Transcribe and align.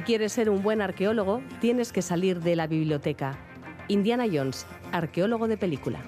Si 0.00 0.04
quieres 0.04 0.32
ser 0.32 0.48
un 0.48 0.62
buen 0.62 0.80
arqueólogo, 0.80 1.42
tienes 1.60 1.92
que 1.92 2.00
salir 2.00 2.40
de 2.40 2.56
la 2.56 2.66
biblioteca. 2.66 3.38
Indiana 3.88 4.24
Jones, 4.32 4.64
arqueólogo 4.92 5.46
de 5.46 5.58
película. 5.58 6.00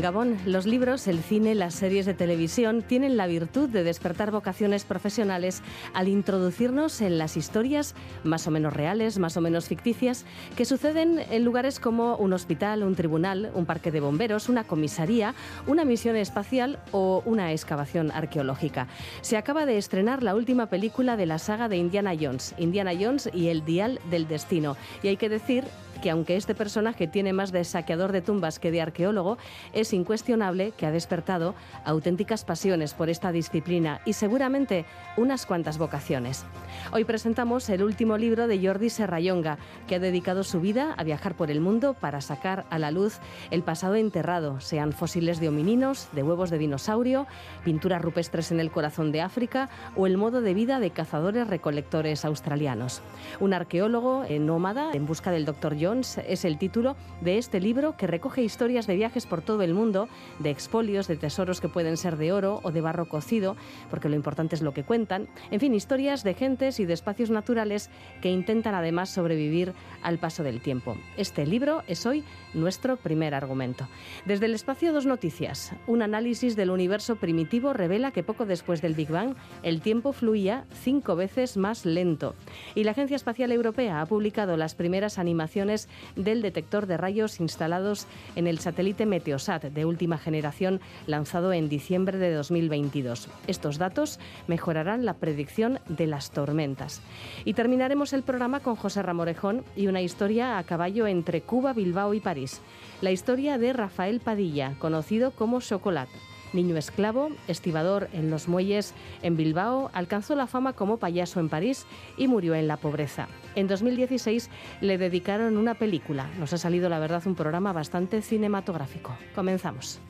Gabón, 0.00 0.36
los 0.44 0.66
libros, 0.66 1.06
el 1.08 1.20
cine, 1.20 1.54
las 1.54 1.74
series 1.74 2.06
de 2.06 2.14
televisión 2.14 2.82
tienen 2.82 3.16
la 3.16 3.26
virtud 3.26 3.68
de 3.68 3.82
despertar 3.82 4.30
vocaciones 4.30 4.84
profesionales 4.84 5.62
al 5.94 6.08
introducirnos 6.08 7.00
en 7.00 7.18
las 7.18 7.36
historias 7.36 7.94
más 8.24 8.46
o 8.46 8.50
menos 8.50 8.72
reales, 8.72 9.18
más 9.18 9.36
o 9.36 9.40
menos 9.40 9.68
ficticias, 9.68 10.24
que 10.56 10.64
suceden 10.64 11.20
en 11.30 11.44
lugares 11.44 11.80
como 11.80 12.16
un 12.16 12.32
hospital, 12.32 12.82
un 12.82 12.94
tribunal, 12.94 13.50
un 13.54 13.66
parque 13.66 13.90
de 13.90 14.00
bomberos, 14.00 14.48
una 14.48 14.64
comisaría, 14.64 15.34
una 15.66 15.84
misión 15.84 16.16
espacial 16.16 16.78
o 16.92 17.22
una 17.24 17.52
excavación 17.52 18.10
arqueológica. 18.10 18.88
Se 19.20 19.36
acaba 19.36 19.66
de 19.66 19.78
estrenar 19.78 20.22
la 20.22 20.34
última 20.34 20.66
película 20.66 21.16
de 21.16 21.26
la 21.26 21.38
saga 21.38 21.68
de 21.68 21.76
Indiana 21.76 22.12
Jones, 22.18 22.54
Indiana 22.58 22.92
Jones 22.98 23.30
y 23.32 23.48
el 23.48 23.64
Dial 23.64 24.00
del 24.10 24.28
Destino. 24.28 24.76
Y 25.02 25.08
hay 25.08 25.16
que 25.16 25.28
decir 25.28 25.64
que 26.02 26.10
aunque 26.10 26.36
este 26.36 26.54
personaje 26.54 27.06
tiene 27.06 27.32
más 27.32 27.52
de 27.52 27.64
saqueador 27.64 28.12
de 28.12 28.22
tumbas 28.22 28.58
que 28.58 28.70
de 28.70 28.80
arqueólogo, 28.80 29.38
es 29.72 29.92
incuestionable 29.92 30.72
que 30.72 30.86
ha 30.86 30.90
despertado 30.90 31.54
auténticas 31.84 32.44
pasiones 32.44 32.94
por 32.94 33.08
esta 33.10 33.32
disciplina 33.32 34.00
y 34.04 34.12
seguramente 34.12 34.84
unas 35.16 35.46
cuantas 35.46 35.78
vocaciones. 35.78 36.44
Hoy 36.92 37.04
presentamos 37.04 37.68
el 37.68 37.82
último 37.82 38.16
libro 38.16 38.46
de 38.46 38.64
Jordi 38.64 38.90
Serrayonga, 38.90 39.58
que 39.86 39.96
ha 39.96 39.98
dedicado 39.98 40.44
su 40.44 40.60
vida 40.60 40.94
a 40.96 41.04
viajar 41.04 41.34
por 41.34 41.50
el 41.50 41.60
mundo 41.60 41.94
para 41.94 42.20
sacar 42.20 42.66
a 42.70 42.78
la 42.78 42.90
luz 42.90 43.18
el 43.50 43.62
pasado 43.62 43.94
enterrado, 43.94 44.60
sean 44.60 44.92
fósiles 44.92 45.40
de 45.40 45.48
homininos, 45.48 46.08
de 46.12 46.22
huevos 46.22 46.50
de 46.50 46.58
dinosaurio, 46.58 47.26
pinturas 47.64 48.02
rupestres 48.02 48.52
en 48.52 48.60
el 48.60 48.70
corazón 48.70 49.12
de 49.12 49.20
África 49.20 49.68
o 49.96 50.06
el 50.06 50.16
modo 50.16 50.40
de 50.40 50.54
vida 50.54 50.80
de 50.80 50.90
cazadores 50.90 51.46
recolectores 51.46 52.24
australianos. 52.24 53.02
Un 53.40 53.54
arqueólogo 53.54 54.24
nómada 54.40 54.92
en 54.92 55.06
busca 55.06 55.30
del 55.30 55.44
Dr. 55.44 55.76
Jones 55.88 56.18
es 56.28 56.44
el 56.44 56.58
título 56.58 56.96
de 57.22 57.38
este 57.38 57.60
libro 57.60 57.96
que 57.96 58.06
recoge 58.06 58.42
historias 58.42 58.86
de 58.86 58.94
viajes 58.94 59.24
por 59.24 59.40
todo 59.40 59.62
el 59.62 59.72
mundo, 59.72 60.08
de 60.38 60.50
expolios, 60.50 61.08
de 61.08 61.16
tesoros 61.16 61.62
que 61.62 61.68
pueden 61.68 61.96
ser 61.96 62.18
de 62.18 62.30
oro 62.30 62.60
o 62.62 62.72
de 62.72 62.82
barro 62.82 63.08
cocido, 63.08 63.56
porque 63.88 64.10
lo 64.10 64.14
importante 64.14 64.54
es 64.54 64.60
lo 64.60 64.74
que 64.74 64.84
cuentan. 64.84 65.28
En 65.50 65.60
fin, 65.60 65.74
historias 65.74 66.24
de 66.24 66.34
gentes 66.34 66.78
y 66.78 66.84
de 66.84 66.92
espacios 66.92 67.30
naturales 67.30 67.88
que 68.20 68.30
intentan 68.30 68.74
además 68.74 69.08
sobrevivir 69.08 69.72
al 70.02 70.18
paso 70.18 70.42
del 70.42 70.60
tiempo. 70.60 70.96
Este 71.16 71.46
libro 71.46 71.82
es 71.86 72.04
hoy 72.04 72.22
nuestro 72.52 72.96
primer 72.96 73.34
argumento. 73.34 73.88
Desde 74.26 74.46
el 74.46 74.54
espacio 74.54 74.92
dos 74.92 75.06
noticias. 75.06 75.72
Un 75.86 76.02
análisis 76.02 76.54
del 76.54 76.70
universo 76.70 77.16
primitivo 77.16 77.72
revela 77.72 78.10
que 78.10 78.22
poco 78.22 78.44
después 78.44 78.82
del 78.82 78.94
Big 78.94 79.10
Bang 79.10 79.36
el 79.62 79.80
tiempo 79.80 80.12
fluía 80.12 80.66
cinco 80.82 81.16
veces 81.16 81.56
más 81.56 81.86
lento. 81.86 82.34
Y 82.74 82.84
la 82.84 82.90
Agencia 82.90 83.16
Espacial 83.16 83.52
Europea 83.52 84.02
ha 84.02 84.06
publicado 84.06 84.56
las 84.58 84.74
primeras 84.74 85.18
animaciones 85.18 85.77
del 86.16 86.42
detector 86.42 86.86
de 86.86 86.96
rayos 86.96 87.38
instalados 87.38 88.06
en 88.34 88.46
el 88.46 88.58
satélite 88.58 89.06
Meteosat 89.06 89.64
de 89.64 89.84
última 89.84 90.18
generación 90.18 90.80
lanzado 91.06 91.52
en 91.52 91.68
diciembre 91.68 92.18
de 92.18 92.32
2022. 92.32 93.28
Estos 93.46 93.78
datos 93.78 94.18
mejorarán 94.46 95.04
la 95.04 95.14
predicción 95.14 95.78
de 95.88 96.06
las 96.06 96.30
tormentas. 96.30 97.02
Y 97.44 97.54
terminaremos 97.54 98.12
el 98.12 98.22
programa 98.22 98.60
con 98.60 98.76
José 98.76 99.02
Ramorejón 99.02 99.64
y 99.76 99.86
una 99.86 100.00
historia 100.00 100.58
a 100.58 100.64
caballo 100.64 101.06
entre 101.06 101.42
Cuba, 101.42 101.72
Bilbao 101.72 102.14
y 102.14 102.20
París. 102.20 102.60
La 103.00 103.10
historia 103.10 103.58
de 103.58 103.72
Rafael 103.72 104.20
Padilla, 104.20 104.74
conocido 104.78 105.30
como 105.30 105.60
Chocolat. 105.60 106.08
Niño 106.52 106.76
esclavo, 106.76 107.30
estibador 107.46 108.08
en 108.12 108.30
los 108.30 108.48
muelles 108.48 108.94
en 109.22 109.36
Bilbao, 109.36 109.90
alcanzó 109.92 110.34
la 110.34 110.46
fama 110.46 110.72
como 110.72 110.98
payaso 110.98 111.40
en 111.40 111.48
París 111.48 111.86
y 112.16 112.28
murió 112.28 112.54
en 112.54 112.68
la 112.68 112.76
pobreza. 112.76 113.28
En 113.54 113.68
2016 113.68 114.50
le 114.80 114.98
dedicaron 114.98 115.56
una 115.56 115.74
película. 115.74 116.28
Nos 116.38 116.52
ha 116.52 116.58
salido, 116.58 116.88
la 116.88 116.98
verdad, 116.98 117.22
un 117.26 117.34
programa 117.34 117.72
bastante 117.72 118.22
cinematográfico. 118.22 119.16
Comenzamos. 119.34 120.00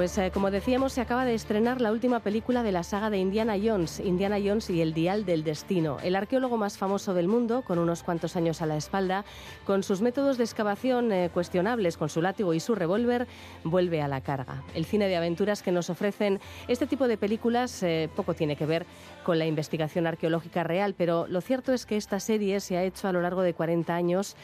Pues 0.00 0.16
eh, 0.16 0.30
como 0.32 0.50
decíamos, 0.50 0.94
se 0.94 1.02
acaba 1.02 1.26
de 1.26 1.34
estrenar 1.34 1.82
la 1.82 1.92
última 1.92 2.20
película 2.20 2.62
de 2.62 2.72
la 2.72 2.84
saga 2.84 3.10
de 3.10 3.18
Indiana 3.18 3.56
Jones, 3.62 4.00
Indiana 4.00 4.38
Jones 4.42 4.70
y 4.70 4.80
el 4.80 4.94
Dial 4.94 5.26
del 5.26 5.44
Destino. 5.44 5.98
El 6.02 6.16
arqueólogo 6.16 6.56
más 6.56 6.78
famoso 6.78 7.12
del 7.12 7.28
mundo, 7.28 7.60
con 7.60 7.78
unos 7.78 8.02
cuantos 8.02 8.34
años 8.34 8.62
a 8.62 8.66
la 8.66 8.78
espalda, 8.78 9.26
con 9.66 9.82
sus 9.82 10.00
métodos 10.00 10.38
de 10.38 10.44
excavación 10.44 11.12
eh, 11.12 11.28
cuestionables, 11.34 11.98
con 11.98 12.08
su 12.08 12.22
látigo 12.22 12.54
y 12.54 12.60
su 12.60 12.74
revólver, 12.74 13.26
vuelve 13.62 14.00
a 14.00 14.08
la 14.08 14.22
carga. 14.22 14.62
El 14.74 14.86
cine 14.86 15.06
de 15.06 15.16
aventuras 15.16 15.62
que 15.62 15.70
nos 15.70 15.90
ofrecen 15.90 16.40
este 16.66 16.86
tipo 16.86 17.06
de 17.06 17.18
películas 17.18 17.82
eh, 17.82 18.08
poco 18.16 18.32
tiene 18.32 18.56
que 18.56 18.64
ver 18.64 18.86
con 19.22 19.38
la 19.38 19.44
investigación 19.44 20.06
arqueológica 20.06 20.64
real, 20.64 20.94
pero 20.96 21.26
lo 21.28 21.42
cierto 21.42 21.74
es 21.74 21.84
que 21.84 21.98
esta 21.98 22.20
serie 22.20 22.60
se 22.60 22.78
ha 22.78 22.84
hecho 22.84 23.06
a 23.06 23.12
lo 23.12 23.20
largo 23.20 23.42
de 23.42 23.52
40 23.52 23.94
años 23.94 24.34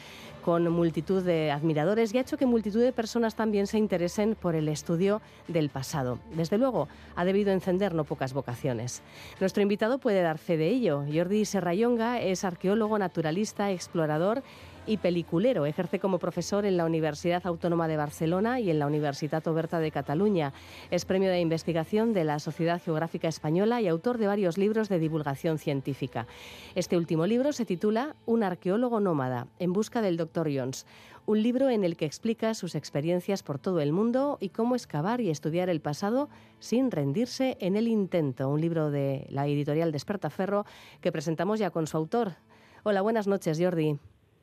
con 0.47 0.71
multitud 0.71 1.23
de 1.23 1.51
admiradores 1.51 2.13
y 2.13 2.17
ha 2.17 2.21
hecho 2.21 2.37
que 2.37 2.45
multitud 2.45 2.79
de 2.79 2.93
personas 2.93 3.35
también 3.35 3.67
se 3.67 3.77
interesen 3.77 4.33
por 4.33 4.55
el 4.55 4.69
estudio 4.69 5.21
del 5.49 5.67
pasado. 5.67 6.19
Desde 6.33 6.57
luego, 6.57 6.87
ha 7.17 7.25
debido 7.25 7.51
encender 7.51 7.93
no 7.93 8.05
pocas 8.05 8.31
vocaciones. 8.31 9.01
Nuestro 9.41 9.61
invitado 9.61 9.97
puede 9.97 10.21
dar 10.21 10.37
fe 10.37 10.55
de 10.55 10.69
ello. 10.69 11.03
Jordi 11.13 11.43
Serrayonga 11.43 12.21
es 12.21 12.45
arqueólogo, 12.45 12.97
naturalista, 12.97 13.71
explorador 13.71 14.41
y 14.87 14.97
peliculero. 14.97 15.65
Ejerce 15.65 15.99
como 15.99 16.17
profesor 16.17 16.65
en 16.65 16.77
la 16.77 16.85
Universidad 16.85 17.45
Autónoma 17.45 17.87
de 17.87 17.97
Barcelona 17.97 18.59
y 18.59 18.71
en 18.71 18.79
la 18.79 18.87
Universitat 18.87 19.45
Oberta 19.47 19.79
de 19.79 19.91
Cataluña. 19.91 20.53
Es 20.89 21.05
premio 21.05 21.29
de 21.29 21.41
investigación 21.41 22.13
de 22.13 22.23
la 22.23 22.39
Sociedad 22.39 22.81
Geográfica 22.81 23.27
Española 23.27 23.81
y 23.81 23.87
autor 23.87 24.17
de 24.17 24.27
varios 24.27 24.57
libros 24.57 24.89
de 24.89 24.99
divulgación 24.99 25.59
científica. 25.59 26.25
Este 26.73 26.97
último 26.97 27.27
libro 27.27 27.51
se 27.51 27.65
titula 27.65 28.15
Un 28.25 28.43
arqueólogo 28.43 28.99
nómada, 28.99 29.47
en 29.59 29.73
busca 29.73 30.01
del 30.01 30.17
Dr. 30.17 30.49
Jones. 30.51 30.85
Un 31.25 31.43
libro 31.43 31.69
en 31.69 31.83
el 31.83 31.97
que 31.97 32.05
explica 32.05 32.53
sus 32.53 32.73
experiencias 32.73 33.43
por 33.43 33.59
todo 33.59 33.81
el 33.81 33.91
mundo 33.91 34.37
y 34.39 34.49
cómo 34.49 34.75
excavar 34.75 35.19
y 35.19 35.29
estudiar 35.29 35.67
el 35.69 35.81
pasado 35.81 36.29
sin 36.59 36.89
rendirse 36.89 37.57
en 37.59 37.75
el 37.75 37.89
intento. 37.89 38.47
Un 38.47 38.61
libro 38.61 38.91
de 38.91 39.27
la 39.29 39.45
editorial 39.45 39.91
Despertaferro 39.91 40.65
que 41.01 41.11
presentamos 41.11 41.59
ya 41.59 41.69
con 41.69 41.85
su 41.85 41.97
autor. 41.97 42.35
Hola, 42.83 43.01
buenas 43.01 43.27
noches, 43.27 43.59
Jordi. 43.59 43.99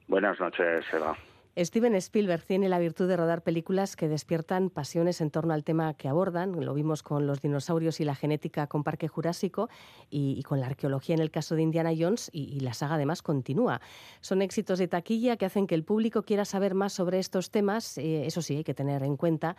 Buenas 0.08 0.38
noches, 0.38 0.84
Eva. 0.92 1.16
Steven 1.56 1.94
Spielberg 1.94 2.44
tiene 2.44 2.68
la 2.68 2.80
virtud 2.80 3.06
de 3.06 3.16
rodar 3.16 3.42
películas 3.42 3.94
que 3.94 4.08
despiertan 4.08 4.70
pasiones 4.70 5.20
en 5.20 5.30
torno 5.30 5.54
al 5.54 5.62
tema 5.62 5.94
que 5.94 6.08
abordan. 6.08 6.64
Lo 6.64 6.74
vimos 6.74 7.04
con 7.04 7.28
los 7.28 7.40
dinosaurios 7.40 8.00
y 8.00 8.04
la 8.04 8.16
genética 8.16 8.66
con 8.66 8.82
Parque 8.82 9.06
Jurásico 9.06 9.68
y, 10.10 10.42
con 10.42 10.58
la 10.58 10.66
arqueología 10.66 11.14
en 11.14 11.20
el 11.20 11.30
caso 11.30 11.54
de 11.54 11.62
Indiana 11.62 11.92
Jones 11.96 12.28
y, 12.32 12.58
la 12.58 12.74
saga 12.74 12.96
además 12.96 13.22
continúa. 13.22 13.80
Son 14.20 14.42
éxitos 14.42 14.80
de 14.80 14.88
taquilla 14.88 15.36
que 15.36 15.46
hacen 15.46 15.68
que 15.68 15.76
el 15.76 15.84
público 15.84 16.24
quiera 16.24 16.44
saber 16.44 16.74
más 16.74 16.92
sobre 16.92 17.20
estos 17.20 17.52
temas. 17.52 17.98
Eh, 17.98 18.26
eso 18.26 18.42
sí, 18.42 18.56
hay 18.56 18.64
que 18.64 18.74
tener 18.74 19.04
en 19.04 19.16
cuenta 19.16 19.56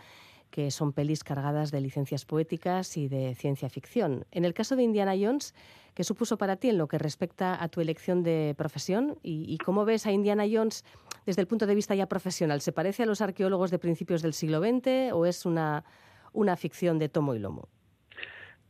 que 0.55 0.71
son 0.71 0.93
pelis 0.93 1.25
cargadas 1.25 1.69
de 1.69 1.81
licencias 1.81 2.23
poéticas 2.23 2.95
y 2.95 3.09
de 3.09 3.35
ciencia 3.35 3.67
ficción. 3.67 4.23
En 4.31 4.45
el 4.45 4.53
caso 4.53 4.77
de 4.77 4.83
Indiana 4.83 5.11
Jones, 5.19 5.53
¿qué 5.93 6.05
supuso 6.05 6.37
para 6.37 6.55
ti 6.55 6.69
en 6.69 6.77
lo 6.77 6.87
que 6.87 6.97
respecta 6.97 7.61
a 7.61 7.67
tu 7.67 7.81
elección 7.81 8.23
de 8.23 8.55
profesión? 8.57 9.17
¿Y, 9.21 9.57
cómo 9.57 9.83
ves 9.83 10.07
a 10.07 10.13
Indiana 10.13 10.45
Jones 10.49 10.85
desde 11.25 11.41
el 11.41 11.47
punto 11.47 11.65
de 11.67 11.75
vista 11.75 11.93
ya 11.93 12.07
profesional? 12.07 12.61
¿Se 12.61 12.71
parece 12.71 13.03
a 13.03 13.05
los 13.05 13.19
arqueólogos 13.19 13.69
de 13.69 13.79
principios 13.79 14.21
del 14.21 14.31
siglo 14.31 14.61
XX 14.61 15.11
o 15.11 15.25
es 15.25 15.45
una, 15.45 15.83
una 16.31 16.55
ficción 16.55 16.99
de 16.99 17.09
tomo 17.09 17.35
y 17.35 17.39
lomo? 17.39 17.67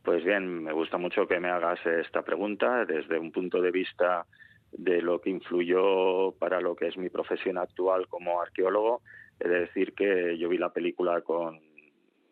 Pues 0.01 0.23
bien, 0.25 0.63
me 0.63 0.73
gusta 0.73 0.97
mucho 0.97 1.27
que 1.27 1.39
me 1.39 1.49
hagas 1.49 1.77
esta 1.85 2.23
pregunta 2.23 2.83
desde 2.85 3.19
un 3.19 3.31
punto 3.31 3.61
de 3.61 3.69
vista 3.69 4.25
de 4.71 5.03
lo 5.03 5.21
que 5.21 5.29
influyó 5.29 6.31
para 6.39 6.61
lo 6.61 6.75
que 6.75 6.87
es 6.87 6.97
mi 6.97 7.09
profesión 7.09 7.59
actual 7.59 8.07
como 8.07 8.41
arqueólogo. 8.41 9.03
He 9.39 9.47
de 9.47 9.59
decir 9.59 9.93
que 9.93 10.35
yo 10.39 10.49
vi 10.49 10.57
la 10.57 10.73
película 10.73 11.21
con 11.21 11.64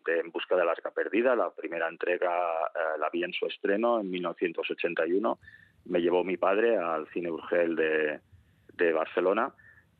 En 0.06 0.30
busca 0.30 0.56
de 0.56 0.64
la 0.64 0.72
arca 0.72 0.90
perdida, 0.90 1.34
la 1.34 1.50
primera 1.50 1.88
entrega 1.88 2.30
eh, 2.74 2.98
la 2.98 3.08
vi 3.10 3.24
en 3.24 3.32
su 3.32 3.46
estreno 3.46 4.00
en 4.00 4.10
1981. 4.10 5.38
Me 5.86 6.00
llevó 6.00 6.24
mi 6.24 6.36
padre 6.36 6.76
al 6.76 7.08
Cine 7.08 7.30
Urgel 7.30 7.76
de, 7.76 8.20
de 8.74 8.92
Barcelona 8.92 9.52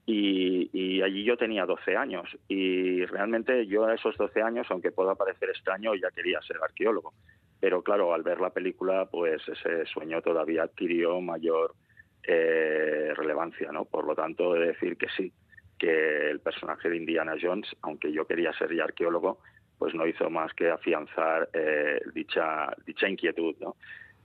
y, 0.06 0.68
y, 0.72 1.00
allí 1.02 1.24
yo 1.24 1.36
tenía 1.36 1.64
12 1.64 1.96
años 1.96 2.28
y 2.46 3.04
realmente 3.06 3.66
yo 3.66 3.86
a 3.86 3.94
esos 3.94 4.16
12 4.18 4.42
años, 4.42 4.66
aunque 4.70 4.92
pueda 4.92 5.14
parecer 5.14 5.48
extraño, 5.48 5.94
ya 5.94 6.10
quería 6.10 6.40
ser 6.42 6.58
arqueólogo. 6.62 7.14
Pero 7.58 7.82
claro, 7.82 8.12
al 8.12 8.22
ver 8.22 8.40
la 8.40 8.50
película, 8.50 9.06
pues 9.06 9.40
ese 9.48 9.86
sueño 9.86 10.20
todavía 10.20 10.64
adquirió 10.64 11.20
mayor 11.22 11.74
eh, 12.22 13.12
relevancia, 13.16 13.72
¿no? 13.72 13.86
Por 13.86 14.06
lo 14.06 14.14
tanto, 14.14 14.52
de 14.52 14.66
decir 14.66 14.98
que 14.98 15.06
sí, 15.16 15.32
que 15.78 16.30
el 16.30 16.40
personaje 16.40 16.90
de 16.90 16.98
Indiana 16.98 17.34
Jones, 17.40 17.68
aunque 17.80 18.12
yo 18.12 18.26
quería 18.26 18.52
ser 18.52 18.74
ya 18.74 18.84
arqueólogo, 18.84 19.38
pues 19.84 19.94
no 19.94 20.06
hizo 20.06 20.30
más 20.30 20.50
que 20.54 20.70
afianzar 20.70 21.50
eh, 21.52 22.00
dicha, 22.14 22.74
dicha 22.86 23.06
inquietud, 23.06 23.54
¿no? 23.60 23.76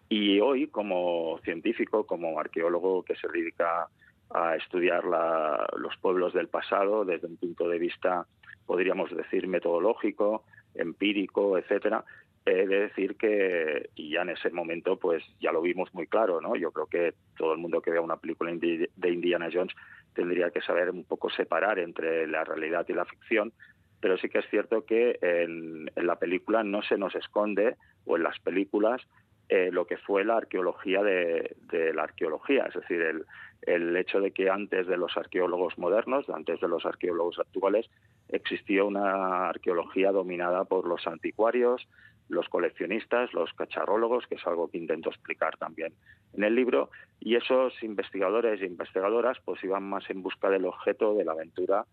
Y 0.08 0.40
hoy, 0.40 0.68
como 0.68 1.38
científico, 1.44 2.06
como 2.06 2.40
arqueólogo 2.40 3.04
que 3.04 3.18
se 3.18 3.28
dedica 3.28 3.90
a 4.30 4.56
estudiar 4.56 5.04
los 5.04 5.98
pueblos 5.98 6.34
del 6.34 6.48
pasado 6.48 7.04
desde 7.04 7.28
un 7.28 7.36
punto 7.36 7.68
de 7.68 7.78
vista, 7.78 8.26
podríamos 8.66 9.14
decir, 9.14 9.50
metodológico, 9.50 10.46
empírico, 10.76 11.58
etcétera, 11.58 12.06
he 12.46 12.66
de 12.66 12.80
decir 12.80 13.18
que, 13.18 13.90
y 13.96 14.12
ya 14.12 14.22
en 14.22 14.30
ese 14.30 14.52
momento, 14.52 14.98
pues 14.98 15.26
ya 15.42 15.52
lo 15.52 15.62
vimos 15.62 15.94
muy 15.94 16.08
claro, 16.08 16.40
¿no? 16.40 16.56
Yo 16.56 16.72
creo 16.72 16.86
que 16.86 17.16
todo 17.38 17.52
el 17.52 17.60
mundo 17.60 17.82
que 17.82 17.92
vea 17.92 18.00
una 18.00 18.16
película 18.16 18.50
de 18.50 19.10
Indiana 19.12 19.50
Jones 19.52 19.76
tendría 20.14 20.52
que 20.52 20.62
saber 20.62 20.90
un 20.90 21.04
poco 21.04 21.30
separar 21.30 21.80
entre 21.80 22.28
la 22.28 22.46
realidad 22.46 22.86
y 22.88 22.94
la 22.94 23.04
ficción, 23.04 23.52
pero 24.02 24.18
sí 24.18 24.30
que 24.30 24.40
es 24.40 24.50
cierto 24.50 24.86
que 24.86 25.18
en, 25.22 25.90
la 25.96 26.18
película 26.18 26.64
no 26.64 26.82
se 26.82 26.98
nos 26.98 27.16
esconde, 27.16 27.76
o 28.06 28.18
en 28.18 28.24
las 28.24 28.40
películas, 28.40 29.02
eh, 29.50 29.70
lo 29.72 29.86
que 29.86 29.98
fue 29.98 30.24
la 30.24 30.38
arqueología 30.38 31.02
de, 31.04 31.56
la 31.94 32.04
arqueología, 32.04 32.66
es 32.66 32.76
decir, 32.76 33.02
el, 33.02 33.26
el 33.64 33.96
hecho 33.98 34.22
de 34.22 34.32
que 34.32 34.50
antes 34.50 34.88
de 34.88 34.98
los 34.98 35.18
arqueólogos 35.18 35.78
modernos, 35.78 36.30
antes 36.30 36.60
de 36.60 36.68
los 36.68 36.86
arqueólogos 36.86 37.40
actuales, 37.40 37.90
existía 38.30 38.84
una 38.84 39.50
arqueología 39.50 40.12
dominada 40.12 40.66
por 40.66 40.88
los 40.88 41.06
anticuarios, 41.08 41.88
los 42.30 42.48
coleccionistas, 42.48 43.34
los 43.34 43.52
cacharrólogos, 43.54 44.28
que 44.28 44.36
es 44.36 44.48
algo 44.48 44.70
que 44.70 44.78
intento 44.78 45.10
explicar 45.10 45.58
también 45.58 45.94
en 46.34 46.44
el 46.44 46.56
libro, 46.56 46.92
y 47.20 47.36
esos 47.36 47.74
investigadores 47.84 48.62
e 48.62 48.68
investigadoras 48.68 49.40
pues 49.44 49.64
iban 49.64 49.84
más 49.84 50.08
en 50.10 50.22
busca 50.22 50.50
del 50.50 50.66
objeto 50.66 51.16
de 51.16 51.26
la 51.26 51.32
aventura 51.32 51.86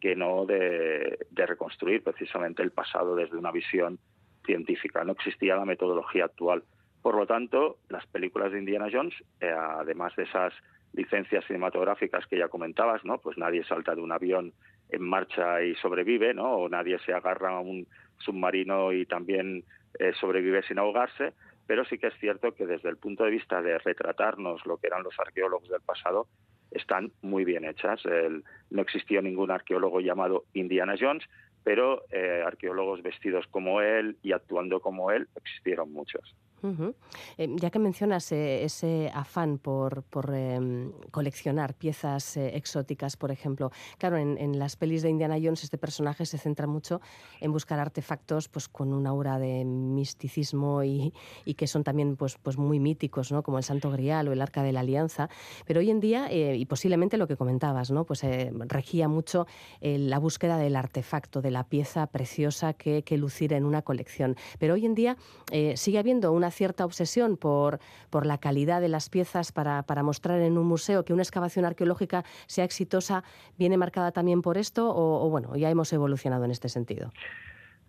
que 0.00 0.16
no 0.16 0.46
de, 0.46 1.18
reconstruir 1.34 2.02
precisamente 2.02 2.62
el 2.62 2.70
pasado 2.70 3.14
desde 3.14 3.36
una 3.36 3.52
visión 3.52 3.98
científica. 4.44 5.04
No 5.04 5.12
existía 5.12 5.56
la 5.56 5.64
metodología 5.64 6.26
actual. 6.26 6.62
Por 7.02 7.16
lo 7.16 7.26
tanto, 7.26 7.78
las 7.88 8.06
películas 8.06 8.52
de 8.52 8.58
Indiana 8.58 8.88
Jones, 8.92 9.14
eh, 9.40 9.50
además 9.50 10.14
de 10.16 10.24
esas 10.24 10.52
licencias 10.92 11.44
cinematográficas 11.46 12.26
que 12.26 12.38
ya 12.38 12.48
comentabas, 12.48 13.04
¿no? 13.04 13.18
Pues 13.18 13.36
nadie 13.38 13.64
salta 13.64 13.94
de 13.94 14.00
un 14.00 14.12
avión 14.12 14.52
en 14.90 15.02
marcha 15.02 15.62
y 15.62 15.74
sobrevive, 15.76 16.34
¿no? 16.34 16.56
O 16.56 16.68
nadie 16.68 16.98
se 17.00 17.12
agarra 17.12 17.56
a 17.56 17.60
un 17.60 17.86
submarino 18.18 18.92
y 18.92 19.04
también 19.06 19.64
eh, 19.98 20.12
sobrevive 20.20 20.62
sin 20.62 20.78
ahogarse, 20.78 21.32
pero 21.66 21.84
sí 21.84 21.98
que 21.98 22.08
es 22.08 22.14
cierto 22.18 22.54
que 22.54 22.66
desde 22.66 22.88
el 22.88 22.96
punto 22.96 23.24
de 23.24 23.30
vista 23.30 23.60
de 23.60 23.78
retratarnos 23.78 24.64
lo 24.66 24.78
que 24.78 24.86
eran 24.86 25.02
los 25.02 25.18
arqueólogos 25.18 25.68
del 25.68 25.80
pasado, 25.80 26.26
están 26.70 27.12
muy 27.22 27.44
bien 27.44 27.64
hechas. 27.64 28.00
no 28.70 28.82
existió 28.82 29.22
ningún 29.22 29.50
arqueólogo 29.50 30.00
llamado 30.00 30.44
Indiana 30.52 30.94
Jones, 30.98 31.24
pero 31.64 32.04
eh, 32.12 32.42
arqueólogos 32.46 33.02
vestidos 33.02 33.46
como 33.48 33.80
él 33.80 34.16
y 34.22 34.32
actuando 34.32 34.80
como 34.80 35.10
él 35.10 35.28
existieron 35.34 35.92
muchos. 35.92 36.34
Eh, 37.38 37.48
ya 37.56 37.70
que 37.70 37.78
mencionas 37.78 38.30
eh, 38.32 38.64
ese 38.64 39.10
afán 39.14 39.58
por, 39.58 40.04
em, 40.34 40.92
coleccionar 41.10 41.74
piezas 41.74 42.36
eh, 42.36 42.56
exóticas, 42.56 43.16
por 43.16 43.30
ejemplo, 43.30 43.70
claro, 43.98 44.16
en, 44.16 44.58
las 44.58 44.76
pelis 44.76 45.02
de 45.02 45.10
Indiana 45.10 45.36
Jones 45.42 45.64
este 45.64 45.76
personaje 45.76 46.24
se 46.24 46.38
centra 46.38 46.66
mucho 46.66 47.00
en 47.40 47.52
buscar 47.52 47.78
artefactos 47.78 48.48
pues, 48.48 48.68
con 48.68 48.92
un 48.92 49.06
aura 49.06 49.38
de 49.38 49.64
misticismo 49.64 50.82
y, 50.82 51.12
que 51.56 51.66
son 51.66 51.84
también 51.84 52.16
pues, 52.16 52.36
pues 52.42 52.56
muy 52.56 52.80
míticos, 52.80 53.32
¿no? 53.32 53.42
como 53.42 53.58
el 53.58 53.64
Santo 53.64 53.90
Grial 53.90 54.28
o 54.28 54.32
el 54.32 54.40
Arca 54.40 54.62
de 54.62 54.72
la 54.72 54.80
Alianza. 54.80 55.28
Pero 55.66 55.80
hoy 55.80 55.90
en 55.90 56.00
día, 56.00 56.32
y 56.32 56.64
posiblemente 56.66 57.16
lo 57.16 57.26
que 57.26 57.36
comentabas, 57.36 57.90
¿no? 57.90 58.04
pues 58.04 58.22
regía 58.66 59.08
mucho 59.08 59.46
la 59.80 60.18
búsqueda 60.18 60.58
del 60.58 60.76
artefacto, 60.76 61.42
de 61.42 61.50
la 61.50 61.64
pieza 61.64 62.06
preciosa 62.06 62.72
que, 62.72 63.02
que 63.02 63.16
lucir 63.16 63.52
en 63.52 63.64
una 63.64 63.82
colección. 63.82 64.36
Pero 64.58 64.74
hoy 64.74 64.86
en 64.86 64.94
día 64.94 65.16
sigue 65.74 65.98
habiendo 65.98 66.32
una 66.32 66.50
cierta 66.56 66.84
obsesión 66.84 67.36
por, 67.36 67.78
por 68.10 68.26
la 68.26 68.38
calidad 68.38 68.80
de 68.80 68.88
las 68.88 69.08
piezas 69.10 69.52
para, 69.52 69.82
para, 69.84 70.02
mostrar 70.02 70.40
en 70.40 70.58
un 70.58 70.66
museo 70.66 71.04
que 71.04 71.12
una 71.12 71.22
excavación 71.22 71.64
arqueológica 71.64 72.24
sea 72.46 72.64
exitosa, 72.64 73.22
¿viene 73.58 73.76
marcada 73.76 74.10
también 74.10 74.42
por 74.42 74.58
esto 74.58 74.92
o, 74.94 75.28
bueno, 75.30 75.54
ya 75.56 75.70
hemos 75.70 75.92
evolucionado 75.92 76.44
en 76.44 76.50
este 76.50 76.68
sentido? 76.68 77.12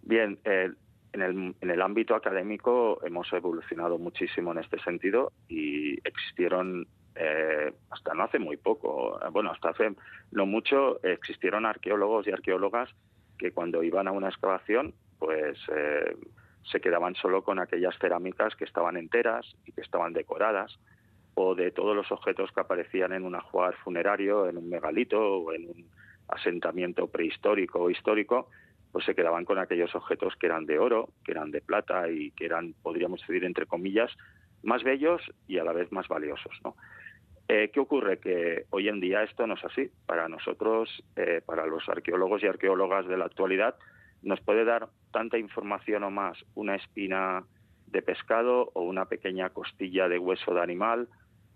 Bien, 0.04 0.38
en, 0.44 1.22
el, 1.22 1.56
en 1.62 1.69
el 1.69 1.81
ámbito 1.81 2.16
académico 2.16 3.00
hemos 3.04 3.31
evolucionado 3.34 3.98
muchísimo 3.98 4.52
en 4.52 4.60
este 4.60 4.80
sentido 4.80 5.31
y 5.48 5.98
existieron 6.08 6.88
eh, 7.16 7.74
hasta 7.90 8.14
no 8.14 8.24
hace 8.24 8.38
muy 8.38 8.58
poco, 8.58 9.19
bueno, 9.31 9.52
hasta 9.52 9.69
hace 9.69 9.96
no 10.31 10.46
mucho, 10.46 11.02
existieron 11.04 11.66
arqueólogos 11.66 12.28
y 12.28 12.31
arqueólogas 12.31 12.90
que 13.38 13.52
cuando 13.52 13.84
iban 13.84 14.08
a 14.08 14.12
una 14.12 14.30
excavación, 14.30 14.94
pues 15.19 15.58
eh, 15.75 16.16
se 16.72 16.81
quedaban 16.81 17.16
solo 17.16 17.44
con 17.44 17.60
aquellas 17.60 17.98
cerámicas 18.00 18.56
que 18.56 18.66
estaban 18.66 18.98
enteras 18.98 19.46
y 19.66 19.72
que 19.72 19.81
estaban 19.81 20.14
decoradas, 20.14 20.78
o 21.36 21.56
de 21.56 21.72
todos 21.72 21.96
los 21.96 22.12
objetos 22.12 22.52
que 22.52 22.62
aparecían 22.62 23.14
en 23.14 23.24
un 23.24 23.36
ajuar 23.36 23.76
funerario, 23.76 24.50
en 24.50 24.57
un 24.57 24.69
megalito 24.69 25.19
o 25.19 25.54
en 25.54 25.69
un 25.69 25.90
asentamiento 26.30 27.07
prehistórico 27.07 27.80
o 27.80 27.90
histórico, 27.90 28.50
pues 28.92 29.06
se 29.06 29.16
quedaban 29.16 29.45
con 29.45 29.59
aquellos 29.59 29.94
objetos 29.95 30.36
que 30.36 30.47
eran 30.47 30.66
de 30.66 30.80
oro, 30.80 31.09
que 31.24 31.31
eran 31.31 31.52
de 31.52 31.62
plata 31.62 32.09
y 32.09 32.31
que 32.31 32.45
eran, 32.45 32.74
podríamos 32.81 33.21
decir, 33.21 33.44
entre 33.44 33.68
comillas, 33.68 34.12
más 34.64 34.83
bellos 34.83 35.21
y 35.47 35.59
a 35.59 35.64
la 35.64 35.74
vez 35.74 35.92
más 35.92 36.07
valiosos. 36.07 36.59
¿no? 36.64 36.76
Eh, 37.47 37.69
¿Qué 37.71 37.80
ocurre? 37.80 38.19
Que 38.19 38.66
hoy 38.71 38.90
en 38.90 39.00
día 39.00 39.24
esto 39.24 39.45
no 39.47 39.54
es 39.54 39.64
así. 39.64 39.90
Para 40.06 40.28
nosotros, 40.28 41.04
eh, 41.16 41.42
para 41.45 41.66
los 41.66 41.88
arqueólogos 41.88 42.44
y 42.44 42.47
arqueólogas 42.47 43.07
de 43.07 43.18
la 43.18 43.26
actualidad, 43.26 43.76
nos 44.21 44.42
puede 44.42 44.66
dar 44.66 44.90
tanta 45.12 45.38
información 45.38 46.04
o 46.04 46.12
más 46.12 46.38
una 46.56 46.76
espina 46.76 47.44
de 47.88 48.02
pescado 48.02 48.71
o 48.74 48.81
una 48.81 49.06
pequeña 49.06 49.50
costilla 49.50 50.07
de 50.07 50.19
hueso 50.19 50.54
de 50.54 50.62
animal 50.62 51.07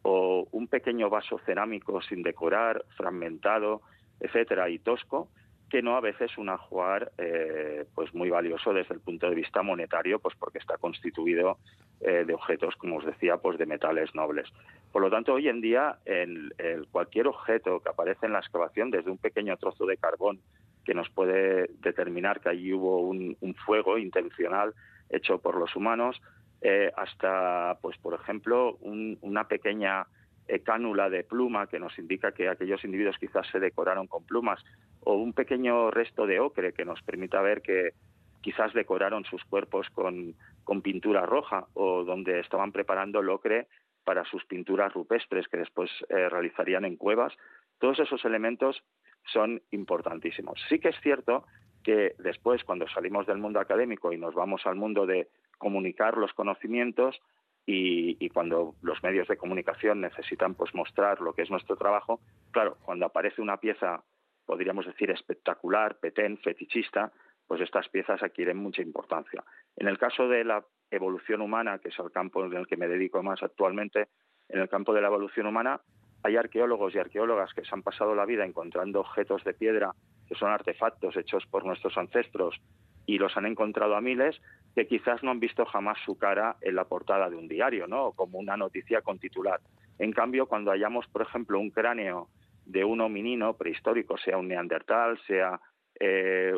o 0.04 0.48
un 0.52 0.68
pequeño 0.68 1.10
vaso 1.10 1.40
cerámico 1.46 2.02
sin 2.02 2.24
decorar, 2.24 2.86
fragmentado, 2.98 3.82
etcétera, 4.20 4.70
y 4.70 4.80
tosco, 4.80 5.30
que 5.70 5.82
no 5.82 5.96
a 5.96 6.02
veces 6.02 6.38
un 6.38 6.50
ajuar 6.50 7.12
eh, 7.18 7.86
pues 7.96 8.14
muy 8.14 8.30
valioso 8.30 8.74
desde 8.74 8.94
el 8.94 9.00
punto 9.00 9.30
de 9.30 9.36
vista 9.36 9.62
monetario, 9.62 10.20
pues 10.20 10.36
porque 10.38 10.58
está 10.58 10.78
constituido 10.78 11.60
eh, 12.02 12.26
de 12.26 12.34
objetos, 12.34 12.76
como 12.76 12.98
os 12.98 13.06
decía, 13.06 13.38
pues 13.38 13.58
de 13.58 13.66
metales 13.66 14.14
nobles. 14.14 14.50
Por 14.92 15.02
lo 15.02 15.10
tanto, 15.10 15.34
hoy 15.34 15.48
en 15.48 15.62
día, 15.62 15.98
en, 16.06 16.52
cualquier 16.92 17.28
objeto 17.28 17.80
que 17.80 17.90
aparece 17.90 18.26
en 18.26 18.34
la 18.34 18.40
excavación, 18.40 18.92
desde 18.92 19.12
un 19.12 19.18
pequeño 19.18 19.56
trozo 19.58 19.86
de 19.86 19.98
carbón 19.98 20.42
que 20.86 20.94
nos 20.94 21.10
puede 21.10 21.70
determinar 21.80 22.42
que 22.42 22.50
allí 22.50 22.74
hubo 22.74 23.02
un, 23.02 23.38
fuego 23.66 23.98
intencional 23.98 24.74
hecho 25.10 25.40
por 25.40 25.56
los 25.58 25.76
humanos, 25.76 26.22
eh, 26.62 26.92
hasta, 26.96 27.78
pues, 27.82 27.98
por 27.98 28.14
ejemplo, 28.14 28.78
una 28.78 29.48
pequeña 29.48 30.08
eh, 30.48 30.60
cánula 30.60 31.10
de 31.10 31.24
pluma 31.24 31.68
que 31.68 31.80
nos 31.80 31.98
indica 31.98 32.32
que 32.32 32.50
aquellos 32.50 32.84
individuos 32.84 33.18
quizás 33.20 33.48
se 33.52 33.60
decoraron 33.60 34.08
con 34.08 34.26
plumas, 34.26 34.64
o 35.02 35.16
un 35.16 35.34
pequeño 35.34 35.92
resto 35.92 36.26
de 36.26 36.40
ocre 36.40 36.74
que 36.74 36.86
nos 36.86 37.02
permita 37.04 37.42
ver 37.42 37.62
que 37.62 37.94
quizás 38.42 38.74
decoraron 38.74 39.24
sus 39.26 39.44
cuerpos 39.46 39.88
con, 39.92 40.36
con 40.64 40.82
pintura 40.82 41.26
roja, 41.26 41.68
o 41.74 42.04
donde 42.04 42.40
estaban 42.40 42.72
preparando 42.72 43.20
el 43.20 43.30
ocre 43.30 43.68
para 44.04 44.26
sus 44.26 44.44
pinturas 44.46 44.94
rupestres 44.94 45.48
que 45.48 45.58
después 45.58 45.90
eh, 46.10 46.28
realizarían 46.30 46.86
en 46.86 46.98
cuevas. 46.98 47.34
Todos 47.80 48.00
esos 48.00 48.26
elementos 48.26 48.84
son 49.26 49.62
importantísimos. 49.72 50.60
Sí 50.70 50.80
que 50.80 50.90
es 50.90 51.00
cierto 51.02 51.46
que 51.84 52.16
después, 52.20 52.64
cuando 52.64 52.88
salimos 52.88 53.26
del 53.26 53.38
mundo 53.38 53.60
académico 53.60 54.14
y 54.14 54.18
nos 54.18 54.34
vamos 54.34 54.66
al 54.66 54.76
mundo 54.76 55.06
de 55.06 55.30
comunicar 55.58 56.18
los 56.18 56.34
conocimientos 56.34 57.20
y, 57.66 58.30
cuando 58.30 58.76
los 58.82 59.02
medios 59.04 59.28
de 59.28 59.38
comunicación 59.38 60.02
necesitan 60.02 60.56
pues 60.56 60.74
mostrar 60.74 61.22
lo 61.22 61.34
que 61.34 61.44
es 61.44 61.52
nuestro 61.52 61.76
trabajo, 61.78 62.20
claro, 62.52 62.78
cuando 62.84 63.06
aparece 63.06 63.42
una 63.42 63.58
pieza, 63.58 64.04
podríamos 64.46 64.86
decir 64.86 65.12
espectacular, 65.12 65.98
petén, 66.00 66.38
fetichista, 66.40 67.12
pues 67.48 67.62
estas 67.62 67.88
piezas 67.90 68.22
adquieren 68.24 68.58
mucha 68.58 68.82
importancia. 68.82 69.44
En 69.76 69.88
el 69.88 69.98
caso 69.98 70.28
de 70.28 70.44
la 70.44 70.66
evolución 70.90 71.42
humana, 71.42 71.80
que 71.80 71.90
es 71.90 72.00
el 72.00 72.12
campo 72.12 72.44
en 72.44 72.54
el 72.54 72.68
que 72.68 72.78
me 72.78 72.88
dedico 72.88 73.22
más 73.24 73.42
actualmente, 73.44 74.08
en 74.50 74.60
el 74.60 74.70
campo 74.70 74.94
de 74.94 75.02
la 75.02 75.08
evolución 75.08 75.46
humana, 75.48 75.82
hay 76.24 76.36
arqueólogos 76.36 76.94
y 76.96 77.00
arqueólogas 77.00 77.54
que 77.54 77.64
se 77.64 77.74
han 77.74 77.84
pasado 77.84 78.16
la 78.16 78.26
vida 78.26 78.46
encontrando 78.46 79.00
objetos 79.00 79.44
de 79.44 79.54
piedra 79.54 79.92
que 80.28 80.36
son 80.36 80.52
artefactos 80.52 81.18
hechos 81.18 81.46
por 81.48 81.66
nuestros 81.66 81.98
ancestros 81.98 82.62
y 83.06 83.18
los 83.18 83.36
han 83.36 83.46
encontrado 83.46 83.96
a 83.96 84.02
miles 84.02 84.40
que 84.76 84.88
quizás 84.88 85.24
no 85.24 85.32
han 85.32 85.40
visto 85.40 85.66
jamás 85.66 85.98
su 86.06 86.18
cara 86.18 86.56
en 86.62 86.76
la 86.76 86.86
portada 86.86 87.30
de 87.30 87.36
un 87.36 87.48
diario, 87.48 87.88
¿no? 87.88 88.12
como 88.12 88.40
una 88.40 88.56
noticia 88.56 89.02
con 89.02 89.20
titular. 89.20 89.60
En 90.00 90.14
cambio, 90.14 90.46
cuando 90.46 90.72
hallamos, 90.72 91.08
por 91.08 91.22
ejemplo, 91.24 91.60
un 91.60 91.72
cráneo 91.72 92.30
de 92.66 92.86
un 92.86 93.02
hominino 93.02 93.54
prehistórico, 93.54 94.18
sea 94.18 94.38
un 94.38 94.48
neandertal, 94.48 95.20
sea 95.28 95.60
eh, 96.04 96.54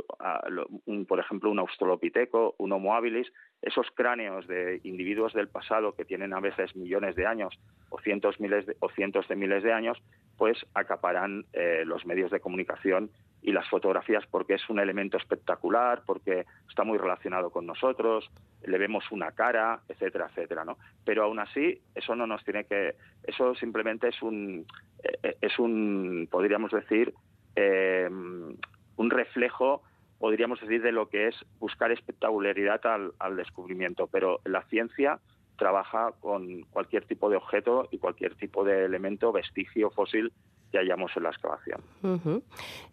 por 1.06 1.20
ejemplo, 1.20 1.52
un 1.52 1.60
australopiteco, 1.60 2.56
un 2.60 2.72
homo 2.72 2.96
habilis, 2.96 3.30
esos 3.62 3.88
cráneos 3.94 4.48
de 4.48 4.80
individuos 4.86 5.34
del 5.34 5.50
pasado 5.50 5.96
que 5.96 6.06
tienen 6.06 6.34
a 6.34 6.40
veces 6.40 6.74
millones 6.78 7.16
de 7.16 7.26
años 7.26 7.60
o 7.90 8.00
cientos, 8.00 8.40
miles 8.40 8.66
o 8.80 8.88
cientos 8.90 9.28
de 9.28 9.36
miles 9.36 9.62
de 9.62 9.74
años, 9.74 10.02
pues 10.38 10.58
acaparan 10.74 11.44
eh, 11.52 11.84
los 11.86 12.06
medios 12.06 12.32
de 12.32 12.40
comunicación 12.40 13.12
y 13.42 13.52
las 13.52 13.68
fotografías 13.68 14.26
porque 14.32 14.54
es 14.54 14.70
un 14.70 14.80
elemento 14.80 15.18
espectacular, 15.18 16.04
porque 16.06 16.46
está 16.70 16.86
muy 16.86 16.98
relacionado 16.98 17.50
con 17.50 17.66
nosotros, 17.66 18.32
le 18.66 18.78
vemos 18.78 19.04
una 19.12 19.34
cara, 19.34 19.82
etcétera, 19.90 20.28
etcétera, 20.30 20.64
¿no? 20.64 20.78
Pero 21.04 21.26
aún 21.26 21.40
así, 21.40 21.82
eso 21.96 22.16
no 22.16 22.26
nos 22.26 22.46
tiene 22.46 22.64
que, 22.64 22.96
eso 23.28 23.56
simplemente 23.56 24.08
es 24.08 24.22
un, 24.22 24.66
eh, 25.04 25.36
es 25.42 25.60
un, 25.60 26.30
podríamos 26.32 26.72
decir, 26.72 27.14
un 28.98 29.10
reflejo, 29.10 29.82
podríamos 30.20 30.60
decir, 30.62 30.82
de 30.82 30.92
lo 30.92 31.10
que 31.10 31.28
es 31.28 31.36
buscar 31.60 31.92
espectacularidad 31.92 32.82
al, 33.20 33.36
descubrimiento. 33.36 34.08
Pero 34.08 34.40
la 34.46 34.64
ciencia 34.64 35.20
trabaja 35.58 36.14
con 36.20 36.64
cualquier 36.72 37.06
tipo 37.06 37.30
de 37.30 37.38
objeto 37.38 37.88
y 37.92 37.98
cualquier 37.98 38.36
tipo 38.36 38.64
de 38.64 38.86
elemento, 38.86 39.32
vestigio, 39.32 39.92
fósil 39.92 40.32
que 40.74 40.80
hayamos 40.80 41.12
en 41.16 41.24
la 41.24 41.30
excavación. 41.30 41.82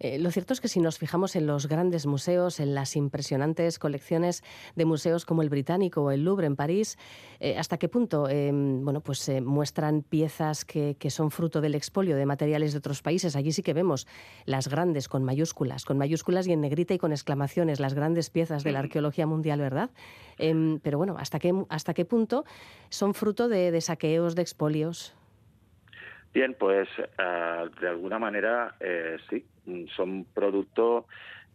Eh, 0.01 0.19
lo 0.19 0.31
cierto 0.31 0.53
es 0.53 0.61
que 0.61 0.69
si 0.69 0.81
nos 0.81 0.99
fijamos 0.99 1.35
en 1.35 1.47
los 1.47 1.67
grandes 1.67 2.05
museos, 2.05 2.61
en 2.61 2.75
las 2.75 2.95
impresionantes 2.95 3.79
colecciones 3.79 4.45
de 4.77 4.85
museos 4.85 5.25
como 5.25 5.41
el 5.41 5.49
Británico 5.49 6.03
o 6.03 6.11
el 6.11 6.23
Louvre 6.23 6.47
en 6.47 6.57
París, 6.57 6.99
eh, 7.41 7.57
¿hasta 7.57 7.79
qué 7.79 7.89
punto 7.89 8.29
em, 8.29 8.85
bueno, 8.85 9.01
pues, 9.01 9.21
se 9.21 9.41
muestran 9.41 10.03
piezas 10.03 10.67
que, 10.67 10.95
son 11.09 11.31
fruto 11.31 11.63
del 11.63 11.75
expolio 11.75 12.17
de 12.17 12.27
materiales 12.27 12.73
de 12.73 12.79
otros 12.79 13.01
países? 13.01 13.35
Allí 13.35 13.51
sí 13.51 13.63
que 13.63 13.73
vemos 13.73 14.07
las 14.45 14.69
grandes 14.69 15.09
con 15.09 15.25
mayúsculas, 15.25 15.87
con 15.87 15.97
mayúsculas 15.97 16.47
y 16.47 16.53
en 16.53 16.61
negrita 16.61 16.93
y 16.93 16.99
con 16.99 17.13
exclamaciones, 17.13 17.81
las 17.81 17.95
grandes 17.95 18.29
piezas 18.29 18.63
de 18.63 18.73
la 18.73 18.81
arqueología 18.81 19.27
mundial, 19.27 19.59
¿verdad? 19.59 19.89
Em, 20.37 20.81
pero 20.81 20.99
bueno, 20.99 21.17
¿hasta 21.19 21.39
qué, 21.39 21.55
¿hasta 21.71 21.95
qué 21.95 22.05
punto 22.05 22.45
son 22.91 23.15
fruto 23.15 23.49
de, 23.49 23.71
de 23.71 23.81
saqueos, 23.81 24.35
de 24.35 24.43
expolios? 24.43 25.15
Bien, 26.33 26.55
pues 26.59 26.89
eh, 26.99 27.69
de 27.81 27.89
alguna 27.89 28.19
manera 28.19 28.77
eh, 28.79 29.17
sí, 29.29 29.45
son 29.97 30.25
producto 30.33 31.07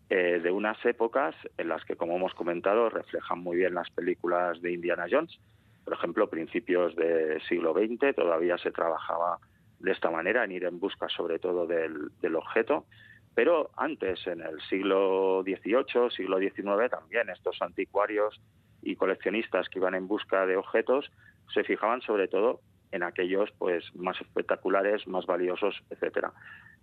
eh, 0.10 0.39
de 0.44 0.51
unas 0.51 0.84
épocas 0.86 1.34
en 1.58 1.70
las 1.70 1.84
que, 1.86 1.96
como 1.96 2.17
hemos 2.17 2.34
comentado, 2.34 2.89
reflejan 2.89 3.39
muy 3.39 3.58
bien 3.58 3.74
las 3.74 3.89
películas 3.91 4.62
de 4.62 4.74
Indiana 4.74 5.05
Jones. 5.10 5.39
Por 5.86 5.94
ejemplo, 5.94 6.29
principios 6.29 6.96
del 6.96 7.41
siglo 7.44 7.74
XX 7.74 8.15
todavía 8.15 8.58
se 8.58 8.72
trabajaba 8.72 9.39
de 9.79 9.91
esta 9.91 10.12
manera, 10.12 10.44
en 10.44 10.51
ir 10.51 10.65
en 10.65 10.79
busca 10.79 11.08
sobre 11.08 11.39
todo 11.39 11.65
del, 11.65 12.10
del 12.22 12.36
objeto. 12.36 12.86
Pero 13.34 13.72
antes, 13.77 14.27
en 14.27 14.41
el 14.41 14.60
siglo 14.70 15.41
XVIII, 15.44 16.10
siglo 16.10 16.39
XIX, 16.39 16.89
también 16.89 17.29
estos 17.29 17.62
anticuarios 17.62 18.41
y 18.82 18.96
coleccionistas 18.96 19.70
que 19.70 19.79
iban 19.79 19.96
en 19.96 20.08
busca 20.08 20.46
de 20.46 20.58
objetos 20.58 21.12
se 21.53 21.63
fijaban 21.63 22.01
sobre 22.01 22.27
todo 22.27 22.62
en 22.91 23.03
aquellos 23.03 23.51
pues 23.57 23.83
más 23.95 24.19
espectaculares, 24.21 25.07
más 25.07 25.25
valiosos, 25.25 25.81
etcétera. 25.89 26.33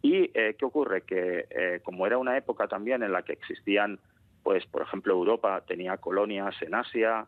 Y 0.02 0.30
eh, 0.34 0.56
qué 0.58 0.64
ocurre 0.64 1.02
que 1.02 1.46
eh, 1.50 1.80
como 1.84 2.06
era 2.06 2.18
una 2.18 2.36
época 2.36 2.66
también 2.66 3.02
en 3.02 3.12
la 3.12 3.22
que 3.22 3.32
existían, 3.32 3.98
pues 4.42 4.66
por 4.66 4.82
ejemplo 4.82 5.14
Europa 5.14 5.62
tenía 5.66 5.96
colonias 5.98 6.54
en 6.62 6.74
Asia, 6.74 7.26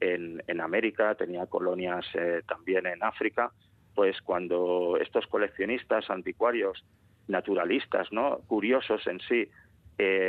en, 0.00 0.42
en 0.46 0.60
América 0.60 1.14
tenía 1.14 1.46
colonias 1.46 2.04
eh, 2.14 2.42
también 2.46 2.86
en 2.86 3.02
África, 3.02 3.52
pues 3.94 4.20
cuando 4.20 4.98
estos 5.00 5.26
coleccionistas, 5.28 6.10
anticuarios, 6.10 6.84
naturalistas, 7.28 8.12
no, 8.12 8.38
curiosos 8.46 9.06
en 9.06 9.20
sí, 9.20 9.48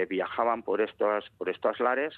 viajaban 0.10 0.64
por 0.64 0.80
estos 0.80 1.30
por 1.38 1.50
estos 1.50 1.78
lares, 1.82 2.14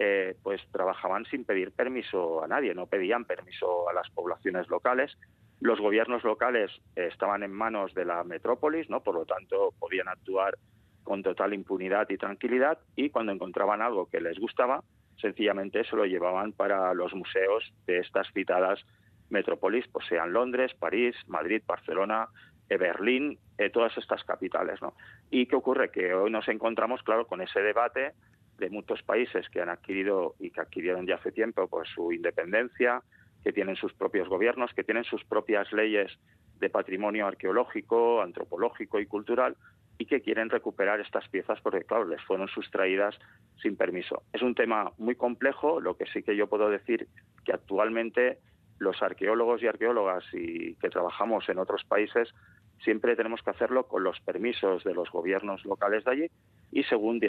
eh, 0.00 0.36
pues 0.44 0.60
trabajaban 0.70 1.24
sin 1.24 1.44
pedir 1.44 1.72
permiso 1.72 2.44
a 2.44 2.46
nadie, 2.46 2.72
no 2.72 2.86
pedían 2.86 3.24
permiso 3.24 3.88
a 3.88 3.92
las 3.92 4.08
poblaciones 4.10 4.68
locales. 4.68 5.18
Los 5.60 5.80
gobiernos 5.80 6.22
locales 6.22 6.70
eh, 6.94 7.08
estaban 7.10 7.42
en 7.42 7.50
manos 7.50 7.94
de 7.94 8.04
la 8.04 8.22
metrópolis, 8.22 8.88
¿no? 8.88 9.02
por 9.02 9.16
lo 9.16 9.26
tanto 9.26 9.74
podían 9.76 10.06
actuar 10.06 10.56
con 11.02 11.24
total 11.24 11.52
impunidad 11.52 12.08
y 12.10 12.16
tranquilidad 12.16 12.78
y 12.94 13.10
cuando 13.10 13.32
encontraban 13.32 13.82
algo 13.82 14.06
que 14.06 14.20
les 14.20 14.38
gustaba, 14.38 14.84
sencillamente 15.20 15.82
se 15.82 15.96
lo 15.96 16.04
llevaban 16.04 16.52
para 16.52 16.94
los 16.94 17.12
museos 17.14 17.64
de 17.88 17.98
estas 17.98 18.30
citadas 18.32 18.84
metrópolis, 19.30 19.88
pues 19.88 20.06
sean 20.06 20.32
Londres, 20.32 20.74
París, 20.78 21.16
Madrid, 21.26 21.62
Barcelona, 21.66 22.28
eh, 22.68 22.76
Berlín, 22.76 23.36
todas 23.72 23.98
estas 23.98 24.22
capitales. 24.22 24.80
¿no? 24.80 24.94
¿Y 25.28 25.46
qué 25.46 25.56
ocurre? 25.56 25.90
Que 25.90 26.14
hoy 26.14 26.30
nos 26.30 26.46
encontramos, 26.46 27.02
claro, 27.02 27.26
con 27.26 27.40
ese 27.40 27.60
debate 27.60 28.12
de 28.58 28.70
muchos 28.70 29.02
países 29.02 29.48
que 29.48 29.60
han 29.60 29.68
adquirido 29.68 30.34
y 30.38 30.50
que 30.50 30.60
adquirieron 30.60 31.06
ya 31.06 31.16
hace 31.16 31.32
tiempo 31.32 31.66
pues 31.68 31.88
su 31.94 32.12
independencia, 32.12 33.02
que 33.42 33.52
tienen 33.52 33.76
sus 33.76 33.94
propios 33.94 34.28
gobiernos, 34.28 34.72
que 34.74 34.84
tienen 34.84 35.04
sus 35.04 35.24
propias 35.24 35.72
leyes 35.72 36.18
de 36.58 36.70
patrimonio 36.70 37.26
arqueológico, 37.26 38.20
antropológico 38.20 38.98
y 38.98 39.06
cultural 39.06 39.56
y 39.96 40.06
que 40.06 40.20
quieren 40.20 40.50
recuperar 40.50 41.00
estas 41.00 41.28
piezas 41.28 41.60
porque, 41.60 41.84
claro, 41.84 42.04
les 42.04 42.22
fueron 42.22 42.48
sustraídas 42.48 43.18
sin 43.60 43.76
permiso. 43.76 44.22
Es 44.32 44.42
un 44.42 44.54
tema 44.54 44.92
muy 44.98 45.16
complejo, 45.16 45.80
lo 45.80 45.96
que 45.96 46.06
sí 46.06 46.22
que 46.22 46.36
yo 46.36 46.48
puedo 46.48 46.70
decir 46.70 47.08
que 47.44 47.52
actualmente 47.52 48.38
los 48.78 49.02
arqueólogos 49.02 49.62
y 49.62 49.66
arqueólogas 49.66 50.24
y 50.32 50.76
que 50.76 50.88
trabajamos 50.88 51.48
en 51.48 51.58
otros 51.58 51.84
países 51.84 52.32
siempre 52.82 53.16
tenemos 53.16 53.42
que 53.42 53.50
hacerlo 53.50 53.86
con 53.86 54.04
los 54.04 54.20
permisos 54.20 54.84
de 54.84 54.94
los 54.94 55.10
gobiernos 55.10 55.64
locales 55.64 56.04
de 56.04 56.10
allí 56.10 56.30
y 56.70 56.84
según 56.84 57.20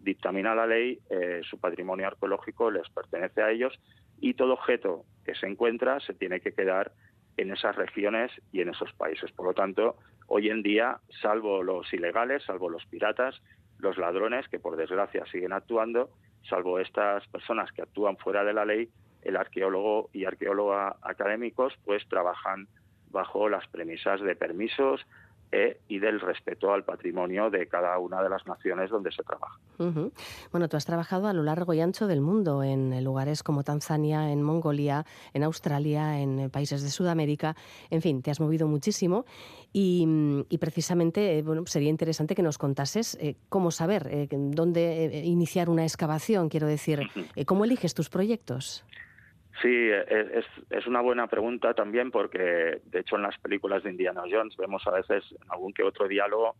dictamina 0.00 0.54
la 0.54 0.66
ley, 0.66 0.98
eh, 1.10 1.40
su 1.48 1.58
patrimonio 1.58 2.06
arqueológico 2.06 2.70
les 2.70 2.88
pertenece 2.90 3.42
a 3.42 3.50
ellos 3.50 3.78
y 4.20 4.34
todo 4.34 4.54
objeto 4.54 5.04
que 5.24 5.34
se 5.34 5.46
encuentra 5.46 6.00
se 6.00 6.14
tiene 6.14 6.40
que 6.40 6.52
quedar 6.52 6.92
en 7.36 7.52
esas 7.52 7.76
regiones 7.76 8.32
y 8.52 8.62
en 8.62 8.70
esos 8.70 8.92
países. 8.94 9.30
Por 9.32 9.46
lo 9.46 9.54
tanto, 9.54 9.96
hoy 10.26 10.48
en 10.48 10.62
día, 10.62 11.00
salvo 11.20 11.62
los 11.62 11.92
ilegales, 11.92 12.42
salvo 12.44 12.70
los 12.70 12.86
piratas, 12.86 13.42
los 13.78 13.98
ladrones, 13.98 14.48
que 14.48 14.58
por 14.58 14.76
desgracia 14.76 15.26
siguen 15.26 15.52
actuando, 15.52 16.08
salvo 16.48 16.78
estas 16.78 17.26
personas 17.28 17.70
que 17.72 17.82
actúan 17.82 18.16
fuera 18.16 18.42
de 18.44 18.54
la 18.54 18.64
ley, 18.64 18.88
el 19.22 19.36
arqueólogo 19.36 20.08
y 20.12 20.24
arqueóloga 20.24 20.96
académicos 21.02 21.74
pues 21.84 22.06
trabajan 22.08 22.68
bajo 23.10 23.48
las 23.48 23.66
premisas 23.68 24.20
de 24.20 24.36
permisos 24.36 25.06
eh, 25.52 25.78
y 25.86 26.00
del 26.00 26.20
respeto 26.20 26.72
al 26.72 26.84
patrimonio 26.84 27.50
de 27.50 27.68
cada 27.68 27.96
una 28.00 28.20
de 28.20 28.28
las 28.28 28.44
naciones 28.48 28.90
donde 28.90 29.12
se 29.12 29.22
trabaja. 29.22 29.58
Bueno, 30.50 30.68
tú 30.68 30.76
has 30.76 30.84
trabajado 30.84 31.28
a 31.28 31.32
lo 31.32 31.44
largo 31.44 31.72
y 31.72 31.80
ancho 31.80 32.08
del 32.08 32.20
mundo, 32.20 32.64
en 32.64 33.04
lugares 33.04 33.44
como 33.44 33.62
Tanzania, 33.62 34.32
en 34.32 34.42
Mongolia, 34.42 35.06
en 35.34 35.44
Australia, 35.44 36.18
en 36.18 36.50
países 36.50 36.82
de 36.82 36.88
Sudamérica, 36.88 37.54
en 37.90 38.02
fin, 38.02 38.22
te 38.22 38.32
has 38.32 38.40
movido 38.40 38.66
muchísimo. 38.66 39.24
Y, 39.72 40.44
precisamente 40.58 41.38
eh, 41.38 41.42
bueno, 41.42 41.64
sería 41.66 41.90
interesante 41.90 42.34
que 42.34 42.42
nos 42.42 42.58
contases 42.58 43.16
eh, 43.20 43.36
cómo 43.48 43.70
saber 43.70 44.28
dónde 44.30 45.22
iniciar 45.24 45.70
una 45.70 45.84
excavación, 45.84 46.48
quiero 46.48 46.66
decir, 46.66 47.02
cómo 47.46 47.64
eliges 47.64 47.94
tus 47.94 48.08
proyectos. 48.08 48.84
Sí, 49.62 49.88
es, 49.90 50.44
es, 50.70 50.86
una 50.86 51.00
buena 51.00 51.28
pregunta 51.28 51.72
también 51.72 52.10
porque, 52.10 52.80
de 52.84 53.00
hecho, 53.00 53.16
en 53.16 53.22
las 53.22 53.38
películas 53.38 53.82
de 53.82 53.90
Indiana 53.90 54.22
Jones 54.30 54.56
vemos 54.56 54.86
a 54.86 54.90
veces 54.90 55.24
algún 55.48 55.72
que 55.72 55.82
otro 55.82 56.06
diálogo 56.08 56.56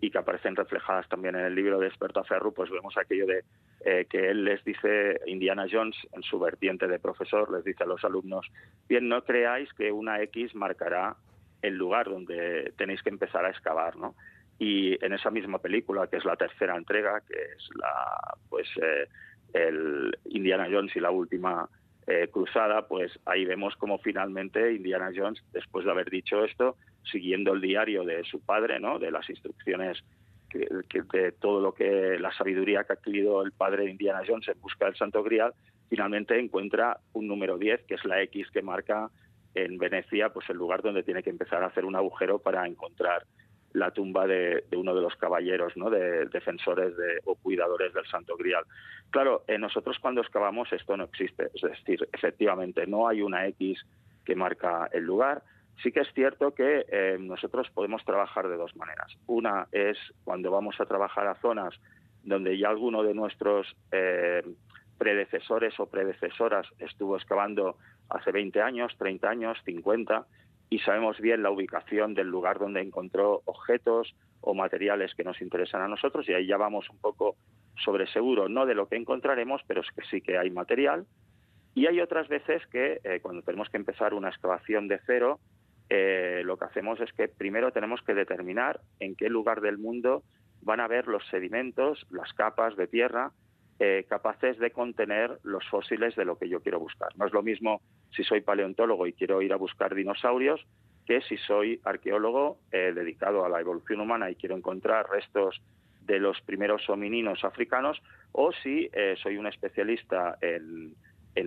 y 0.00 0.10
que 0.10 0.18
aparecen 0.18 0.56
reflejadas 0.56 1.08
también 1.08 1.34
en 1.34 1.44
el 1.44 1.54
libro 1.54 1.78
de 1.78 1.88
Experto 1.88 2.22
Ferru, 2.24 2.54
pues 2.54 2.70
vemos 2.70 2.96
aquello 2.96 3.26
de 3.26 3.44
eh, 3.84 4.06
que 4.08 4.30
él 4.30 4.44
les 4.44 4.64
dice, 4.64 5.20
Indiana 5.26 5.66
Jones, 5.70 5.96
en 6.12 6.22
su 6.22 6.38
vertiente 6.38 6.86
de 6.86 6.98
profesor, 6.98 7.52
les 7.52 7.64
dice 7.64 7.82
a 7.82 7.86
los 7.86 8.04
alumnos, 8.04 8.46
bien, 8.88 9.08
no 9.08 9.22
creáis 9.24 9.72
que 9.74 9.90
una 9.90 10.22
X 10.22 10.54
marcará 10.54 11.16
el 11.60 11.74
lugar 11.74 12.08
donde 12.08 12.72
tenéis 12.76 13.02
que 13.02 13.10
empezar 13.10 13.44
a 13.44 13.50
excavar, 13.50 13.96
¿no? 13.96 14.14
y 14.58 15.02
en 15.04 15.12
esa 15.12 15.30
misma 15.30 15.58
película, 15.58 16.08
que 16.08 16.16
es 16.16 16.24
la 16.24 16.36
tercera 16.36 16.76
entrega, 16.76 17.20
que 17.20 17.34
es 17.34 17.68
la, 17.76 18.36
pues, 18.48 18.66
eh, 18.82 19.08
el 19.52 20.16
Indiana 20.26 20.66
Jones 20.70 20.94
y 20.96 21.00
la 21.00 21.10
última 21.10 21.68
eh, 22.10 22.28
cruzada, 22.32 22.88
pues 22.88 23.12
ahí 23.26 23.44
vemos 23.44 23.76
como 23.76 23.98
finalmente 23.98 24.72
Indiana 24.72 25.10
Jones, 25.14 25.44
después 25.52 25.84
de 25.84 25.90
haber 25.90 26.08
dicho 26.08 26.42
esto, 26.42 26.76
siguiendo 27.04 27.52
el 27.52 27.60
diario 27.60 28.02
de 28.02 28.24
su 28.24 28.40
padre, 28.40 28.80
¿no? 28.80 28.98
De 28.98 29.10
las 29.10 29.28
instrucciones 29.28 30.02
que, 30.48 30.66
de 31.12 31.32
todo 31.32 31.60
lo 31.60 31.74
que 31.74 32.18
la 32.18 32.32
sabiduría 32.32 32.84
que 32.84 32.94
ha 32.94 32.96
adquirido 32.96 33.42
el 33.42 33.52
padre 33.52 33.84
de 33.84 33.90
Indiana 33.90 34.22
Jones 34.26 34.48
en 34.48 34.58
busca 34.58 34.86
del 34.86 34.96
Santo 34.96 35.22
Grial, 35.22 35.52
finalmente 35.90 36.38
encuentra 36.38 36.98
un 37.12 37.28
número 37.28 37.58
10, 37.58 37.84
que 37.84 37.96
es 37.96 38.04
la 38.06 38.22
X 38.22 38.48
que 38.50 38.62
marca 38.62 39.10
en 39.54 39.76
Venecia, 39.76 40.30
pues 40.30 40.48
el 40.48 40.56
lugar 40.56 40.80
donde 40.80 41.02
tiene 41.02 41.22
que 41.22 41.28
empezar 41.28 41.62
a 41.62 41.66
hacer 41.66 41.84
un 41.84 41.94
agujero 41.94 42.38
para 42.38 42.66
encontrar 42.66 43.24
la 43.72 43.90
tumba 43.90 44.26
de, 44.26 44.64
uno 44.76 44.94
de 44.94 45.02
los 45.02 45.14
caballeros, 45.16 45.76
¿no? 45.76 45.90
de 45.90 46.26
defensores 46.26 46.96
de, 46.96 47.20
o 47.24 47.34
cuidadores 47.34 47.92
del 47.92 48.06
Santo 48.06 48.36
Grial. 48.36 48.64
Claro, 49.10 49.44
nosotros 49.58 49.98
cuando 50.00 50.20
excavamos 50.20 50.72
esto 50.72 50.96
no 50.96 51.04
existe, 51.04 51.50
es 51.54 51.62
decir, 51.62 52.08
efectivamente 52.12 52.86
no 52.86 53.08
hay 53.08 53.22
una 53.22 53.46
X 53.46 53.84
que 54.24 54.36
marca 54.36 54.88
el 54.92 55.04
lugar. 55.04 55.42
Sí 55.82 55.92
que 55.92 56.00
es 56.00 56.12
cierto 56.12 56.54
que 56.54 56.84
eh, 56.90 57.16
nosotros 57.20 57.70
podemos 57.70 58.04
trabajar 58.04 58.48
de 58.48 58.56
dos 58.56 58.74
maneras. 58.76 59.16
Una 59.26 59.68
es 59.72 59.96
cuando 60.24 60.50
vamos 60.50 60.80
a 60.80 60.86
trabajar 60.86 61.26
a 61.26 61.36
zonas 61.36 61.74
donde 62.24 62.58
ya 62.58 62.68
alguno 62.68 63.02
de 63.02 63.14
nuestros 63.14 63.74
eh, 63.92 64.42
predecesores 64.98 65.78
o 65.80 65.86
predecesoras 65.86 66.66
estuvo 66.78 67.16
excavando 67.16 67.76
hace 68.10 68.32
20 68.32 68.60
años, 68.60 68.92
30 68.98 69.28
años, 69.28 69.58
50, 69.64 70.26
y 70.70 70.78
sabemos 70.80 71.18
bien 71.20 71.42
la 71.42 71.50
ubicación 71.50 72.14
del 72.14 72.28
lugar 72.28 72.58
donde 72.58 72.80
encontró 72.80 73.42
objetos 73.46 74.14
o 74.40 74.54
materiales 74.54 75.14
que 75.14 75.24
nos 75.24 75.40
interesan 75.40 75.82
a 75.82 75.88
nosotros 75.88 76.28
y 76.28 76.34
ahí 76.34 76.46
ya 76.46 76.56
vamos 76.56 76.88
un 76.90 76.98
poco 76.98 77.36
sobre 77.82 78.06
seguro, 78.08 78.48
no 78.48 78.66
de 78.66 78.74
lo 78.74 78.88
que 78.88 78.96
encontraremos, 78.96 79.62
pero 79.66 79.80
es 79.80 79.90
que 79.92 80.02
sí 80.10 80.20
que 80.20 80.36
hay 80.36 80.50
material. 80.50 81.06
Y 81.74 81.86
hay 81.86 82.00
otras 82.00 82.28
veces 82.28 82.66
que 82.66 83.00
eh, 83.04 83.20
cuando 83.22 83.42
tenemos 83.42 83.70
que 83.70 83.76
empezar 83.76 84.14
una 84.14 84.28
excavación 84.28 84.88
de 84.88 85.00
cero, 85.06 85.38
eh, 85.88 86.42
lo 86.44 86.56
que 86.56 86.64
hacemos 86.64 87.00
es 87.00 87.12
que 87.12 87.28
primero 87.28 87.72
tenemos 87.72 88.02
que 88.02 88.14
determinar 88.14 88.80
en 89.00 89.14
qué 89.14 89.28
lugar 89.28 89.60
del 89.60 89.78
mundo 89.78 90.22
van 90.60 90.80
a 90.80 90.84
haber 90.84 91.06
los 91.06 91.26
sedimentos, 91.28 92.06
las 92.10 92.32
capas 92.32 92.76
de 92.76 92.88
tierra 92.88 93.30
eh, 93.80 94.06
capaces 94.08 94.58
de 94.58 94.72
contener 94.72 95.38
los 95.44 95.64
fósiles 95.68 96.16
de 96.16 96.24
lo 96.24 96.36
que 96.36 96.48
yo 96.48 96.60
quiero 96.60 96.80
buscar. 96.80 97.16
No 97.16 97.26
es 97.26 97.32
lo 97.32 97.44
mismo 97.44 97.80
si 98.10 98.24
soy 98.24 98.40
paleontólogo 98.40 99.06
y 99.06 99.12
quiero 99.12 99.40
ir 99.40 99.52
a 99.52 99.56
buscar 99.56 99.94
dinosaurios 99.94 100.66
que 101.06 101.20
si 101.20 101.36
soy 101.36 101.80
arqueólogo 101.84 102.58
eh, 102.72 102.92
dedicado 102.92 103.44
a 103.44 103.48
la 103.48 103.60
evolución 103.60 104.00
humana 104.00 104.32
y 104.32 104.34
quiero 104.34 104.56
encontrar 104.56 105.08
restos 105.08 105.62
de 106.00 106.18
los 106.18 106.40
primeros 106.40 106.90
homininos 106.90 107.44
africanos 107.44 108.02
o 108.32 108.50
si 108.50 108.90
eh, 108.92 109.14
soy 109.22 109.36
un 109.36 109.46
especialista 109.46 110.38
en, 110.40 110.96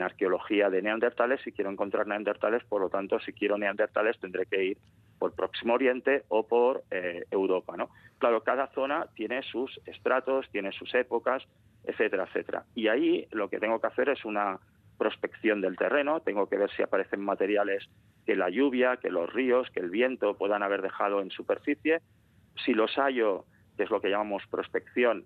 arqueología 0.02 0.70
de 0.70 0.82
neandertales 0.82 1.46
y 1.46 1.52
quiero 1.52 1.70
encontrar 1.70 2.08
neandertales, 2.08 2.64
por 2.64 2.80
lo 2.80 2.90
tanto, 2.90 3.20
si 3.20 3.34
quiero 3.34 3.58
neandertales 3.58 4.18
tendré 4.22 4.46
que 4.46 4.64
ir 4.64 4.78
por 5.20 5.36
Próximo 5.36 5.74
Oriente 5.74 6.24
o 6.30 6.48
por 6.48 6.84
Europa. 7.30 7.76
¿no? 7.76 7.90
Claro, 8.18 8.42
cada 8.42 8.68
zona 8.68 9.08
tiene 9.16 9.44
sus 9.44 9.82
estratos, 9.86 10.50
tiene 10.50 10.72
sus 10.72 10.96
épocas, 10.96 11.46
etcétera, 11.84 12.26
etcétera. 12.26 12.66
Y 12.76 12.88
ahí 12.88 13.28
lo 13.32 13.50
que 13.50 13.60
tengo 13.60 13.80
que 13.80 13.88
hacer 13.88 14.10
es 14.10 14.26
una 14.26 14.60
prospección 14.98 15.62
del 15.62 15.78
terreno, 15.78 16.20
tengo 16.20 16.48
que 16.48 16.58
ver 16.58 16.70
si 16.72 16.84
aparecen 16.84 17.22
materiales 17.22 17.90
que 18.26 18.36
la 18.36 18.50
lluvia, 18.50 18.98
que 18.98 19.10
los 19.10 19.32
ríos, 19.32 19.70
que 19.72 19.80
el 19.80 19.90
viento 19.90 20.38
puedan 20.38 20.62
haber 20.62 20.82
dejado 20.82 21.22
en 21.22 21.32
superficie. 21.32 22.02
Si 22.66 22.74
los 22.74 22.96
hallo, 22.96 23.46
que 23.78 23.84
es 23.84 23.90
lo 23.90 24.00
que 24.00 24.10
llamamos 24.10 24.44
prospección, 24.48 25.26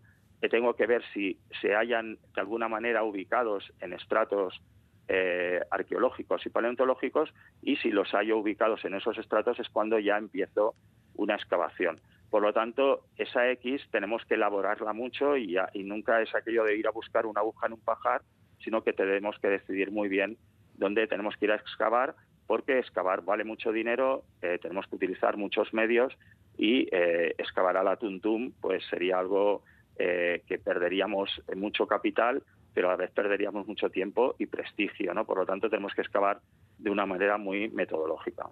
tengo 0.49 0.75
que 0.75 0.85
ver 0.85 1.03
si 1.13 1.39
se 1.61 1.75
hayan 1.75 2.17
de 2.33 2.41
alguna 2.41 2.67
manera 2.67 3.03
ubicados 3.03 3.71
en 3.79 3.93
estratos 3.93 4.61
eh, 5.07 5.61
arqueológicos 5.69 6.45
y 6.45 6.49
paleontológicos 6.49 7.33
y 7.61 7.75
si 7.77 7.91
los 7.91 8.11
hallo 8.11 8.37
ubicados 8.37 8.83
en 8.85 8.95
esos 8.95 9.17
estratos 9.17 9.59
es 9.59 9.69
cuando 9.69 9.99
ya 9.99 10.17
empiezo 10.17 10.75
una 11.15 11.35
excavación. 11.35 11.99
Por 12.35 12.43
lo 12.43 12.51
tanto, 12.51 13.05
esa 13.15 13.49
X 13.51 13.81
tenemos 13.91 14.25
que 14.25 14.33
elaborarla 14.33 14.91
mucho 14.91 15.37
y, 15.37 15.55
nunca 15.85 16.21
es 16.21 16.35
aquello 16.35 16.65
de 16.65 16.75
ir 16.75 16.85
a 16.85 16.91
buscar 16.91 17.25
una 17.25 17.39
aguja 17.39 17.67
en 17.67 17.71
un 17.71 17.79
pajar, 17.79 18.23
sino 18.61 18.83
que 18.83 18.91
tenemos 18.91 19.39
que 19.39 19.47
decidir 19.47 19.89
muy 19.89 20.09
bien 20.09 20.37
dónde 20.73 21.07
tenemos 21.07 21.37
que 21.37 21.45
ir 21.45 21.53
a 21.53 21.55
excavar, 21.55 22.13
porque 22.45 22.77
excavar 22.77 23.23
vale 23.23 23.45
mucho 23.45 23.71
dinero, 23.71 24.25
eh, 24.41 24.59
tenemos 24.61 24.85
que 24.87 24.97
utilizar 24.97 25.37
muchos 25.37 25.73
medios 25.73 26.11
y 26.57 26.89
eh, 26.91 27.35
excavar 27.37 27.77
a 27.77 27.83
la 27.85 27.95
tuntum 27.95 28.51
pues 28.59 28.83
sería 28.89 29.17
algo 29.17 29.63
eh, 29.97 30.43
que 30.45 30.57
perderíamos 30.57 31.41
mucho 31.55 31.87
capital, 31.87 32.43
pero 32.73 32.89
a 32.89 32.91
la 32.91 32.97
vez 32.97 33.11
perderíamos 33.11 33.65
mucho 33.65 33.89
tiempo 33.89 34.35
y 34.39 34.47
prestigio, 34.47 35.13
¿no? 35.13 35.23
Por 35.23 35.37
lo 35.37 35.45
tanto, 35.45 35.69
tenemos 35.69 35.93
que 35.93 36.01
excavar 36.01 36.41
de 36.77 36.89
una 36.89 37.05
manera 37.05 37.37
muy 37.37 37.69
metodológica. 37.69 38.49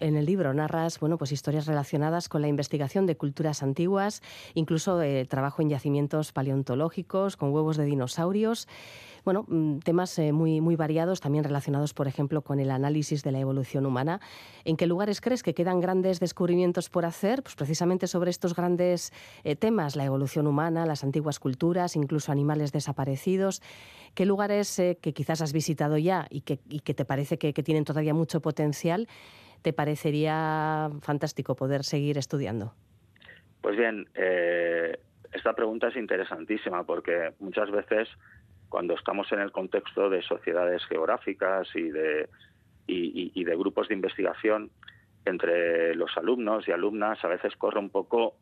En 0.00 0.16
el 0.16 0.26
libro 0.26 0.54
narras 0.54 0.98
bueno, 1.00 1.18
pues 1.18 1.32
historias 1.32 1.66
relacionadas 1.66 2.28
con 2.28 2.42
la 2.42 2.48
investigación 2.48 3.06
de 3.06 3.16
culturas 3.16 3.62
antiguas, 3.62 4.22
incluso 4.54 5.00
el 5.02 5.28
trabajo 5.28 5.62
en 5.62 5.70
yacimientos 5.70 6.32
paleontológicos, 6.32 7.36
con 7.36 7.52
huevos 7.52 7.76
de 7.76 7.84
dinosaurios. 7.84 8.68
Bueno, 9.26 9.44
mm, 9.48 9.80
temas 9.80 10.16
eh, 10.20 10.30
muy, 10.30 10.60
muy 10.60 10.76
variados, 10.76 11.20
también 11.20 11.42
relacionados, 11.42 11.92
por 11.92 12.06
ejemplo, 12.06 12.42
con 12.42 12.60
el 12.60 12.70
análisis 12.70 13.24
de 13.24 13.32
la 13.32 13.40
evolución 13.40 13.84
humana. 13.84 14.20
¿En 14.64 14.76
qué 14.76 14.86
lugares 14.86 15.20
crees 15.20 15.42
que 15.42 15.52
quedan 15.52 15.80
grandes 15.80 16.20
descubrimientos 16.20 16.88
por 16.88 17.04
hacer? 17.04 17.42
Pues 17.42 17.56
precisamente 17.56 18.06
sobre 18.06 18.30
estos 18.30 18.54
grandes 18.54 19.12
eh, 19.42 19.56
temas, 19.56 19.96
la 19.96 20.04
evolución 20.04 20.46
humana, 20.46 20.86
las 20.86 21.02
antiguas 21.02 21.40
culturas, 21.40 21.96
incluso 21.96 22.30
animales 22.30 22.70
desaparecidos. 22.70 23.62
¿Qué 24.14 24.26
lugares 24.26 24.78
eh, 24.78 24.96
que 25.02 25.12
quizás 25.12 25.42
has 25.42 25.52
visitado 25.52 25.98
ya 25.98 26.28
y 26.30 26.42
que, 26.42 26.58
te 26.94 27.04
parece 27.04 27.36
que, 27.36 27.52
tienen 27.52 27.82
todavía 27.82 28.14
mucho 28.14 28.40
potencial, 28.40 29.08
te 29.62 29.72
parecería 29.72 30.88
fantástico 31.00 31.56
poder 31.56 31.82
seguir 31.82 32.16
estudiando? 32.16 32.74
Pues 33.60 33.76
bien, 33.76 34.06
esta 35.32 35.52
pregunta 35.54 35.88
es 35.88 35.96
interesantísima 35.96 36.84
porque 36.84 37.32
muchas 37.40 37.72
veces 37.72 38.08
cuando 38.68 38.94
estamos 38.94 39.30
en 39.32 39.40
el 39.40 39.52
contexto 39.52 40.10
de 40.10 40.22
sociedades 40.22 40.84
geográficas 40.86 41.68
y 41.74 41.90
de, 41.90 42.28
y, 42.86 43.44
de 43.44 43.56
grupos 43.56 43.88
de 43.88 43.94
investigación 43.94 44.70
entre 45.24 45.94
los 45.94 46.16
alumnos 46.16 46.66
y 46.68 46.72
alumnas, 46.72 47.24
a 47.24 47.28
veces 47.28 47.56
corre 47.56 47.80
un 47.80 47.90
poco 47.90 48.34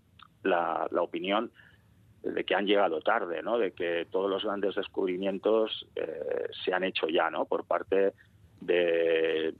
la, 0.42 0.86
opinión 0.98 1.50
de 2.22 2.44
que 2.44 2.54
han 2.54 2.66
llegado 2.66 3.00
tarde, 3.00 3.42
¿no? 3.42 3.58
de 3.58 3.72
que 3.72 4.06
todos 4.10 4.30
los 4.30 4.44
grandes 4.44 4.74
descubrimientos 4.74 5.86
eh, 5.96 6.48
se 6.64 6.72
han 6.72 6.84
hecho 6.84 7.08
ya 7.08 7.30
¿no? 7.30 7.44
por 7.44 7.64
parte 7.64 8.12
de 8.60 9.54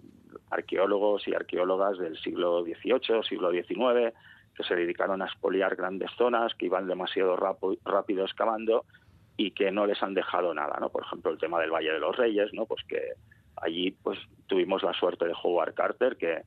arqueólogos 0.50 1.26
y 1.28 1.34
arqueólogas 1.34 1.98
del 1.98 2.16
siglo 2.18 2.62
XVIII, 2.62 3.22
siglo 3.22 3.50
XIX, 3.50 4.14
que 4.54 4.64
se 4.64 4.76
dedicaron 4.76 5.20
a 5.22 5.26
expoliar 5.26 5.76
grandes 5.76 6.10
zonas, 6.16 6.54
que 6.54 6.66
iban 6.66 6.86
demasiado 6.86 7.36
rápido 7.36 8.24
excavando 8.24 8.84
y 9.36 9.50
que 9.50 9.70
no 9.70 9.86
les 9.86 10.02
han 10.02 10.14
dejado 10.14 10.54
nada, 10.54 10.76
¿no? 10.80 10.90
Por 10.90 11.04
ejemplo, 11.04 11.32
el 11.32 11.38
tema 11.38 11.60
del 11.60 11.70
Valle 11.72 11.92
de 11.92 11.98
los 11.98 12.16
Reyes, 12.16 12.52
¿no? 12.52 12.66
Pues 12.66 12.84
que 12.84 13.00
allí 13.56 13.90
pues 13.90 14.18
tuvimos 14.46 14.82
la 14.82 14.92
suerte 14.92 15.26
de 15.26 15.34
Howard 15.42 15.74
Carter 15.74 16.16
que, 16.16 16.42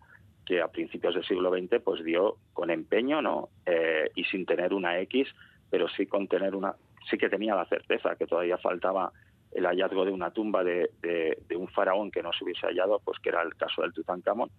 que 0.46 0.62
a 0.62 0.70
principios 0.70 1.16
del 1.16 1.26
siglo 1.26 1.52
XX 1.52 1.82
pues 1.84 2.04
dio 2.04 2.38
con 2.54 2.70
empeño, 2.70 3.22
¿no? 3.22 3.50
Eh, 3.66 4.10
y 4.16 4.24
sin 4.26 4.46
tener 4.46 4.74
una 4.74 5.00
X, 5.02 5.28
pero 5.70 5.88
sí 5.90 6.06
con 6.06 6.28
tener 6.28 6.56
una 6.56 6.76
sí 7.10 7.18
que 7.18 7.30
tenía 7.30 7.56
la 7.56 7.66
certeza 7.66 8.16
que 8.16 8.28
todavía 8.28 8.58
faltaba 8.58 9.12
el 9.52 9.66
hallazgo 9.66 10.06
de 10.06 10.12
una 10.12 10.32
tumba 10.32 10.64
de, 10.64 10.92
de, 11.02 11.56
un 11.56 11.68
faraón 11.70 12.12
que 12.12 12.22
no 12.22 12.32
se 12.34 12.44
hubiese 12.44 12.68
hallado, 12.68 13.00
pues 13.04 13.20
que 13.20 13.30
era 13.30 13.42
el 13.42 13.56
caso 13.56 13.82
del 13.82 13.94
Tutankamón. 13.94 14.50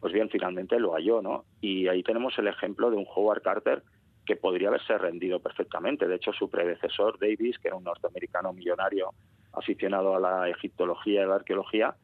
Pues 0.00 0.12
bien, 0.12 0.30
finalmente 0.30 0.78
lo 0.78 0.92
halló, 0.92 1.20
¿no? 1.20 1.44
Y 1.60 1.88
ahí 1.88 2.02
tenemos 2.02 2.38
el 2.38 2.46
ejemplo 2.46 2.90
de 2.90 2.96
un 2.96 3.06
Howard 3.12 3.42
Carter 3.42 3.82
que 4.26 4.36
podría 4.36 4.68
haberse 4.68 4.98
rendido 4.98 5.40
perfectamente. 5.40 6.06
De 6.06 6.16
hecho, 6.16 6.32
su 6.32 6.50
predecesor, 6.50 7.18
Davis, 7.18 7.58
que 7.58 7.68
era 7.68 7.76
un 7.76 7.84
norteamericano 7.84 8.52
millonario 8.52 9.14
aficionado 9.52 10.16
a 10.16 10.20
la 10.20 10.48
egiptología 10.50 11.22
y 11.22 11.26
la 11.26 11.36
arqueología, 11.36 11.94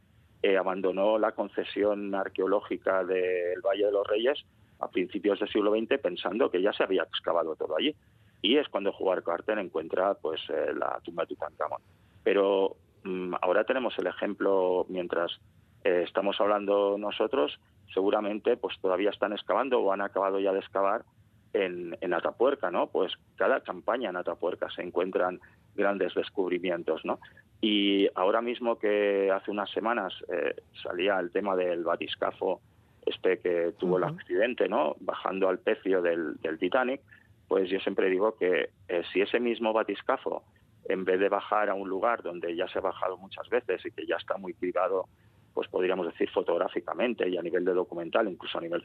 eh, 0.42 0.56
abandonó 0.56 1.18
la 1.18 1.32
concesión 1.32 2.14
arqueológica 2.14 3.04
del 3.04 3.60
Valle 3.60 3.86
de 3.86 3.92
los 3.92 4.06
Reyes 4.06 4.44
a 4.80 4.88
principios 4.88 5.38
del 5.38 5.48
siglo 5.48 5.72
XX 5.72 6.00
pensando 6.00 6.50
que 6.50 6.62
ya 6.62 6.72
se 6.72 6.82
había 6.82 7.02
excavado 7.02 7.54
todo 7.56 7.76
allí. 7.76 7.94
Y 8.40 8.56
es 8.56 8.68
cuando 8.68 8.90
Howard 8.90 9.22
Carter 9.22 9.58
encuentra 9.58 10.14
pues 10.14 10.40
eh, 10.48 10.72
la 10.74 10.98
tumba 11.04 11.24
de 11.24 11.28
Tutankamón. 11.28 11.82
Pero 12.24 12.76
mm, 13.04 13.34
ahora 13.40 13.64
tenemos 13.64 13.96
el 13.98 14.06
ejemplo, 14.08 14.86
mientras 14.88 15.40
eh, 15.84 16.02
estamos 16.04 16.40
hablando 16.40 16.96
nosotros, 16.98 17.60
seguramente 17.94 18.56
pues 18.56 18.76
todavía 18.80 19.10
están 19.10 19.32
excavando 19.32 19.80
o 19.80 19.92
han 19.92 20.00
acabado 20.00 20.40
ya 20.40 20.52
de 20.52 20.58
excavar 20.58 21.04
en, 21.52 22.14
Atapuerca, 22.14 22.70
¿no? 22.70 22.88
Pues 22.88 23.12
cada 23.36 23.60
campaña 23.60 24.10
en 24.10 24.16
Atapuerca 24.16 24.70
se 24.70 24.82
encuentran 24.82 25.40
grandes 25.74 26.14
descubrimientos, 26.14 27.04
¿no? 27.04 27.18
Y 27.60 28.08
ahora 28.14 28.42
mismo 28.42 28.78
que 28.78 29.30
hace 29.30 29.50
unas 29.50 29.70
semanas 29.70 30.12
eh, 30.28 30.54
salía 30.82 31.18
el 31.18 31.30
tema 31.30 31.56
del 31.56 31.84
batiscafo 31.84 32.60
este 33.06 33.38
que 33.38 33.74
tuvo 33.78 33.98
el 33.98 34.04
accidente, 34.04 34.68
¿no? 34.68 34.96
Bajando 35.00 35.48
al 35.48 35.58
pecio 35.58 36.02
del, 36.02 36.38
Titanic, 36.58 37.00
pues 37.48 37.68
yo 37.68 37.80
siempre 37.80 38.08
digo 38.08 38.36
que 38.36 38.70
eh, 38.88 39.02
si 39.12 39.20
ese 39.20 39.40
mismo 39.40 39.72
batiscafo, 39.72 40.44
en 40.88 41.04
vez 41.04 41.20
de 41.20 41.28
bajar 41.28 41.68
a 41.68 41.74
un 41.74 41.88
lugar 41.88 42.22
donde 42.22 42.54
ya 42.54 42.68
se 42.68 42.78
ha 42.78 42.82
bajado 42.82 43.16
muchas 43.16 43.48
veces 43.48 43.84
y 43.86 43.90
que 43.90 44.06
ya 44.06 44.16
está 44.16 44.36
muy 44.36 44.52
privado, 44.52 45.06
pues 45.54 45.68
podríamos 45.68 46.06
decir 46.06 46.30
fotográficamente 46.30 47.28
y 47.28 47.36
a 47.36 47.42
nivel 47.42 47.64
de 47.64 47.74
documental, 47.74 48.28
incluso 48.28 48.58
a 48.58 48.60
nivel, 48.62 48.84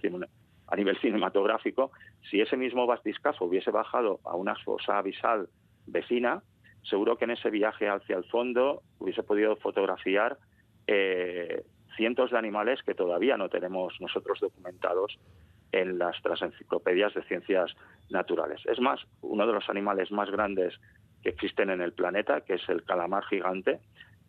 a 0.68 0.76
nivel 0.76 0.98
cinematográfico, 1.02 1.92
si 2.30 2.42
ese 2.42 2.58
mismo 2.58 2.86
batiscafo 2.86 3.46
hubiese 3.46 3.72
bajado 3.72 4.20
a 4.26 4.36
una 4.36 4.56
fosa 4.56 4.98
abisal 4.98 5.50
vecina, 5.86 6.44
seguro 6.84 7.18
que 7.18 7.26
en 7.26 7.32
ese 7.32 7.50
viaje 7.50 7.90
hacia 7.90 8.18
el 8.18 8.26
fondo 8.26 8.82
hubiese 9.00 9.24
podido 9.24 9.56
fotografiar 9.58 10.38
eh, 10.88 11.64
cientos 11.96 12.32
de 12.32 12.38
animales 12.38 12.82
que 12.84 12.94
todavía 12.94 13.38
no 13.38 13.50
tenemos 13.50 14.00
nosotros 14.00 14.40
documentados 14.40 15.18
en 15.72 15.98
las 15.98 16.22
transenciclopedias 16.22 17.14
de 17.14 17.24
ciencias 17.24 17.74
naturales. 18.10 18.62
Es 18.66 18.80
más, 18.80 19.02
uno 19.22 19.46
de 19.46 19.54
los 19.54 19.70
animales 19.70 20.12
más 20.12 20.30
grandes 20.30 20.80
que 21.22 21.30
existen 21.30 21.70
en 21.70 21.82
el 21.82 21.94
planeta, 21.94 22.42
que 22.42 22.54
es 22.54 22.70
el 22.70 22.84
calamar 22.84 23.26
gigante, 23.26 23.80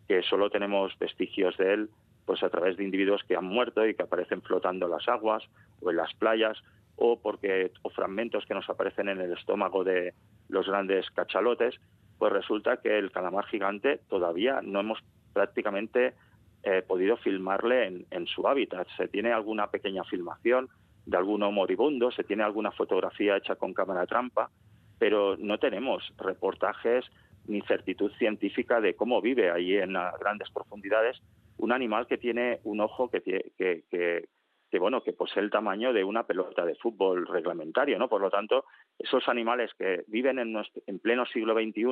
que 0.07 0.21
solo 0.23 0.49
tenemos 0.49 0.97
vestigios 0.99 1.55
de 1.57 1.73
él 1.73 1.89
pues 2.29 2.43
a 2.43 2.49
través 2.51 2.77
de 2.77 2.83
individuos 2.83 3.23
que 3.27 3.35
han 3.35 3.45
muerto 3.45 3.87
y 3.87 3.95
que 3.95 4.03
aparecen 4.03 4.43
flotando 4.43 4.85
en 4.85 4.91
las 4.91 5.07
aguas 5.07 5.41
o 5.81 5.89
en 5.89 5.97
las 5.97 6.13
playas 6.13 6.61
o 6.95 7.19
porque 7.19 7.71
o 7.81 7.89
fragmentos 7.89 8.45
que 8.45 8.53
nos 8.53 8.69
aparecen 8.69 9.09
en 9.09 9.19
el 9.19 9.33
estómago 9.33 9.83
de 9.83 10.13
los 10.47 10.67
grandes 10.67 11.09
cachalotes, 11.09 11.73
pues 12.19 12.31
resulta 12.31 12.77
que 12.77 12.99
el 12.99 13.11
calamar 13.11 13.47
gigante 13.47 14.01
todavía 14.09 14.61
no 14.61 14.79
hemos 14.79 14.99
prácticamente 15.33 16.13
He 16.61 16.83
podido 16.83 17.17
filmarle 17.17 18.05
en, 18.11 18.27
su 18.27 18.47
hábitat. 18.47 18.87
Se 18.95 19.07
tiene 19.07 19.31
alguna 19.31 19.71
pequeña 19.71 20.03
filmación 20.03 20.69
de 21.07 21.17
alguno 21.17 21.51
moribundo, 21.51 22.11
se 22.11 22.23
tiene 22.23 22.43
alguna 22.43 22.69
fotografía 22.69 23.37
hecha 23.37 23.55
con 23.55 23.73
cámara 23.73 24.05
trampa, 24.05 24.51
pero 24.99 25.35
no 25.37 25.57
tenemos 25.57 26.13
reportajes 26.17 27.05
ni 27.47 27.61
certitud 27.61 28.11
científica 28.19 28.81
de 28.81 28.93
cómo 28.95 29.19
vive 29.19 29.49
ahí 29.49 29.77
en 29.77 29.93
grandes 30.19 30.51
profundidades 30.51 31.19
un 31.59 31.71
animal 31.71 32.07
que 32.07 32.17
tiene 32.17 32.59
un 32.63 32.79
ojo 32.81 33.09
que, 33.09 33.21
que, 33.21 33.83
que, 33.89 34.79
bueno 34.79 35.03
que 35.03 35.13
posee 35.13 35.43
el 35.43 35.51
tamaño 35.51 35.93
de 35.93 36.03
una 36.03 36.23
pelota 36.23 36.65
de 36.65 36.75
fútbol 36.75 37.27
reglamentario, 37.27 37.99
¿no? 37.99 38.07
Por 38.07 38.21
lo 38.21 38.29
tanto, 38.29 38.65
esos 38.97 39.27
animales 39.27 39.71
que 39.77 40.03
viven 40.07 40.39
en, 40.39 40.55
en 40.87 40.99
pleno 40.99 41.25
siglo 41.25 41.53
XXI, 41.53 41.83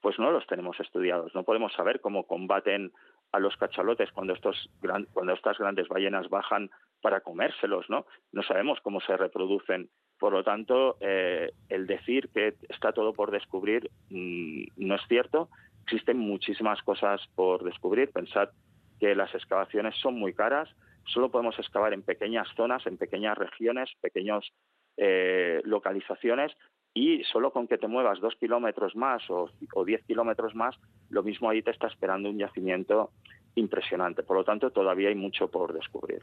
pues 0.00 0.18
no 0.18 0.30
los 0.30 0.46
tenemos 0.46 0.78
estudiados. 0.80 1.34
No 1.34 1.44
podemos 1.44 1.72
saber 1.74 2.00
cómo 2.00 2.26
combaten 2.26 2.92
a 3.32 3.38
los 3.38 3.56
cachalotes 3.56 4.10
cuando 4.12 4.32
estos 4.32 4.70
cuando 5.12 5.32
estas 5.32 5.58
grandes 5.58 5.88
ballenas 5.88 6.28
bajan 6.28 6.70
para 7.02 7.20
comérselos, 7.20 7.90
¿no? 7.90 8.06
No 8.32 8.42
sabemos 8.42 8.80
cómo 8.82 9.00
se 9.00 9.16
reproducen. 9.16 9.90
Por 10.18 10.32
lo 10.32 10.44
tanto, 10.44 10.96
eh, 11.00 11.52
el 11.68 11.86
decir 11.86 12.30
que 12.32 12.54
está 12.68 12.92
todo 12.92 13.12
por 13.12 13.30
descubrir 13.30 13.90
mm, 14.08 14.64
no 14.76 14.94
es 14.94 15.02
cierto. 15.08 15.50
Existen 15.82 16.18
muchísimas 16.18 16.82
cosas 16.82 17.20
por 17.34 17.64
descubrir. 17.64 18.10
Pensad 18.10 18.48
que 19.00 19.14
las 19.14 19.34
excavaciones 19.34 19.94
son 19.96 20.14
muy 20.14 20.34
caras. 20.34 20.68
Solo 21.06 21.30
podemos 21.30 21.58
excavar 21.58 21.92
en 21.92 22.02
pequeñas 22.02 22.48
zonas, 22.56 22.86
en 22.86 22.96
pequeñas 22.96 23.36
regiones, 23.36 23.90
pequeñas 24.00 24.44
eh, 24.96 25.60
localizaciones 25.64 26.52
y 26.94 27.24
solo 27.24 27.52
con 27.52 27.66
que 27.66 27.76
te 27.76 27.88
muevas 27.88 28.20
dos 28.20 28.36
kilómetros 28.36 28.94
más 28.94 29.22
o, 29.28 29.50
diez 29.84 30.04
kilómetros 30.04 30.54
más, 30.54 30.76
lo 31.10 31.24
mismo 31.24 31.50
ahí 31.50 31.60
te 31.60 31.72
está 31.72 31.88
esperando 31.88 32.30
un 32.30 32.38
yacimiento 32.38 33.10
impresionante. 33.56 34.22
Por 34.22 34.36
lo 34.36 34.44
tanto, 34.44 34.70
todavía 34.70 35.08
hay 35.08 35.14
mucho 35.14 35.48
por 35.48 35.72
descubrir. 35.72 36.22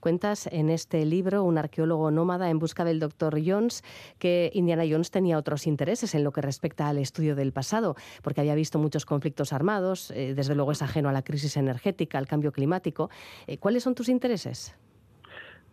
Cuentas 0.00 0.46
en 0.48 0.70
este 0.70 1.04
libro, 1.04 1.44
Un 1.44 1.58
arqueólogo 1.58 2.10
nómada 2.10 2.50
en 2.50 2.58
busca 2.58 2.84
del 2.84 2.98
doctor 2.98 3.38
Jones, 3.44 3.82
que 4.18 4.50
Indiana 4.54 4.84
Jones 4.88 5.10
tenía 5.10 5.38
otros 5.38 5.66
intereses 5.66 6.14
en 6.14 6.24
lo 6.24 6.32
que 6.32 6.40
respecta 6.40 6.88
al 6.88 6.98
estudio 6.98 7.34
del 7.36 7.52
pasado, 7.52 7.94
porque 8.22 8.40
había 8.40 8.54
visto 8.54 8.78
muchos 8.78 9.06
conflictos 9.06 9.52
armados, 9.52 10.10
eh, 10.10 10.34
desde 10.34 10.54
luego 10.54 10.72
es 10.72 10.82
ajeno 10.82 11.08
a 11.08 11.12
la 11.12 11.22
crisis 11.22 11.56
energética, 11.56 12.18
al 12.18 12.26
cambio 12.26 12.52
climático. 12.52 13.10
Eh, 13.46 13.58
¿Cuáles 13.58 13.82
son 13.82 13.94
tus 13.94 14.08
intereses? 14.08 14.76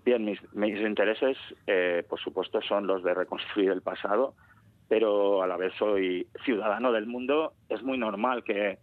Bien, 0.05 0.23
mis, 0.23 0.39
intereses, 0.79 1.37
eh, 1.65 2.03
por 2.07 2.19
supuesto, 2.19 2.61
son 2.61 2.87
los 2.87 3.03
de 3.03 3.13
reconstruir 3.13 3.71
el 3.71 3.81
pasado, 3.81 4.35
pero 4.87 5.41
a 5.43 5.47
la 5.47 5.57
vez 5.57 5.73
soy 5.77 6.27
ciudadano 6.45 6.93
del 6.93 7.07
mundo. 7.07 7.51
Es 7.67 7.83
muy 7.83 7.97
normal 7.97 8.43
que 8.45 8.79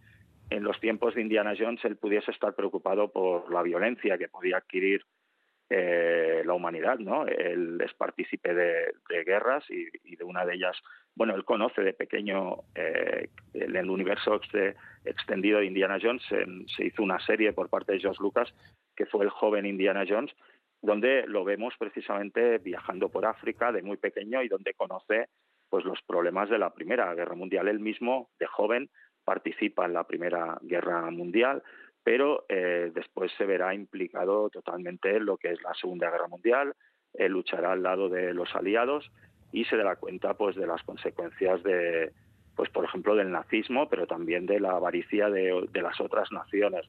en 0.49 0.63
los 0.63 0.79
tiempos 0.79 1.15
de 1.15 1.21
Indiana 1.21 1.53
Jones 1.57 1.83
él 1.85 1.97
pudiese 1.97 2.31
estar 2.31 2.55
preocupado 2.55 3.11
por 3.11 3.51
la 3.51 3.61
violencia 3.61 4.17
que 4.17 4.27
podía 4.27 4.57
adquirir 4.57 5.03
eh, 5.69 6.43
la 6.45 6.53
humanidad, 6.53 6.99
¿no? 6.99 7.25
Él 7.25 7.81
es 7.83 7.91
partícipe 7.95 8.53
de, 8.53 8.93
guerras 9.25 9.63
y, 9.69 10.15
de 10.15 10.23
una 10.23 10.45
de 10.45 10.53
ellas, 10.53 10.77
bueno, 11.15 11.33
él 11.33 11.43
conoce 11.43 11.81
de 11.81 11.93
pequeño 11.93 12.57
eh, 12.75 13.29
en 13.53 13.75
el 13.75 13.89
universo 13.89 14.39
extendido 15.03 15.59
de 15.59 15.65
Indiana 15.65 15.97
Jones, 15.99 16.21
se 16.75 16.85
hizo 16.85 17.01
una 17.01 17.19
serie 17.19 17.53
por 17.53 17.69
parte 17.69 17.93
de 17.93 17.99
George 17.99 18.21
Lucas 18.21 18.53
que 18.95 19.07
fue 19.07 19.25
el 19.25 19.31
joven 19.31 19.65
Indiana 19.65 20.05
Jones 20.07 20.31
donde 20.85 21.25
lo 21.27 21.43
vemos 21.43 21.73
precisamente 21.77 22.59
viajando 22.59 23.09
por 23.09 23.25
África 23.25 23.71
de 23.71 23.81
muy 23.81 23.97
pequeño 23.97 24.43
y 24.43 24.47
donde 24.47 24.73
conoce 24.73 25.29
pues 25.69 25.83
los 25.83 26.01
problemas 26.03 26.49
de 26.49 26.59
la 26.59 26.73
Primera 26.73 27.13
Guerra 27.15 27.35
Mundial. 27.35 27.67
Él 27.67 27.79
mismo, 27.79 28.29
de 28.39 28.45
joven, 28.45 28.89
participa 29.25 29.85
en 29.85 29.93
la 29.93 30.05
Primera 30.05 30.57
Guerra 30.61 31.09
Mundial, 31.11 31.63
pero 32.03 32.45
eh, 32.47 32.91
después 32.93 33.31
se 33.37 33.45
verá 33.45 33.73
implicado 33.73 34.49
totalmente 34.49 35.17
en 35.17 35.25
lo 35.25 35.37
que 35.37 35.51
es 35.51 35.61
la 35.63 35.73
Segunda 35.73 36.09
Guerra 36.09 36.27
Mundial, 36.27 36.75
él 37.13 37.31
luchará 37.31 37.71
al 37.71 37.83
lado 37.83 38.09
de 38.09 38.33
los 38.33 38.55
aliados 38.55 39.11
y 39.51 39.65
se 39.65 39.77
dará 39.77 39.95
cuenta 39.95 40.35
pues 40.35 40.55
de 40.55 40.67
las 40.67 40.83
consecuencias 40.83 41.63
de 41.63 42.11
pues 42.55 42.69
por 42.69 42.85
ejemplo 42.85 43.15
del 43.15 43.31
nazismo, 43.31 43.89
pero 43.89 44.07
también 44.07 44.45
de 44.45 44.59
la 44.59 44.71
avaricia 44.71 45.29
de, 45.29 45.67
de 45.71 45.81
las 45.81 45.99
otras 45.99 46.31
naciones. 46.31 46.85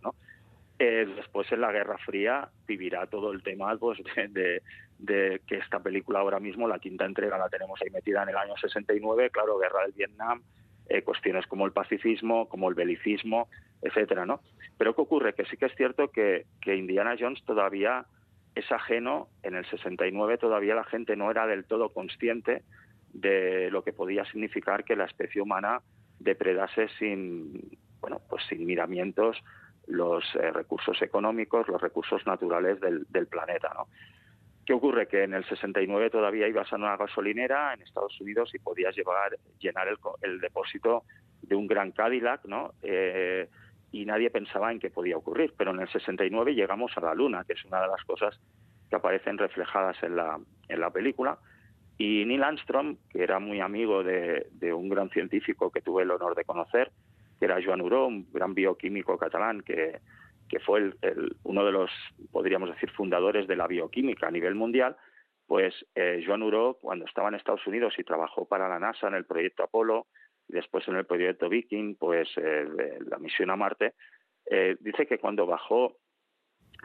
Eh, 0.79 1.07
después 1.16 1.51
en 1.53 1.62
la 1.62 1.72
Guerra 1.72 1.96
Fría 1.99 2.49
vivirá 2.66 3.07
todo 3.07 3.33
el 3.33 3.42
tema 3.42 3.75
pues, 3.79 3.99
de, 4.29 5.40
que 5.46 5.57
esta 5.57 5.81
película 5.81 6.20
ahora 6.20 6.38
mismo, 6.38 6.68
la 6.68 6.79
quinta 6.79 7.07
entrega 7.07 7.38
la 7.38 7.49
tenemos 7.49 7.81
ahí 7.83 7.90
metida 7.90 8.22
en 8.22 8.29
el 8.29 8.37
año 8.37 8.55
69, 8.61 9.31
claro, 9.31 9.59
Guerra 9.59 9.83
del 9.83 9.92
Vietnam, 9.92 10.42
eh, 10.88 11.03
cuestiones 11.03 11.46
como 11.46 11.66
el 11.66 11.72
pacifismo, 11.72 12.49
como 12.49 12.68
el 12.68 12.75
belicismo, 12.75 13.49
etcétera, 13.83 14.27
¿no? 14.27 14.40
Pero 14.79 14.94
¿qué 14.94 15.03
ocurre? 15.03 15.35
Que 15.35 15.44
sí 15.46 15.57
que 15.57 15.66
es 15.66 15.75
cierto 15.75 16.09
que, 16.11 16.46
Indiana 16.66 17.16
Jones 17.18 17.42
todavía 17.44 18.07
es 18.55 18.70
ajeno, 18.70 19.29
en 19.42 19.55
el 19.55 19.66
69 19.66 20.38
todavía 20.38 20.75
la 20.75 20.85
gente 20.85 21.16
no 21.16 21.31
era 21.31 21.46
del 21.46 21.64
todo 21.64 21.92
consciente 21.92 22.62
de 23.12 23.70
lo 23.70 23.83
que 23.83 23.92
podía 23.92 24.25
significar 24.27 24.85
que 24.85 24.96
la 24.96 25.05
especie 25.05 25.42
humana 25.42 25.81
depredase 26.18 26.88
sin, 26.99 27.79
bueno, 28.01 28.20
pues 28.29 28.44
sin 28.49 28.64
miramientos 28.66 29.42
los 29.87 30.25
eh, 30.37 30.51
recursos 30.51 31.01
económicos, 31.03 31.68
los 31.68 31.81
recursos 31.81 32.27
naturales 32.27 32.81
del, 32.81 33.27
planeta. 33.27 33.72
¿no? 33.75 33.88
¿Qué 34.66 34.72
ocurre? 34.72 35.07
Que 35.07 35.22
en 35.22 35.33
el 35.33 35.44
69 35.44 36.11
todavía 36.11 36.48
ibas 36.48 36.72
a 36.72 36.76
una 36.76 36.96
gasolinera 36.96 37.72
en 37.72 37.83
Estados 37.83 38.20
Unidos 38.20 38.52
y 38.52 38.59
podías 38.59 38.96
llevar, 38.96 39.38
llenar 39.61 39.87
el, 40.22 40.40
depósito 40.40 41.05
de 41.40 41.55
un 41.55 41.68
gran 41.68 41.92
Cadillac, 41.92 42.44
¿no? 42.46 42.72
Eh, 42.83 43.48
y 43.92 44.05
nadie 44.05 44.29
pensaba 44.29 44.72
en 44.72 44.81
qué 44.81 44.90
podía 44.90 45.16
ocurrir. 45.16 45.55
Pero 45.57 45.70
en 45.70 45.79
el 45.79 45.88
69 45.88 46.57
llegamos 46.57 46.90
a 46.96 47.00
la 47.00 47.14
Luna, 47.14 47.44
que 47.44 47.52
es 47.52 47.64
una 47.64 47.81
de 47.81 47.87
las 47.87 48.02
cosas 48.05 48.40
que 48.90 48.96
aparecen 48.96 49.38
reflejadas 49.38 49.96
en 50.02 50.16
la, 50.16 50.90
película. 50.90 51.38
Y 51.96 52.24
Neil 52.24 52.42
Armstrong, 52.42 52.96
que 53.09 53.22
era 53.22 53.38
muy 53.38 53.61
amigo 53.61 54.02
de, 54.02 54.48
de 54.50 54.72
un 54.72 54.88
gran 54.88 55.11
científico 55.11 55.70
que 55.70 55.81
tuve 55.81 56.02
el 56.02 56.11
honor 56.11 56.35
de 56.35 56.44
conocer, 56.44 56.90
que 57.38 57.44
era 57.44 57.62
Joan 57.64 57.83
Uró, 57.83 58.09
un 58.09 58.26
gran 58.33 58.52
bioquímico 58.52 59.16
catalán 59.16 59.61
que, 59.61 60.00
que 60.48 60.61
fue 60.61 60.92
uno 61.42 61.64
de 61.64 61.72
los, 61.72 61.90
podríamos 62.30 62.70
decir, 62.70 62.90
fundadores 62.90 63.46
de 63.46 63.56
la 63.56 63.66
bioquímica 63.66 64.28
a 64.28 64.30
nivel 64.30 64.54
mundial, 64.54 64.96
pues 65.46 65.74
eh, 65.94 66.22
Joan 66.26 66.42
Uró, 66.42 66.78
cuando 66.80 67.04
estaba 67.04 67.28
en 67.28 67.37
Estados 67.37 67.66
Unidos 67.66 67.94
y 67.98 68.04
trabajó 68.04 68.46
para 68.46 68.68
la 68.68 68.78
NASA 68.78 69.09
en 69.09 69.14
el 69.14 69.24
proyecto 69.24 69.62
Apolo 69.62 70.06
y 70.48 70.54
después 70.54 70.87
en 70.88 70.96
el 70.96 71.06
proyecto 71.06 71.48
Viking, 71.48 71.96
pues 71.96 72.28
eh, 72.37 72.66
la 73.09 73.18
misión 73.18 73.50
a 73.50 73.56
Marte, 73.56 73.94
eh, 74.50 74.76
dice 74.80 75.06
que 75.06 75.18
cuando 75.18 75.46
bajó 75.46 75.96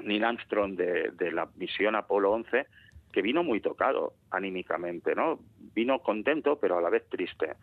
Neil 0.03 0.23
Armstrong 0.23 0.75
de, 0.75 1.31
la 1.31 1.49
misión 1.55 1.95
Apolo 1.95 2.31
11, 2.31 2.65
que 3.11 3.21
vino 3.21 3.43
muy 3.43 3.59
tocado 3.59 4.13
anímicamente, 4.31 5.15
¿no? 5.15 5.39
Vino 5.73 5.99
contento, 5.99 6.59
pero 6.59 6.77
a 6.77 6.81
la 6.81 6.89
vez 6.89 7.07
triste. 7.09 7.55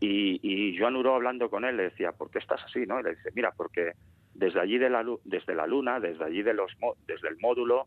Y, 0.00 0.40
y 0.42 0.78
Joan 0.78 0.96
Uró 0.96 1.14
hablando 1.14 1.50
con 1.50 1.64
él 1.64 1.76
le 1.76 1.84
decía, 1.84 2.12
¿por 2.12 2.30
qué 2.30 2.38
estás 2.38 2.62
así? 2.64 2.86
¿no? 2.86 3.00
Y 3.00 3.02
le 3.04 3.10
dice, 3.10 3.30
mira, 3.34 3.52
porque 3.56 3.92
desde 4.34 4.60
allí 4.60 4.78
de 4.78 4.90
la, 4.90 5.04
desde 5.24 5.54
la 5.54 5.66
luna, 5.66 6.00
desde 6.00 6.24
allí 6.24 6.42
de 6.42 6.54
los, 6.54 6.72
desde 7.06 7.28
el 7.28 7.38
módulo, 7.38 7.86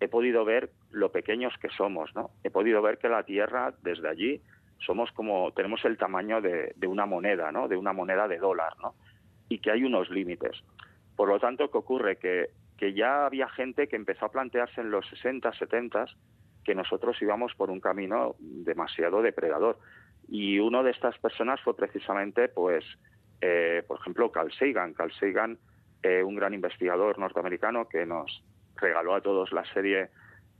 he 0.00 0.08
podido 0.08 0.44
ver 0.44 0.70
lo 0.90 1.12
pequeños 1.12 1.54
que 1.60 1.68
somos, 1.68 2.14
¿no? 2.14 2.30
He 2.42 2.50
podido 2.50 2.82
ver 2.82 2.98
que 2.98 3.08
la 3.08 3.22
Tierra, 3.22 3.74
desde 3.82 4.08
allí, 4.08 4.40
somos 4.78 5.12
como, 5.12 5.52
tenemos 5.52 5.84
el 5.84 5.96
tamaño 5.96 6.40
de, 6.40 6.74
una 6.86 7.06
moneda, 7.06 7.52
¿no? 7.52 7.68
De 7.68 7.76
una 7.76 7.92
moneda 7.92 8.28
de 8.28 8.38
dólar, 8.38 8.74
¿no? 8.82 8.94
Y 9.48 9.58
que 9.58 9.70
hay 9.70 9.84
unos 9.84 10.10
límites. 10.10 10.62
Por 11.16 11.28
lo 11.28 11.38
tanto, 11.38 11.70
¿qué 11.70 11.78
ocurre? 11.78 12.16
Que 12.16 12.48
que 12.78 12.92
ya 12.92 13.26
había 13.26 13.48
gente 13.48 13.88
que 13.88 13.96
empezó 13.96 14.26
a 14.26 14.32
plantearse 14.32 14.80
en 14.80 14.90
los 14.90 15.06
60, 15.08 15.52
70 15.52 16.06
que 16.64 16.74
nosotros 16.74 17.20
íbamos 17.20 17.54
por 17.54 17.70
un 17.70 17.80
camino 17.80 18.36
demasiado 18.38 19.22
depredador. 19.22 19.78
Y 20.28 20.58
una 20.58 20.82
de 20.82 20.90
estas 20.90 21.18
personas 21.18 21.60
fue 21.60 21.76
precisamente, 21.76 22.48
pues, 22.48 22.84
eh, 23.42 23.82
por 23.86 24.00
ejemplo, 24.00 24.32
Carl 24.32 24.50
Sagan. 24.52 24.94
Carl 24.94 25.12
Sagan, 25.20 25.58
eh, 26.04 26.22
un 26.22 26.36
gran 26.36 26.54
investigador 26.54 27.18
norteamericano 27.18 27.88
que 27.88 28.06
nos 28.06 28.44
regaló 28.76 29.14
a 29.14 29.20
todos 29.20 29.52
la 29.52 29.64
serie 29.72 30.10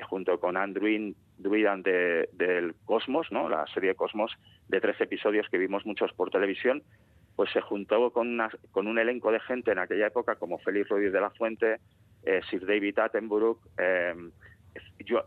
junto 0.09 0.41
con 0.41 0.57
Andrew 0.57 1.15
Druidan 1.39 1.83
de, 1.83 2.29
del 2.33 2.75
Cosmos, 2.85 3.31
¿no? 3.31 3.49
la 3.49 3.67
serie 3.69 3.95
Cosmos 3.95 4.33
de 4.69 4.81
13 4.81 5.05
episodios 5.05 5.49
que 5.49 5.59
vimos 5.59 5.85
muchos 5.85 6.13
por 6.15 6.31
televisión, 6.31 6.83
pues 7.37 7.51
se 7.53 7.61
juntó 7.61 8.13
con, 8.13 8.39
con 8.71 8.87
un 8.87 8.99
elenco 8.99 9.31
de 9.31 9.41
gente 9.41 9.73
en 9.73 9.79
aquella 9.79 10.07
época 10.07 10.37
como 10.37 10.59
Félix 10.59 10.89
Rodríguez 10.89 11.13
de 11.13 11.21
la 11.21 11.31
Fuente, 11.31 11.81
eh, 12.25 12.41
Sir 12.49 12.65
David 12.65 12.99
Attenborough, 12.99 13.59
eh, 13.79 14.15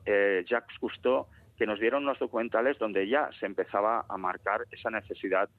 eh, 0.06 0.46
Jacques 0.48 0.80
Cousteau, 0.80 1.28
que 1.58 1.66
nos 1.66 1.80
dieron 1.80 2.04
unos 2.04 2.20
documentales 2.20 2.78
donde 2.78 3.08
ya 3.08 3.30
se 3.40 3.46
empezaba 3.46 4.06
a 4.08 4.18
marcar 4.18 4.62
esa 4.72 4.90
necesidad 4.90 5.50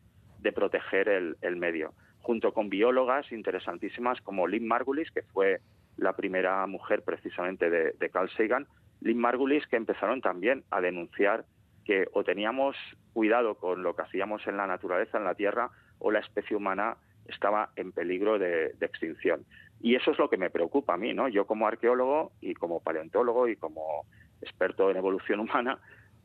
de 0.41 0.53
proteger 0.53 1.09
el, 1.09 1.57
medio, 1.57 1.93
junto 2.29 2.53
con 2.53 2.69
biólogas 2.69 3.33
interesantísimas 3.33 4.21
como 4.21 4.47
Lynn 4.47 4.69
Margulis, 4.69 5.11
que 5.11 5.23
fue 5.23 5.61
la 5.97 6.13
primera 6.15 6.67
mujer 6.67 7.03
precisamente 7.03 7.71
de, 7.71 7.93
de 7.93 8.11
Carl 8.11 8.29
Sagan, 8.37 8.67
Lynn 9.01 9.19
Margulis 9.19 9.67
que 9.67 9.77
empezaron 9.77 10.21
también 10.21 10.63
a 10.71 10.83
denunciar 10.83 11.47
que 11.87 12.07
o 12.13 12.25
teníamos 12.25 12.77
cuidado 13.15 13.55
con 13.55 13.83
lo 13.83 13.97
que 13.97 14.03
hacíamos 14.03 14.47
en 14.47 14.59
la 14.59 14.67
naturaleza, 14.67 15.17
en 15.17 15.25
la 15.25 15.37
Tierra, 15.37 15.71
o 16.01 16.11
la 16.11 16.19
especie 16.19 16.55
humana 16.55 16.99
estaba 17.29 17.71
en 17.77 17.93
peligro 17.93 18.39
de, 18.39 18.75
extinción. 18.79 19.47
Y 19.81 19.95
eso 19.95 20.11
es 20.11 20.19
lo 20.19 20.29
que 20.29 20.37
me 20.37 20.51
preocupa 20.51 20.93
a 20.93 20.99
mí, 20.99 21.15
¿no? 21.15 21.29
Yo 21.29 21.47
como 21.47 21.67
arqueólogo 21.67 22.33
y 22.43 22.53
como 22.53 22.81
paleontólogo 22.81 23.49
y 23.49 23.57
como 23.57 24.05
experto 24.43 24.91
en 24.91 24.99
evolución 24.99 25.41
humana, 25.41 25.79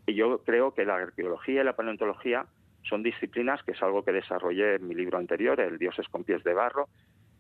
yo 0.06 0.44
creo 0.44 0.74
que 0.74 0.84
la 0.84 0.96
arqueología 0.96 1.62
y 1.62 1.64
la 1.64 1.78
paleontología 1.78 2.46
son 2.84 3.04
disciplinas, 3.04 3.64
que 3.64 3.72
es 3.72 3.82
algo 3.82 4.04
que 4.04 4.12
desarrollé 4.12 4.76
en 4.76 4.88
mi 4.88 4.96
libro 4.96 5.18
anterior, 5.18 5.60
El 5.60 5.78
dioses 5.78 6.08
con 6.10 6.24
pies 6.24 6.44
de 6.44 6.54
barro. 6.54 6.90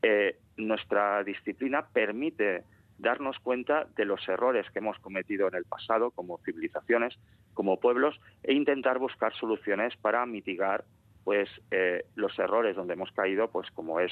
Eh, 0.02 0.38
nuestra 0.58 1.24
disciplina 1.24 1.88
permite 1.92 2.64
darnos 2.98 3.38
cuenta 3.40 3.88
de 3.96 4.06
los 4.06 4.28
errores 4.28 4.66
que 4.72 4.80
hemos 4.80 4.98
cometido 5.00 5.48
en 5.48 5.56
el 5.56 5.66
pasado 5.66 6.12
como 6.12 6.40
civilizaciones, 6.40 7.18
como 7.54 7.80
pueblos, 7.80 8.20
e 8.44 8.54
intentar 8.54 9.00
buscar 9.00 9.34
soluciones 9.34 9.96
para 9.98 10.26
mitigar 10.26 10.86
pues 11.24 11.50
eh, 11.72 12.06
los 12.16 12.38
errores 12.38 12.76
donde 12.76 12.94
hemos 12.94 13.12
caído, 13.12 13.50
pues 13.50 13.70
como 13.72 14.00
es 14.00 14.12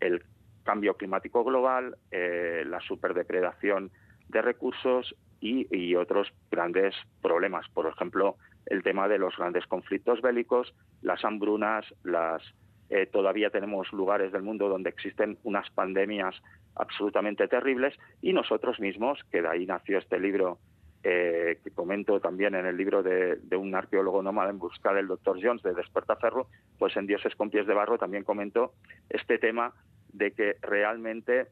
el 0.00 0.22
cambio 0.62 0.94
climático 0.94 1.42
global, 1.44 1.96
eh, 2.10 2.64
la 2.66 2.80
superdepredación 2.80 3.90
de 4.28 4.42
recursos 4.42 5.14
y, 5.40 5.94
otros 5.94 6.28
grandes 6.50 6.94
problemas. 7.22 7.66
Por 7.70 7.86
ejemplo, 7.86 8.36
el 8.66 8.82
tema 8.82 9.08
de 9.08 9.18
los 9.18 9.36
grandes 9.36 9.66
conflictos 9.66 10.20
bélicos, 10.20 10.74
las 11.02 11.24
hambrunas, 11.24 11.84
las 12.04 12.42
eh, 12.90 13.06
todavía 13.06 13.50
tenemos 13.50 13.92
lugares 13.92 14.32
del 14.32 14.42
mundo 14.42 14.68
donde 14.68 14.90
existen 14.90 15.38
unas 15.44 15.70
pandemias 15.70 16.34
absolutamente 16.74 17.46
terribles 17.46 17.94
y 18.20 18.32
nosotros 18.32 18.80
mismos, 18.80 19.20
que 19.30 19.42
de 19.42 19.48
ahí 19.48 19.66
nació 19.66 19.98
este 19.98 20.18
libro 20.18 20.58
eh, 21.02 21.60
que 21.64 21.70
comento 21.70 22.20
también 22.20 22.54
en 22.54 22.66
el 22.66 22.76
libro 22.76 23.02
de, 23.02 23.38
un 23.56 23.74
arqueólogo 23.74 24.22
nómada 24.22 24.50
en 24.50 24.58
busca 24.58 24.92
del 24.92 25.06
doctor 25.06 25.38
Jones 25.40 25.62
de 25.62 25.72
Despertaferro, 25.72 26.48
pues 26.78 26.96
en 26.96 27.06
Dioses 27.06 27.34
con 27.36 27.48
pies 27.48 27.66
de 27.66 27.74
barro 27.74 27.96
también 27.96 28.24
comento 28.24 28.74
este 29.08 29.38
tema 29.38 29.72
de 30.12 30.32
que 30.32 30.56
realmente 30.60 31.46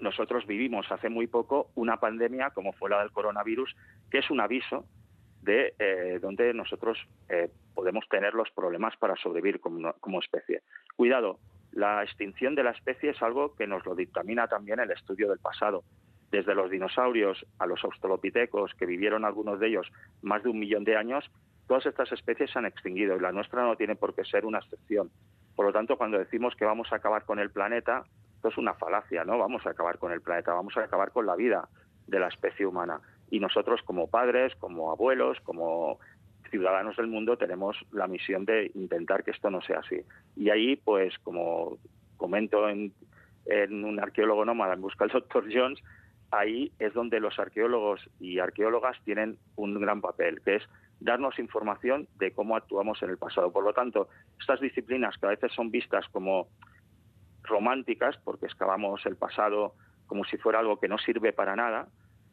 nosotros 0.00 0.46
vivimos 0.46 0.90
hace 0.90 1.08
muy 1.08 1.26
poco 1.26 1.70
una 1.74 1.98
pandemia 1.98 2.50
como 2.50 2.72
fue 2.72 2.90
la 2.90 3.00
del 3.00 3.12
coronavirus, 3.12 3.76
que 4.10 4.18
es 4.18 4.30
un 4.30 4.40
aviso 4.40 4.86
de 5.48 5.74
eh, 5.78 6.18
donde 6.20 6.52
nosotros 6.52 6.98
eh, 7.28 7.50
podemos 7.74 8.06
tener 8.08 8.34
los 8.34 8.50
problemas 8.50 8.94
para 8.98 9.16
sobrevivir 9.16 9.60
como, 9.60 9.94
como 9.94 10.20
especie. 10.20 10.60
Cuidado, 10.94 11.38
la 11.72 12.04
extinción 12.04 12.54
de 12.54 12.62
la 12.62 12.70
especie 12.70 13.10
es 13.10 13.22
algo 13.22 13.54
que 13.56 13.66
nos 13.66 13.84
lo 13.86 13.94
dictamina 13.94 14.46
también 14.46 14.78
el 14.78 14.90
estudio 14.90 15.28
del 15.28 15.38
pasado 15.38 15.82
desde 16.30 16.54
los 16.54 16.70
dinosaurios 16.70 17.44
a 17.58 17.66
los 17.66 17.82
australopitecos, 17.82 18.74
que 18.74 18.86
vivieron 18.86 19.24
algunos 19.24 19.58
de 19.58 19.68
ellos 19.68 19.90
más 20.22 20.42
de 20.42 20.50
un 20.50 20.58
millón 20.58 20.84
de 20.84 20.96
años, 20.96 21.24
todas 21.66 21.86
estas 21.86 22.12
especies 22.12 22.50
se 22.50 22.58
han 22.58 22.66
extinguido 22.66 23.16
y 23.16 23.20
la 23.20 23.32
nuestra 23.32 23.62
no 23.62 23.76
tiene 23.76 23.96
por 23.96 24.14
qué 24.14 24.24
ser 24.24 24.44
una 24.44 24.58
excepción. 24.58 25.10
Por 25.56 25.66
lo 25.66 25.72
tanto, 25.72 25.96
cuando 25.96 26.18
decimos 26.18 26.54
que 26.54 26.64
vamos 26.64 26.92
a 26.92 26.96
acabar 26.96 27.24
con 27.24 27.38
el 27.38 27.50
planeta, 27.50 28.04
esto 28.36 28.48
es 28.48 28.58
una 28.58 28.74
falacia, 28.74 29.24
no 29.24 29.38
vamos 29.38 29.66
a 29.66 29.70
acabar 29.70 29.98
con 29.98 30.12
el 30.12 30.20
planeta, 30.20 30.52
vamos 30.52 30.76
a 30.76 30.82
acabar 30.82 31.12
con 31.12 31.26
la 31.26 31.34
vida 31.34 31.68
de 32.06 32.20
la 32.20 32.28
especie 32.28 32.66
humana. 32.66 33.00
Y 33.30 33.40
nosotros 33.40 33.80
como 33.84 34.08
padres, 34.08 34.54
como 34.56 34.90
abuelos, 34.90 35.38
como 35.42 35.98
ciudadanos 36.50 36.96
del 36.96 37.08
mundo 37.08 37.36
tenemos 37.36 37.76
la 37.92 38.06
misión 38.06 38.44
de 38.44 38.70
intentar 38.74 39.24
que 39.24 39.32
esto 39.32 39.50
no 39.50 39.60
sea 39.60 39.80
así. 39.80 40.00
Y 40.36 40.50
ahí, 40.50 40.76
pues, 40.76 41.18
como 41.20 41.78
comento 42.16 42.68
en, 42.68 42.92
un 43.70 44.00
arqueólogo 44.00 44.44
nómada 44.44 44.74
en 44.74 44.82
busca 44.82 45.04
del 45.04 45.12
doctor 45.12 45.46
Jones, 45.50 45.80
ahí 46.30 46.70
es 46.78 46.92
donde 46.92 47.20
los 47.20 47.38
arqueólogos 47.38 48.10
y 48.20 48.38
arqueólogas 48.38 48.98
tienen 49.04 49.38
un 49.56 49.80
gran 49.80 50.02
papel, 50.02 50.42
que 50.42 50.56
es 50.56 50.62
darnos 51.00 51.38
información 51.38 52.08
de 52.18 52.32
cómo 52.32 52.56
actuamos 52.56 53.02
en 53.02 53.10
el 53.10 53.18
pasado. 53.18 53.52
Por 53.52 53.64
lo 53.64 53.72
tanto, 53.72 54.08
estas 54.38 54.60
disciplinas 54.60 55.16
que 55.16 55.26
a 55.26 55.30
veces 55.30 55.52
son 55.52 55.70
vistas 55.70 56.06
como 56.12 56.48
románticas, 57.42 58.18
porque 58.24 58.46
excavamos 58.46 59.06
el 59.06 59.16
pasado 59.16 59.74
como 60.06 60.24
si 60.24 60.36
fuera 60.38 60.58
algo 60.58 60.80
que 60.80 60.88
no 60.88 60.98
sirve 60.98 61.32
para 61.32 61.56
nada, 61.56 61.88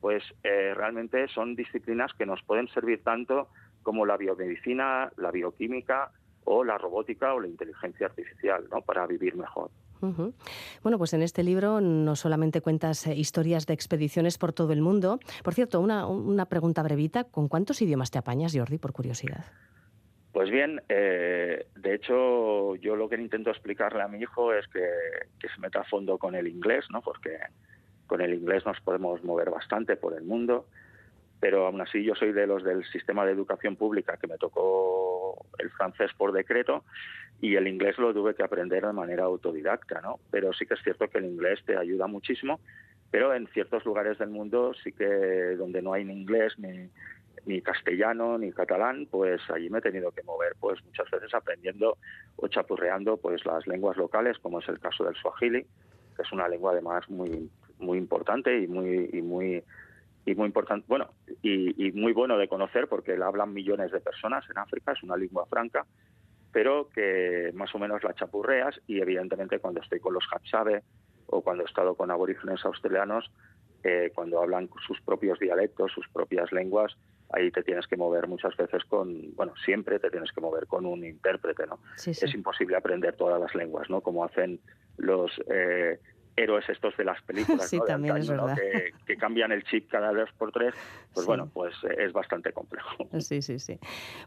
pues 0.06 0.24
eh, 0.44 0.76
realmente 0.76 1.28
son 1.30 1.56
disciplinas 1.56 2.14
que 2.14 2.28
nos 2.28 2.40
pueden 2.44 2.68
servir 2.68 3.02
tanto 3.04 3.48
como 3.82 4.06
la 4.06 4.18
biomedicina, 4.18 5.12
la 5.18 5.32
bioquímica 5.32 6.12
o 6.44 6.64
la 6.64 6.78
robótica 6.78 7.34
o 7.34 7.40
la 7.40 7.48
inteligencia 7.48 8.06
artificial, 8.06 8.68
¿no? 8.72 8.82
Para 8.82 9.08
vivir 9.08 9.36
mejor. 9.36 9.72
Bueno, 10.84 11.00
pues 11.00 11.14
en 11.14 11.24
este 11.24 11.42
libro 11.42 11.82
no 11.82 12.16
solamente 12.16 12.62
cuentas 12.62 13.08
eh, 13.08 13.16
historias 13.16 13.66
de 13.66 13.74
expediciones 13.74 14.38
por 14.38 14.54
todo 14.54 14.74
el 14.74 14.82
mundo. 14.82 15.18
Por 15.44 15.56
cierto, 15.56 15.82
una, 15.82 16.06
una 16.06 16.46
pregunta 16.46 16.84
brevita. 16.84 17.24
¿Con 17.24 17.48
cuántos 17.48 17.82
idiomas 17.82 18.12
te 18.12 18.20
apañas, 18.20 18.56
Jordi, 18.56 18.78
por 18.78 18.94
curiosidad? 18.94 19.46
Pues 20.34 20.52
bien, 20.52 20.84
eh, 20.88 21.66
de 21.78 21.96
hecho, 21.96 22.76
yo 22.76 22.96
lo 22.96 23.10
que 23.10 23.16
intento 23.16 23.50
explicarle 23.50 24.04
a 24.04 24.08
mi 24.08 24.20
hijo 24.20 24.54
es 24.54 24.68
que, 24.68 24.88
que, 25.40 25.48
se 25.50 25.60
meta 25.60 25.80
a 25.80 25.84
fondo 25.86 26.20
con 26.20 26.36
el 26.36 26.48
inglés, 26.48 26.86
¿no? 26.92 27.02
Porque 27.02 27.40
con 28.08 28.22
el 28.22 28.34
inglés 28.34 28.66
nos 28.66 28.80
podemos 28.82 29.24
mover 29.24 29.50
bastante 29.50 29.96
por 29.96 30.16
el 30.16 30.24
mundo 30.24 30.66
pero 31.40 31.68
aún 31.68 31.82
así 31.82 32.04
yo 32.04 32.16
soy 32.16 32.32
de 32.32 32.48
los 32.48 32.64
del 32.64 32.84
sistema 32.86 33.26
de 33.26 33.32
educación 33.32 33.76
pública 33.76 34.18
que 34.18 34.28
me 34.28 34.38
tocó 34.38 35.46
el 35.60 35.70
francés 35.70 36.12
por 36.18 36.32
decreto 36.32 36.84
y 37.42 37.56
el 37.56 37.68
inglés 37.68 37.98
lo 37.98 38.14
tuve 38.14 38.34
que 38.34 38.44
aprender 38.44 38.86
de 38.86 38.94
manera 38.94 39.26
autodidacta, 39.26 40.02
¿no? 40.02 40.20
Pero 40.32 40.54
sí 40.54 40.66
que 40.66 40.76
es 40.76 40.82
cierto 40.82 41.08
que 41.08 41.18
el 41.18 41.26
inglés 41.26 41.60
te 41.66 41.78
ayuda 41.78 42.08
muchísimo, 42.08 42.60
pero 43.12 43.34
en 43.36 43.48
ciertos 43.48 43.86
lugares 43.86 44.18
del 44.18 44.30
mundo 44.30 44.74
sí 44.84 44.92
que 44.92 45.06
donde 45.58 45.82
no 45.82 45.94
hay 45.94 46.06
ni 46.06 46.14
inglés 46.14 46.58
ni, 46.58 46.90
ni 47.46 47.62
castellano 47.62 48.38
ni 48.38 48.52
catalán, 48.52 49.08
pues 49.12 49.42
allí 49.50 49.70
me 49.70 49.80
he 49.80 49.82
tenido 49.82 50.12
que 50.12 50.24
mover 50.24 50.54
pues 50.60 50.84
muchas 50.86 51.10
veces 51.12 51.34
aprendiendo 51.34 51.98
o 52.38 52.48
chapurreando 52.48 53.18
pues 53.18 53.46
las 53.46 53.68
lenguas 53.68 53.98
locales, 53.98 54.40
como 54.40 54.60
es 54.60 54.70
el 54.70 54.80
caso 54.80 55.04
del 55.04 55.16
swahili, 55.16 55.64
que 56.16 56.22
es 56.22 56.32
una 56.32 56.48
lengua 56.48 56.72
además 56.72 57.08
muy 57.10 57.50
muy 57.80 57.98
importante 57.98 58.60
y 58.60 58.68
muy 58.68 59.10
y 59.12 59.22
muy 59.22 59.64
y 60.26 60.34
muy 60.34 60.48
importante, 60.48 60.86
bueno, 60.88 61.12
y, 61.44 61.92
muy 61.92 62.12
bueno 62.12 62.38
de 62.38 62.48
conocer 62.48 62.88
porque 62.88 63.16
la 63.16 63.28
hablan 63.28 63.54
millones 63.54 63.92
de 63.92 64.00
personas 64.00 64.44
en 64.50 64.58
África, 64.58 64.94
es 64.94 65.04
una 65.04 65.16
lengua 65.16 65.46
franca, 65.46 65.86
pero 66.52 66.90
que 66.90 67.52
más 67.54 67.74
o 67.76 67.80
menos 67.80 68.04
la 68.04 68.16
chapurreas 68.16 68.82
y 68.88 69.00
evidentemente 69.02 69.60
cuando 69.60 69.82
estoy 69.82 70.00
con 70.00 70.16
los 70.16 70.26
Hatsabe 70.32 70.82
o 71.28 71.42
cuando 71.42 71.64
he 71.64 71.68
estado 71.68 71.94
con 71.94 72.10
aborígenes 72.10 72.66
australianos, 72.66 73.30
eh, 73.84 74.12
cuando 74.16 74.42
hablan 74.42 74.68
sus 74.88 75.00
propios 75.02 75.38
dialectos, 75.38 75.92
sus 75.92 76.08
propias 76.10 76.52
lenguas, 76.52 76.98
ahí 77.32 77.52
te 77.52 77.62
tienes 77.62 77.86
que 77.86 77.98
mover 77.98 78.28
muchas 78.28 78.58
veces 78.58 78.84
con, 78.86 79.36
bueno, 79.36 79.54
siempre 79.64 80.00
te 80.00 80.10
tienes 80.10 80.32
que 80.32 80.42
mover 80.42 80.66
con 80.66 80.88
un 80.88 81.06
intérprete, 81.06 81.68
¿no? 81.68 81.80
Es 82.04 82.34
imposible 82.34 82.78
aprender 82.78 83.16
todas 83.16 83.40
las 83.40 83.54
lenguas, 83.54 83.90
¿no? 83.90 84.02
Como 84.02 84.26
hacen 84.26 84.60
los 84.98 85.32
eh, 85.52 86.00
héroes 86.36 86.68
estos 86.70 86.96
de 86.98 87.04
las 87.06 87.22
películas 87.24 87.70
sí, 87.70 87.80
verdad. 87.88 88.58
que, 89.06 89.18
cambian 89.18 89.52
el 89.52 89.64
chip 89.64 89.90
cada 89.90 90.12
dos 90.12 90.30
por 90.38 90.52
tres, 90.52 90.74
pues 91.16 91.26
bueno, 91.26 91.50
pues 91.52 91.74
eh, 91.84 91.96
es 92.06 92.14
bastante 92.14 92.52
complejo. 92.52 92.90
Sí, 93.20 93.42
sí, 93.42 93.60
sí. 93.60 93.80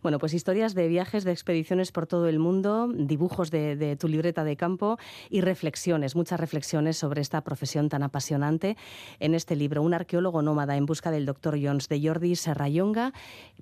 Bueno, 0.03 0.19
pues 0.19 0.33
historias 0.33 0.75
de 0.75 0.89
viajes, 0.89 1.23
de 1.25 1.31
expediciones 1.31 1.93
por 1.93 2.07
todo 2.07 2.27
el 2.27 2.39
mundo, 2.39 2.89
dibujos 2.89 3.51
de, 3.51 3.97
tu 4.01 4.09
libreta 4.09 4.43
de 4.43 4.57
campo 4.57 4.97
y 5.29 5.43
reflexiones, 5.43 6.17
muchas 6.17 6.41
reflexiones 6.41 6.97
sobre 6.97 7.21
esta 7.21 7.43
profesión 7.43 7.91
tan 7.91 8.03
apasionante 8.03 8.77
en 9.21 9.35
este 9.35 9.57
libro, 9.57 9.83
Un 9.83 9.95
arqueólogo 9.95 10.41
nómada 10.43 10.77
en 10.77 10.87
busca 10.87 11.11
del 11.11 11.27
doctor 11.27 11.59
Jones 11.63 11.89
de 11.89 12.01
Jordi 12.03 12.35
Serrayonga, 12.35 13.13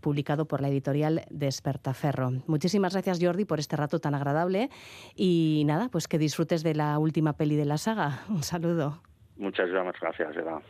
publicado 0.01 0.47
por 0.47 0.61
la 0.61 0.69
editorial 0.69 1.23
Despertaferro. 1.31 2.31
Muchísimas 2.47 2.93
gracias 2.93 3.19
Jordi 3.21 3.45
por 3.45 3.59
este 3.59 3.77
rato 3.77 3.99
tan 3.99 4.15
agradable 4.15 4.71
y 5.17 5.65
nada, 5.67 5.89
pues 5.89 6.07
que 6.07 6.19
disfrutes 6.19 6.63
de 6.63 6.75
la 6.75 6.99
última 6.99 7.33
peli 7.33 7.57
de 7.57 7.65
la 7.65 7.79
saga. 7.79 8.21
Un 8.29 8.45
saludo. 8.45 9.03
Muchas 9.37 9.69
gracias, 9.71 10.37
Eva. 10.37 10.63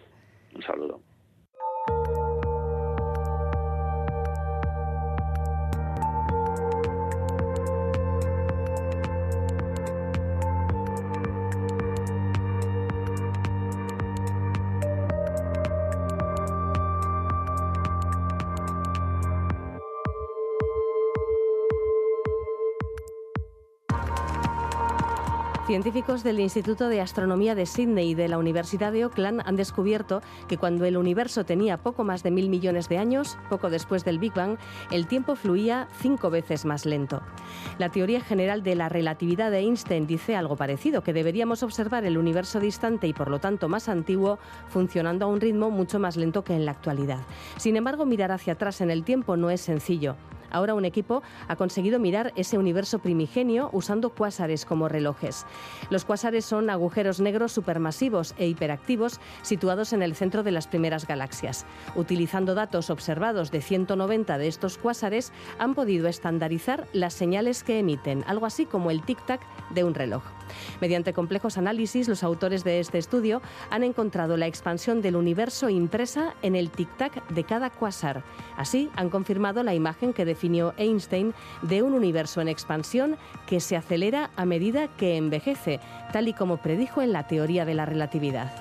Un 0.54 0.62
saludo. 0.62 1.00
Científicos 25.76 26.24
del 26.24 26.40
Instituto 26.40 26.88
de 26.88 27.02
Astronomía 27.02 27.54
de 27.54 27.66
Sydney 27.66 28.12
y 28.12 28.14
de 28.14 28.28
la 28.28 28.38
Universidad 28.38 28.92
de 28.92 29.02
Auckland 29.02 29.42
han 29.44 29.56
descubierto 29.56 30.22
que 30.48 30.56
cuando 30.56 30.86
el 30.86 30.96
universo 30.96 31.44
tenía 31.44 31.76
poco 31.76 32.02
más 32.02 32.22
de 32.22 32.30
mil 32.30 32.48
millones 32.48 32.88
de 32.88 32.96
años, 32.96 33.36
poco 33.50 33.68
después 33.68 34.02
del 34.02 34.18
Big 34.18 34.32
Bang, 34.32 34.56
el 34.90 35.06
tiempo 35.06 35.36
fluía 35.36 35.86
cinco 36.00 36.30
veces 36.30 36.64
más 36.64 36.86
lento. 36.86 37.20
La 37.76 37.90
teoría 37.90 38.22
general 38.22 38.62
de 38.62 38.74
la 38.74 38.88
relatividad 38.88 39.50
de 39.50 39.58
Einstein 39.58 40.06
dice 40.06 40.34
algo 40.34 40.56
parecido, 40.56 41.02
que 41.02 41.12
deberíamos 41.12 41.62
observar 41.62 42.06
el 42.06 42.16
universo 42.16 42.58
distante 42.58 43.06
y 43.06 43.12
por 43.12 43.28
lo 43.28 43.38
tanto 43.38 43.68
más 43.68 43.90
antiguo 43.90 44.38
funcionando 44.68 45.26
a 45.26 45.28
un 45.28 45.42
ritmo 45.42 45.70
mucho 45.70 45.98
más 45.98 46.16
lento 46.16 46.42
que 46.42 46.54
en 46.54 46.64
la 46.64 46.72
actualidad. 46.72 47.20
Sin 47.58 47.76
embargo, 47.76 48.06
mirar 48.06 48.32
hacia 48.32 48.54
atrás 48.54 48.80
en 48.80 48.90
el 48.90 49.04
tiempo 49.04 49.36
no 49.36 49.50
es 49.50 49.60
sencillo. 49.60 50.16
Ahora 50.50 50.74
un 50.74 50.84
equipo 50.84 51.22
ha 51.48 51.56
conseguido 51.56 51.98
mirar 51.98 52.32
ese 52.36 52.58
universo 52.58 52.98
primigenio 52.98 53.70
usando 53.72 54.10
cuásares 54.10 54.64
como 54.64 54.88
relojes. 54.88 55.46
Los 55.90 56.04
cuásares 56.04 56.44
son 56.44 56.70
agujeros 56.70 57.20
negros 57.20 57.52
supermasivos 57.52 58.34
e 58.38 58.46
hiperactivos 58.46 59.20
situados 59.42 59.92
en 59.92 60.02
el 60.02 60.14
centro 60.14 60.42
de 60.42 60.52
las 60.52 60.66
primeras 60.66 61.06
galaxias. 61.06 61.66
Utilizando 61.94 62.54
datos 62.54 62.90
observados 62.90 63.50
de 63.50 63.60
190 63.60 64.38
de 64.38 64.48
estos 64.48 64.78
cuásares, 64.78 65.32
han 65.58 65.74
podido 65.74 66.08
estandarizar 66.08 66.86
las 66.92 67.14
señales 67.14 67.62
que 67.62 67.78
emiten, 67.78 68.24
algo 68.26 68.46
así 68.46 68.66
como 68.66 68.90
el 68.90 69.02
tic-tac 69.02 69.40
de 69.70 69.84
un 69.84 69.94
reloj. 69.94 70.22
Mediante 70.80 71.12
complejos 71.12 71.58
análisis, 71.58 72.08
los 72.08 72.22
autores 72.22 72.62
de 72.64 72.80
este 72.80 72.98
estudio 72.98 73.42
han 73.70 73.82
encontrado 73.82 74.36
la 74.36 74.46
expansión 74.46 75.02
del 75.02 75.16
universo 75.16 75.68
impresa 75.68 76.34
en 76.42 76.54
el 76.54 76.70
tic-tac 76.70 77.26
de 77.28 77.44
cada 77.44 77.70
cuásar. 77.70 78.22
Así, 78.56 78.90
han 78.94 79.10
confirmado 79.10 79.62
la 79.62 79.74
imagen 79.74 80.12
que 80.12 80.24
definió 80.36 80.74
Einstein 80.76 81.32
de 81.62 81.82
un 81.82 81.94
universo 81.94 82.42
en 82.42 82.48
expansión 82.48 83.16
que 83.46 83.58
se 83.58 83.74
acelera 83.74 84.30
a 84.36 84.44
medida 84.44 84.88
que 84.88 85.16
envejece, 85.16 85.80
tal 86.12 86.28
y 86.28 86.34
como 86.34 86.58
predijo 86.58 87.00
en 87.00 87.12
la 87.12 87.26
teoría 87.26 87.64
de 87.64 87.74
la 87.74 87.86
relatividad. 87.86 88.52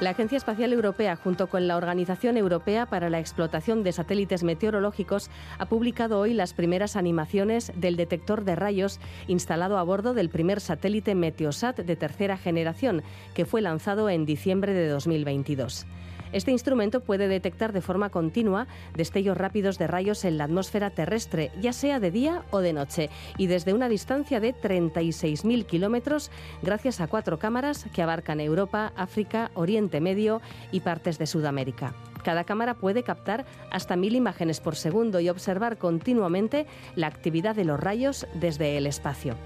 La 0.00 0.10
Agencia 0.10 0.36
Espacial 0.36 0.74
Europea, 0.74 1.16
junto 1.16 1.46
con 1.46 1.66
la 1.66 1.78
Organización 1.78 2.36
Europea 2.36 2.84
para 2.84 3.08
la 3.08 3.20
Explotación 3.20 3.82
de 3.82 3.92
Satélites 3.92 4.42
Meteorológicos, 4.42 5.30
ha 5.58 5.64
publicado 5.64 6.18
hoy 6.18 6.34
las 6.34 6.52
primeras 6.52 6.96
animaciones 6.96 7.72
del 7.76 7.96
detector 7.96 8.44
de 8.44 8.56
rayos 8.56 9.00
instalado 9.26 9.78
a 9.78 9.82
bordo 9.82 10.12
del 10.12 10.28
primer 10.28 10.60
satélite 10.60 11.14
Meteosat 11.14 11.78
de 11.78 11.96
tercera 11.96 12.36
generación, 12.36 13.02
que 13.32 13.46
fue 13.46 13.62
lanzado 13.62 14.10
en 14.10 14.26
diciembre 14.26 14.74
de 14.74 14.88
2022. 14.88 15.86
Este 16.34 16.50
instrumento 16.50 16.98
puede 16.98 17.28
detectar 17.28 17.72
de 17.72 17.80
forma 17.80 18.10
continua 18.10 18.66
destellos 18.96 19.36
rápidos 19.36 19.78
de 19.78 19.86
rayos 19.86 20.24
en 20.24 20.36
la 20.36 20.44
atmósfera 20.44 20.90
terrestre, 20.90 21.52
ya 21.60 21.72
sea 21.72 22.00
de 22.00 22.10
día 22.10 22.42
o 22.50 22.58
de 22.58 22.72
noche, 22.72 23.08
y 23.38 23.46
desde 23.46 23.72
una 23.72 23.88
distancia 23.88 24.40
de 24.40 24.52
36.000 24.52 25.64
kilómetros, 25.64 26.32
gracias 26.60 27.00
a 27.00 27.06
cuatro 27.06 27.38
cámaras 27.38 27.86
que 27.94 28.02
abarcan 28.02 28.40
Europa, 28.40 28.92
África, 28.96 29.52
Oriente 29.54 30.00
Medio 30.00 30.42
y 30.72 30.80
partes 30.80 31.18
de 31.18 31.28
Sudamérica. 31.28 31.94
Cada 32.24 32.42
cámara 32.42 32.74
puede 32.74 33.04
captar 33.04 33.44
hasta 33.70 33.94
mil 33.94 34.16
imágenes 34.16 34.58
por 34.58 34.74
segundo 34.74 35.20
y 35.20 35.28
observar 35.28 35.78
continuamente 35.78 36.66
la 36.96 37.06
actividad 37.06 37.54
de 37.54 37.64
los 37.64 37.78
rayos 37.78 38.26
desde 38.34 38.76
el 38.76 38.88
espacio. 38.88 39.36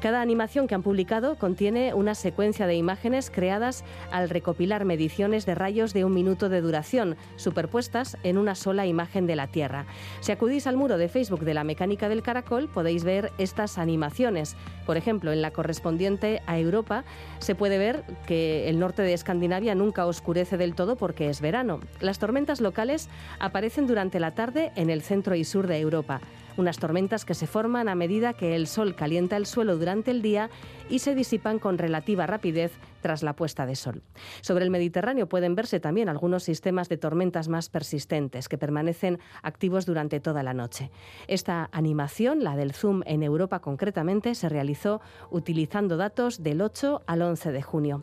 Cada 0.00 0.20
animación 0.20 0.68
que 0.68 0.76
han 0.76 0.84
publicado 0.84 1.34
contiene 1.34 1.92
una 1.92 2.14
secuencia 2.14 2.68
de 2.68 2.76
imágenes 2.76 3.30
creadas 3.30 3.82
al 4.12 4.30
recopilar 4.30 4.84
mediciones 4.84 5.44
de 5.44 5.56
rayos 5.56 5.92
de 5.92 6.04
un 6.04 6.14
minuto 6.14 6.48
de 6.48 6.60
duración, 6.60 7.16
superpuestas 7.34 8.16
en 8.22 8.38
una 8.38 8.54
sola 8.54 8.86
imagen 8.86 9.26
de 9.26 9.34
la 9.34 9.48
Tierra. 9.48 9.86
Si 10.20 10.30
acudís 10.30 10.68
al 10.68 10.76
muro 10.76 10.98
de 10.98 11.08
Facebook 11.08 11.40
de 11.40 11.52
la 11.52 11.64
Mecánica 11.64 12.08
del 12.08 12.22
Caracol, 12.22 12.68
podéis 12.68 13.02
ver 13.02 13.32
estas 13.38 13.76
animaciones. 13.76 14.54
Por 14.86 14.96
ejemplo, 14.96 15.32
en 15.32 15.42
la 15.42 15.50
correspondiente 15.50 16.42
a 16.46 16.60
Europa 16.60 17.02
se 17.40 17.56
puede 17.56 17.78
ver 17.78 18.04
que 18.24 18.68
el 18.68 18.78
norte 18.78 19.02
de 19.02 19.14
Escandinavia 19.14 19.74
nunca 19.74 20.06
oscurece 20.06 20.56
del 20.56 20.76
todo 20.76 20.94
porque 20.94 21.28
es 21.28 21.40
verano. 21.40 21.80
Las 22.00 22.20
tormentas 22.20 22.60
locales 22.60 23.08
aparecen 23.40 23.88
durante 23.88 24.20
la 24.20 24.36
tarde 24.36 24.70
en 24.76 24.90
el 24.90 25.02
centro 25.02 25.34
y 25.34 25.42
sur 25.42 25.66
de 25.66 25.80
Europa 25.80 26.20
unas 26.58 26.78
tormentas 26.78 27.24
que 27.24 27.34
se 27.34 27.46
forman 27.46 27.88
a 27.88 27.94
medida 27.94 28.34
que 28.34 28.54
el 28.54 28.66
sol 28.66 28.94
calienta 28.94 29.36
el 29.36 29.46
suelo 29.46 29.78
durante 29.78 30.10
el 30.10 30.20
día 30.20 30.50
y 30.90 30.98
se 30.98 31.14
disipan 31.14 31.58
con 31.58 31.78
relativa 31.78 32.26
rapidez 32.26 32.72
tras 33.00 33.22
la 33.22 33.34
puesta 33.34 33.64
de 33.64 33.76
sol. 33.76 34.02
Sobre 34.40 34.64
el 34.64 34.70
Mediterráneo 34.70 35.28
pueden 35.28 35.54
verse 35.54 35.80
también 35.80 36.08
algunos 36.08 36.42
sistemas 36.42 36.88
de 36.88 36.98
tormentas 36.98 37.48
más 37.48 37.68
persistentes 37.68 38.48
que 38.48 38.58
permanecen 38.58 39.20
activos 39.42 39.86
durante 39.86 40.20
toda 40.20 40.42
la 40.42 40.52
noche. 40.52 40.90
Esta 41.28 41.68
animación, 41.72 42.42
la 42.42 42.56
del 42.56 42.72
zoom 42.72 43.02
en 43.06 43.22
Europa 43.22 43.60
concretamente, 43.60 44.34
se 44.34 44.48
realizó 44.48 45.00
utilizando 45.30 45.96
datos 45.96 46.42
del 46.42 46.60
8 46.60 47.02
al 47.06 47.22
11 47.22 47.52
de 47.52 47.62
junio. 47.62 48.02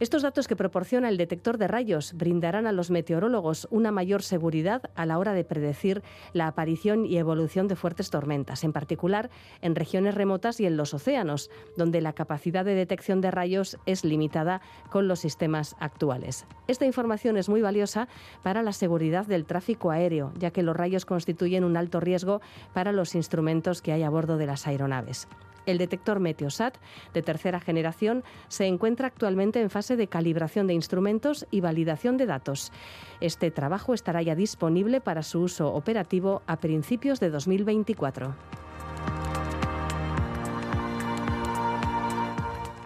Estos 0.00 0.22
datos 0.22 0.48
que 0.48 0.56
proporciona 0.56 1.08
el 1.08 1.16
detector 1.16 1.58
de 1.58 1.68
rayos 1.68 2.12
brindarán 2.14 2.66
a 2.66 2.72
los 2.72 2.90
meteorólogos 2.90 3.68
una 3.70 3.92
mayor 3.92 4.22
seguridad 4.22 4.90
a 4.94 5.06
la 5.06 5.18
hora 5.18 5.32
de 5.32 5.44
predecir 5.44 6.02
la 6.32 6.46
aparición 6.46 7.06
y 7.06 7.18
evolución 7.18 7.68
de 7.68 7.76
fuertes 7.76 8.10
tormentas, 8.10 8.64
en 8.64 8.72
particular 8.72 9.30
en 9.60 9.74
regiones 9.74 10.14
remotas 10.14 10.60
y 10.60 10.66
en 10.66 10.76
los 10.76 10.94
océanos, 10.94 11.50
donde 11.76 12.00
la 12.00 12.12
capacidad 12.12 12.64
de 12.64 12.74
detección 12.74 13.20
de 13.20 13.30
rayos 13.30 13.78
es 13.86 14.04
limitada 14.04 14.60
con 14.90 15.08
los 15.08 15.20
sistemas 15.20 15.76
actuales. 15.78 16.46
Esta 16.66 16.86
información 16.86 17.36
es 17.36 17.48
muy 17.48 17.60
valiosa 17.60 18.08
para 18.42 18.62
la 18.62 18.72
seguridad 18.72 19.26
del 19.26 19.44
tráfico 19.44 19.90
aéreo, 19.90 20.32
ya 20.38 20.50
que 20.50 20.62
los 20.62 20.76
rayos 20.76 21.04
constituyen 21.04 21.64
un 21.64 21.76
alto 21.76 22.00
riesgo 22.00 22.40
para 22.72 22.92
los 22.92 23.14
instrumentos 23.14 23.82
que 23.82 23.92
hay 23.92 24.02
a 24.02 24.10
bordo 24.10 24.36
de 24.36 24.46
las 24.46 24.66
aeronaves. 24.66 25.28
El 25.66 25.78
detector 25.78 26.20
Meteosat 26.20 26.76
de 27.14 27.22
tercera 27.22 27.60
generación 27.60 28.24
se 28.48 28.66
encuentra 28.66 29.06
actualmente 29.06 29.60
en 29.60 29.70
fase 29.70 29.96
de 29.96 30.08
calibración 30.08 30.66
de 30.66 30.74
instrumentos 30.74 31.46
y 31.50 31.60
validación 31.60 32.16
de 32.16 32.26
datos. 32.26 32.72
Este 33.20 33.50
trabajo 33.50 33.94
estará 33.94 34.22
ya 34.22 34.34
disponible 34.34 35.00
para 35.00 35.22
su 35.22 35.40
uso 35.40 35.72
operativo 35.72 36.42
a 36.46 36.56
principios 36.56 37.20
de 37.20 37.30
2024. 37.30 38.34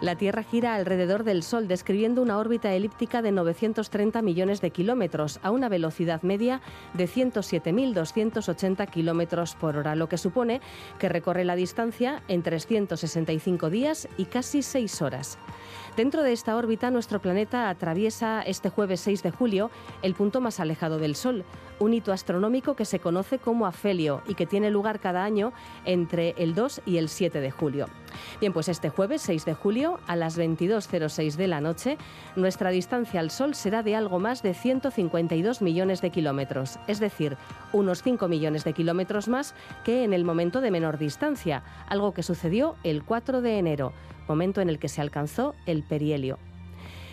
La 0.03 0.15
Tierra 0.15 0.43
gira 0.43 0.75
alrededor 0.75 1.25
del 1.25 1.43
Sol, 1.43 1.69
describiendo 1.69 2.21
una 2.21 2.37
órbita 2.37 2.75
elíptica 2.75 3.23
de 3.23 3.33
930 3.33 4.21
millones 4.21 4.61
de 4.61 4.71
kilómetros 4.71 5.41
a 5.43 5.51
una 5.51 5.71
velocidad 5.71 6.21
media 6.21 6.61
de 6.93 7.09
107.280 7.09 8.91
kilómetros 8.91 9.55
por 9.55 9.79
hora, 9.79 9.97
lo 9.97 10.11
que 10.11 10.19
supone 10.19 10.61
que 10.99 11.09
recorre 11.09 11.47
la 11.47 11.57
distancia 11.57 12.23
en 12.29 12.43
365 12.43 13.71
días 13.71 14.07
y 14.19 14.27
casi 14.27 14.61
6 14.61 15.01
horas. 15.01 15.39
Dentro 15.97 16.23
de 16.23 16.35
esta 16.35 16.57
órbita, 16.57 16.91
nuestro 16.91 17.23
planeta 17.23 17.71
atraviesa 17.71 18.43
este 18.43 18.69
jueves 18.69 19.01
6 19.01 19.23
de 19.23 19.31
julio 19.31 19.71
el 20.03 20.13
punto 20.13 20.43
más 20.43 20.61
alejado 20.61 20.99
del 20.99 21.17
Sol, 21.17 21.47
un 21.79 21.95
hito 21.95 22.13
astronómico 22.13 22.77
que 22.77 22.85
se 22.85 23.01
conoce 23.01 23.39
como 23.39 23.65
afelio 23.65 24.21
y 24.29 24.35
que 24.35 24.45
tiene 24.45 24.71
lugar 24.71 25.01
cada 25.01 25.25
año 25.25 25.55
entre 25.87 26.35
el 26.37 26.55
2 26.55 26.83
y 26.85 26.99
el 26.99 27.09
7 27.09 27.41
de 27.41 27.51
julio. 27.51 27.87
Bien, 28.41 28.53
pues 28.53 28.69
este 28.69 28.91
jueves 28.91 29.23
6 29.23 29.47
de 29.47 29.55
julio 29.55 29.99
a 30.07 30.17
las 30.17 30.39
22.06 30.39 31.37
de 31.37 31.47
la 31.49 31.63
noche, 31.63 31.97
nuestra 32.37 32.69
distancia 32.69 33.19
al 33.19 33.31
Sol 33.31 33.55
será 33.55 33.83
de 33.83 33.97
algo 33.97 34.19
más 34.19 34.43
de 34.43 34.53
152 34.53 35.63
millones 35.63 36.03
de 36.03 36.11
kilómetros, 36.11 36.79
es 36.89 37.01
decir, 37.01 37.39
unos 37.73 38.03
5 38.03 38.29
millones 38.29 38.65
de 38.65 38.75
kilómetros 38.75 39.29
más 39.29 39.55
que 39.83 40.05
en 40.05 40.13
el 40.13 40.27
momento 40.27 40.61
de 40.61 40.71
menor 40.71 40.99
distancia, 40.99 41.63
algo 41.89 42.13
que 42.13 42.23
sucedió 42.23 42.77
el 42.85 43.03
4 43.03 43.41
de 43.41 43.57
enero 43.57 43.95
momento 44.29 44.61
en 44.61 44.69
el 44.69 44.79
que 44.79 44.89
se 44.89 45.01
alcanzó 45.01 45.55
el 45.67 45.83
perihelio. 45.87 46.39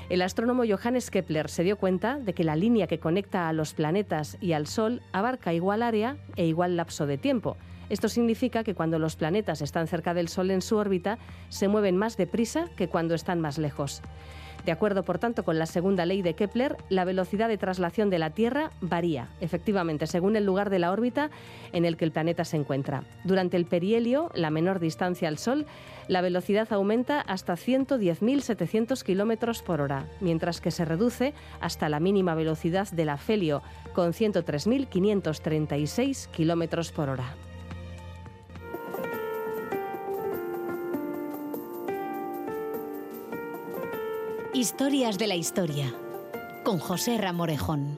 El 0.10 0.22
astrónomo 0.22 0.64
Johannes 0.68 1.10
Kepler 1.10 1.50
se 1.50 1.64
dio 1.64 1.78
cuenta 1.78 2.20
de 2.20 2.34
que 2.34 2.44
la 2.44 2.56
línea 2.56 2.88
que 2.88 3.00
conecta 3.00 3.48
a 3.48 3.54
los 3.54 3.74
planetas 3.74 4.38
y 4.42 4.52
al 4.54 4.68
Sol 4.68 5.02
abarca 5.14 5.54
igual 5.54 5.82
área 5.82 6.18
e 6.36 6.46
igual 6.46 6.76
lapso 6.76 7.06
de 7.06 7.18
tiempo. 7.18 7.58
Esto 7.90 8.10
significa 8.10 8.64
que 8.64 8.76
cuando 8.76 9.00
los 9.00 9.16
planetas 9.16 9.62
están 9.62 9.88
cerca 9.88 10.14
del 10.14 10.28
Sol 10.28 10.52
en 10.52 10.62
su 10.62 10.78
órbita, 10.78 11.18
se 11.50 11.68
mueven 11.68 11.98
más 11.98 12.18
deprisa 12.18 12.70
que 12.76 12.90
cuando 12.90 13.16
están 13.16 13.40
más 13.40 13.58
lejos. 13.58 14.02
De 14.66 14.72
acuerdo, 14.72 15.04
por 15.04 15.20
tanto, 15.20 15.44
con 15.44 15.60
la 15.60 15.66
segunda 15.66 16.06
ley 16.06 16.22
de 16.22 16.36
Kepler, 16.36 16.78
la 16.90 17.04
velocidad 17.04 17.50
de 17.50 17.58
traslación 17.58 18.10
de 18.10 18.20
la 18.20 18.30
Tierra 18.30 18.70
varía, 18.80 19.28
efectivamente, 19.42 20.08
según 20.08 20.38
el 20.38 20.46
lugar 20.46 20.70
de 20.70 20.80
la 20.80 20.92
órbita 20.92 21.30
en 21.74 21.84
el 21.84 21.98
que 21.98 22.06
el 22.06 22.12
planeta 22.12 22.46
se 22.46 22.58
encuentra. 22.58 23.04
Durante 23.26 23.58
el 23.58 23.66
perihelio, 23.66 24.32
la 24.36 24.52
menor 24.52 24.80
distancia 24.80 25.28
al 25.28 25.38
Sol, 25.38 25.66
la 26.08 26.22
velocidad 26.22 26.72
aumenta 26.72 27.20
hasta 27.20 27.54
110.700 27.54 29.04
kilómetros 29.04 29.62
por 29.62 29.82
hora, 29.82 30.06
mientras 30.22 30.62
que 30.62 30.72
se 30.72 30.86
reduce 30.86 31.34
hasta 31.60 31.90
la 31.90 32.00
mínima 32.00 32.36
velocidad 32.36 32.90
del 32.92 33.10
afelio, 33.10 33.62
con 33.94 34.14
103.536 34.14 36.28
kilómetros 36.28 36.92
por 36.92 37.10
hora. 37.10 37.36
Historias 44.56 45.18
de 45.18 45.26
la 45.26 45.34
historia 45.34 45.92
con 46.64 46.78
José 46.78 47.18
Ramorejón. 47.18 47.98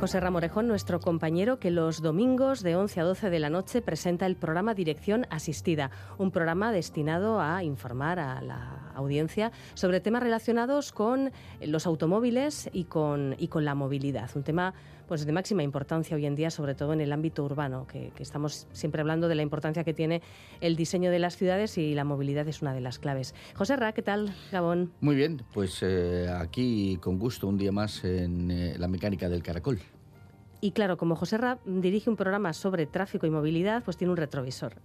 José 0.00 0.18
Ramorejón, 0.18 0.66
nuestro 0.66 0.98
compañero 0.98 1.58
que 1.58 1.70
los 1.70 2.00
domingos 2.00 2.62
de 2.62 2.74
11 2.74 3.00
a 3.00 3.04
12 3.04 3.28
de 3.28 3.38
la 3.38 3.50
noche 3.50 3.82
presenta 3.82 4.24
el 4.24 4.34
programa 4.34 4.72
Dirección 4.72 5.26
Asistida, 5.28 5.90
un 6.16 6.30
programa 6.30 6.72
destinado 6.72 7.38
a 7.38 7.62
informar 7.62 8.18
a 8.18 8.40
la 8.40 8.90
audiencia 8.94 9.52
sobre 9.74 10.00
temas 10.00 10.22
relacionados 10.22 10.90
con 10.90 11.32
los 11.60 11.86
automóviles 11.86 12.70
y 12.72 12.84
con, 12.84 13.36
y 13.38 13.48
con 13.48 13.66
la 13.66 13.74
movilidad, 13.74 14.30
un 14.34 14.42
tema 14.42 14.74
pues 15.12 15.26
de 15.26 15.32
máxima 15.32 15.62
importancia 15.62 16.16
hoy 16.16 16.24
en 16.24 16.34
día, 16.34 16.50
sobre 16.50 16.74
todo 16.74 16.94
en 16.94 17.02
el 17.02 17.12
ámbito 17.12 17.44
urbano, 17.44 17.86
que, 17.86 18.10
estamos 18.18 18.66
siempre 18.72 19.02
hablando 19.02 19.28
de 19.28 19.34
la 19.34 19.42
importancia 19.42 19.84
que 19.84 19.92
tiene 19.92 20.22
el 20.62 20.74
diseño 20.74 21.10
de 21.10 21.18
las 21.18 21.36
ciudades 21.36 21.76
y 21.76 21.94
la 21.94 22.02
movilidad 22.02 22.48
es 22.48 22.62
una 22.62 22.72
de 22.72 22.80
las 22.80 22.98
claves. 22.98 23.34
José 23.54 23.76
Ra, 23.76 23.92
¿qué 23.92 24.00
tal, 24.00 24.34
Gabón? 24.50 24.90
Muy 25.02 25.14
bien, 25.14 25.42
pues 25.52 25.80
eh, 25.82 26.30
aquí 26.34 26.96
con 27.02 27.18
gusto 27.18 27.46
un 27.46 27.58
día 27.58 27.72
más 27.72 28.02
en 28.04 28.50
eh, 28.50 28.74
la 28.78 28.88
mecánica 28.88 29.28
del 29.28 29.42
caracol. 29.42 29.80
Y 30.62 30.70
claro, 30.70 30.96
como 30.96 31.14
José 31.14 31.36
Rapp 31.36 31.60
dirige 31.66 32.08
un 32.08 32.16
programa 32.16 32.54
sobre 32.54 32.86
tráfico 32.86 33.26
y 33.26 33.30
movilidad, 33.30 33.84
pues 33.84 33.98
tiene 33.98 34.12
un 34.12 34.16
retrovisor 34.16 34.76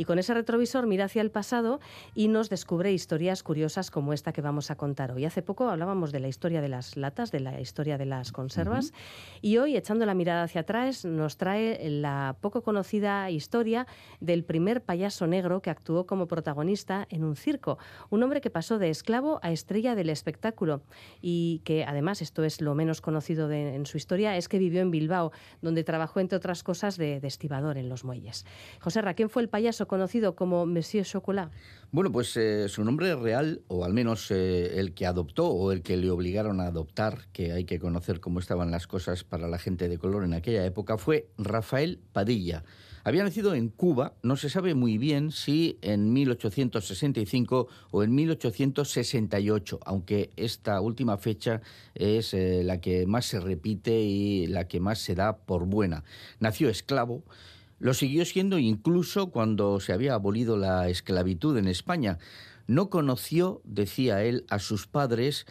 y 0.00 0.06
con 0.06 0.18
ese 0.18 0.32
retrovisor 0.32 0.86
mira 0.86 1.04
hacia 1.04 1.20
el 1.20 1.30
pasado 1.30 1.78
y 2.14 2.28
nos 2.28 2.48
descubre 2.48 2.90
historias 2.90 3.42
curiosas 3.42 3.90
como 3.90 4.14
esta 4.14 4.32
que 4.32 4.40
vamos 4.40 4.70
a 4.70 4.76
contar 4.76 5.12
hoy. 5.12 5.26
Hace 5.26 5.42
poco 5.42 5.68
hablábamos 5.68 6.10
de 6.10 6.20
la 6.20 6.28
historia 6.28 6.62
de 6.62 6.70
las 6.70 6.96
latas, 6.96 7.30
de 7.30 7.40
la 7.40 7.60
historia 7.60 7.98
de 7.98 8.06
las 8.06 8.32
conservas 8.32 8.94
y 9.42 9.58
hoy, 9.58 9.76
echando 9.76 10.06
la 10.06 10.14
mirada 10.14 10.44
hacia 10.44 10.62
atrás, 10.62 11.04
nos 11.04 11.36
trae 11.36 11.90
la 11.90 12.34
poco 12.40 12.62
conocida 12.62 13.30
historia 13.30 13.86
del 14.20 14.42
primer 14.42 14.80
payaso 14.80 15.26
negro 15.26 15.60
que 15.60 15.68
actuó 15.68 16.06
como 16.06 16.28
protagonista 16.28 17.06
en 17.10 17.22
un 17.22 17.36
circo, 17.36 17.76
un 18.08 18.22
hombre 18.22 18.40
que 18.40 18.48
pasó 18.48 18.78
de 18.78 18.88
esclavo 18.88 19.38
a 19.42 19.52
estrella 19.52 19.94
del 19.94 20.08
espectáculo 20.08 20.80
y 21.20 21.60
que 21.66 21.84
además, 21.84 22.22
esto 22.22 22.42
es 22.44 22.62
lo 22.62 22.74
menos 22.74 23.02
conocido 23.02 23.52
en 23.52 23.84
su 23.84 23.98
historia, 23.98 24.38
es 24.38 24.48
que 24.48 24.58
vivió 24.58 24.80
en 24.80 24.92
Bilbao, 24.92 25.30
donde 25.60 25.84
trabajó 25.84 26.20
entre 26.20 26.38
otras 26.38 26.62
cosas 26.62 26.96
de, 26.96 27.20
de 27.20 27.28
estibador 27.28 27.76
en 27.76 27.90
los 27.90 28.02
muelles. 28.02 28.46
José 28.80 29.02
Ra, 29.02 29.12
¿quién 29.12 29.28
fue 29.28 29.42
el 29.42 29.50
payaso 29.50 29.89
conocido 29.90 30.36
como 30.36 30.66
Monsieur 30.66 31.04
Chocolat? 31.04 31.50
Bueno, 31.90 32.12
pues 32.12 32.36
eh, 32.36 32.68
su 32.68 32.84
nombre 32.84 33.16
real, 33.16 33.62
o 33.66 33.84
al 33.84 33.92
menos 33.92 34.30
eh, 34.30 34.78
el 34.78 34.94
que 34.94 35.04
adoptó 35.04 35.48
o 35.48 35.72
el 35.72 35.82
que 35.82 35.96
le 35.96 36.12
obligaron 36.12 36.60
a 36.60 36.68
adoptar, 36.68 37.26
que 37.32 37.50
hay 37.50 37.64
que 37.64 37.80
conocer 37.80 38.20
cómo 38.20 38.38
estaban 38.38 38.70
las 38.70 38.86
cosas 38.86 39.24
para 39.24 39.48
la 39.48 39.58
gente 39.58 39.88
de 39.88 39.98
color 39.98 40.22
en 40.22 40.32
aquella 40.32 40.64
época, 40.64 40.96
fue 40.96 41.26
Rafael 41.38 41.98
Padilla. 42.12 42.62
Había 43.02 43.24
nacido 43.24 43.54
en 43.54 43.68
Cuba, 43.68 44.12
no 44.22 44.36
se 44.36 44.48
sabe 44.48 44.74
muy 44.74 44.96
bien 44.96 45.32
si 45.32 45.78
en 45.82 46.12
1865 46.12 47.66
o 47.90 48.02
en 48.04 48.14
1868, 48.14 49.80
aunque 49.84 50.30
esta 50.36 50.80
última 50.80 51.18
fecha 51.18 51.62
es 51.96 52.32
eh, 52.32 52.62
la 52.62 52.80
que 52.80 53.06
más 53.06 53.24
se 53.26 53.40
repite 53.40 54.00
y 54.00 54.46
la 54.46 54.68
que 54.68 54.78
más 54.78 55.00
se 55.00 55.16
da 55.16 55.38
por 55.38 55.66
buena. 55.66 56.04
Nació 56.38 56.68
esclavo 56.68 57.24
lo 57.80 57.94
siguió 57.94 58.24
siendo 58.24 58.58
incluso 58.58 59.30
cuando 59.30 59.80
se 59.80 59.92
había 59.92 60.14
abolido 60.14 60.56
la 60.56 60.88
esclavitud 60.88 61.56
en 61.56 61.66
España. 61.66 62.18
No 62.66 62.90
conoció, 62.90 63.62
decía 63.64 64.22
él, 64.22 64.44
a 64.50 64.60
sus 64.60 64.86
padres, 64.86 65.46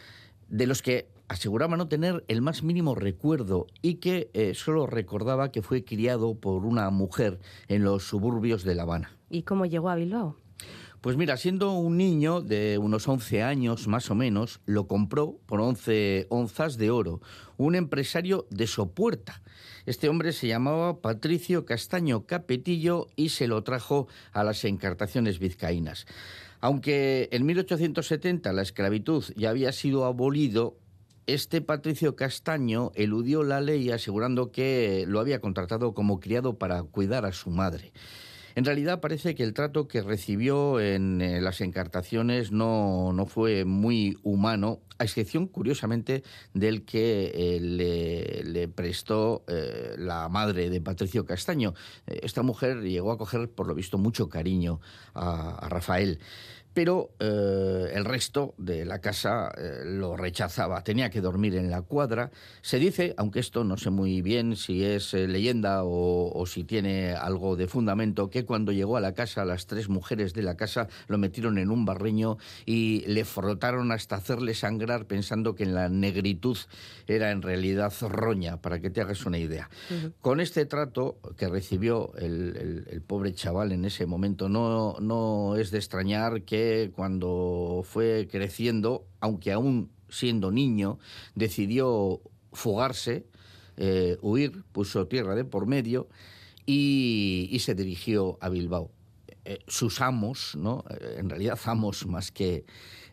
de 0.47 0.67
los 0.67 0.82
que 0.82 1.09
aseguraba 1.27 1.75
no 1.75 1.88
tener 1.88 2.23
el 2.27 2.41
más 2.41 2.63
mínimo 2.63 2.95
recuerdo 2.95 3.67
y 3.82 3.95
que 3.95 4.30
eh, 4.34 4.53
solo 4.53 4.88
recordaba 4.88 5.51
que 5.51 5.61
fue 5.61 5.84
criado 5.84 6.36
por 6.36 6.65
una 6.65 6.89
mujer 6.91 7.39
en 7.67 7.84
los 7.84 8.03
suburbios 8.03 8.63
de 8.63 8.75
La 8.75 8.84
Habana. 8.84 9.11
¿Y 9.30 9.41
cómo 9.41 9.65
llegó 9.65 9.89
a 9.89 9.95
Bilbao? 9.95 10.38
Pues 11.01 11.15
mira, 11.15 11.37
siendo 11.37 11.71
un 11.71 11.95
niño 11.95 12.41
de 12.41 12.77
unos 12.77 13.07
11 13.07 13.41
años 13.41 13.87
más 13.87 14.11
o 14.11 14.15
menos, 14.15 14.59
lo 14.65 14.85
compró 14.87 15.39
por 15.45 15.61
11 15.61 16.27
onzas 16.29 16.77
de 16.77 16.91
oro, 16.91 17.21
un 17.55 17.75
empresario 17.75 18.47
de 18.49 18.67
Sopuerta. 18.67 19.41
Este 19.85 20.09
hombre 20.09 20.33
se 20.33 20.47
llamaba 20.47 20.99
Patricio 20.99 21.63
Castaño 21.63 22.25
Capetillo 22.25 23.07
y 23.15 23.29
se 23.29 23.47
lo 23.47 23.63
trajo 23.63 24.09
a 24.33 24.43
las 24.43 24.65
encartaciones 24.65 25.39
vizcaínas. 25.39 26.05
Aunque 26.59 27.29
en 27.31 27.45
1870 27.45 28.51
la 28.51 28.61
esclavitud 28.61 29.23
ya 29.37 29.51
había 29.51 29.71
sido 29.71 30.03
abolido, 30.03 30.75
este 31.27 31.61
Patricio 31.61 32.17
Castaño 32.17 32.91
eludió 32.95 33.43
la 33.43 33.61
ley 33.61 33.89
asegurando 33.89 34.51
que 34.51 35.05
lo 35.07 35.21
había 35.21 35.39
contratado 35.39 35.93
como 35.93 36.19
criado 36.19 36.57
para 36.57 36.83
cuidar 36.83 37.25
a 37.25 37.31
su 37.31 37.51
madre. 37.51 37.93
En 38.60 38.66
realidad 38.66 38.99
parece 38.99 39.36
que 39.36 39.43
el 39.43 39.53
trato 39.53 39.88
que 39.88 40.01
recibió 40.01 40.82
en 40.82 41.22
eh, 41.22 41.39
las 41.39 41.62
encartaciones 41.62 42.51
no, 42.51 43.14
no, 43.14 43.26
fue 43.26 43.64
muy 43.64 44.18
humano, 44.22 44.82
a 44.97 45.05
excepción, 45.05 45.47
curiosamente, 45.47 46.24
del 46.53 46.84
que 46.84 47.32
eh, 47.34 47.62
le, 47.62 48.68
prestó 48.68 49.45
eh, 49.47 49.95
la 49.97 50.28
madre 50.28 50.70
de 50.70 50.82
Patricio 50.82 51.26
Castaño. 51.26 51.74
Esta 52.05 52.41
mujer 52.43 52.82
llegó 52.82 53.14
a 53.14 53.18
coger, 53.18 53.49
por 53.49 53.66
lo 53.66 53.76
visto, 53.76 53.97
mucho 53.97 54.28
cariño 54.28 54.82
a 55.14 55.66
Rafael 55.70 56.20
pero 56.80 57.09
eh, 57.19 57.91
el 57.93 58.05
resto 58.05 58.53
de 58.57 58.86
la 58.86 58.99
casa 58.99 59.51
eh, 59.57 59.82
lo 59.84 60.15
rechazaba. 60.15 60.82
Tenía 60.82 61.09
que 61.09 61.19
dormir 61.19 61.57
en 61.57 61.69
la 61.69 61.82
cuadra. 61.82 62.32
Se 62.61 62.80
dice, 62.80 63.13
aunque 63.17 63.41
esto 63.41 63.65
no 63.65 63.75
sé 63.75 63.89
muy 63.89 64.21
bien 64.21 64.55
si 64.55 64.86
es 64.86 65.13
eh, 65.13 65.27
leyenda 65.27 65.82
o, 65.84 66.45
si 66.45 66.63
tiene 66.63 67.15
algo 67.15 67.57
de 67.57 67.67
fundamento, 67.67 68.30
que 68.30 68.45
cuando 68.45 68.71
llegó 68.71 68.95
a 68.95 69.01
la 69.01 69.13
casa 69.13 69.43
las 69.43 69.67
tres 69.67 69.89
mujeres 69.89 70.34
de 70.34 70.41
la 70.41 70.55
casa 70.55 70.88
lo 71.09 71.17
metieron 71.17 71.57
en 71.57 71.69
un 71.69 71.84
barreño 71.84 72.38
y 72.65 73.03
le 73.07 73.25
frotaron 73.25 73.91
hasta 73.91 74.15
hacerle 74.15 74.53
sangrar 74.53 75.05
pensando 75.05 75.55
que 75.55 75.63
en 75.63 75.75
la 75.75 75.89
negritud 75.89 76.57
era 77.07 77.32
en 77.32 77.41
realidad 77.41 77.91
roña, 78.07 78.61
para 78.61 78.80
que 78.80 78.89
te 78.89 79.01
hagas 79.01 79.25
una 79.25 79.38
idea. 79.38 79.69
Con 80.21 80.39
este 80.39 80.65
trato 80.65 81.17
que 81.36 81.49
recibió 81.49 82.13
el, 82.15 82.86
el, 82.89 83.01
pobre 83.01 83.34
chaval 83.34 83.73
en 83.73 83.84
ese 83.84 84.05
momento, 84.05 84.47
no, 84.47 84.95
no 85.01 85.57
es 85.57 85.71
de 85.71 85.80
extrañar 85.80 86.43
que 86.43 86.68
cuando 86.95 87.84
fue 87.84 88.28
creciendo, 88.30 89.05
aunque 89.20 89.51
aún 89.51 89.91
siendo 90.09 90.51
niño, 90.51 90.99
decidió 91.36 92.22
fugarse, 92.51 93.26
eh, 93.78 94.17
huir, 94.22 94.63
puso 94.72 95.07
tierra 95.07 95.36
de 95.36 95.45
por 95.45 95.65
medio 95.65 96.07
y, 96.65 97.57
se 97.59 97.76
dirigió 97.76 98.38
a 98.41 98.49
Bilbao. 98.49 98.91
Eh, 99.45 99.59
sus 99.67 100.01
amos, 100.01 100.55
¿no? 100.55 100.84
Eh, 100.89 101.15
en 101.20 101.30
realidad 101.30 101.57
amos 101.65 102.05
más 102.05 102.32
que 102.32 102.65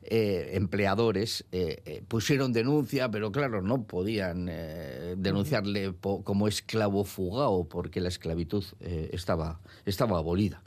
empleadores, 0.09 1.45
pusieron 2.07 2.53
denuncia, 2.53 3.11
pero 3.11 3.33
claro, 3.33 3.61
no 3.61 3.89
podían 3.89 4.47
denunciarle 5.17 5.97
como 6.01 6.47
esclavo 6.47 7.03
fugado 7.03 7.65
porque 7.65 8.01
la 8.01 8.07
esclavitud 8.07 8.65
estaba, 8.79 9.59
estaba 9.85 10.19
abolida. 10.19 10.63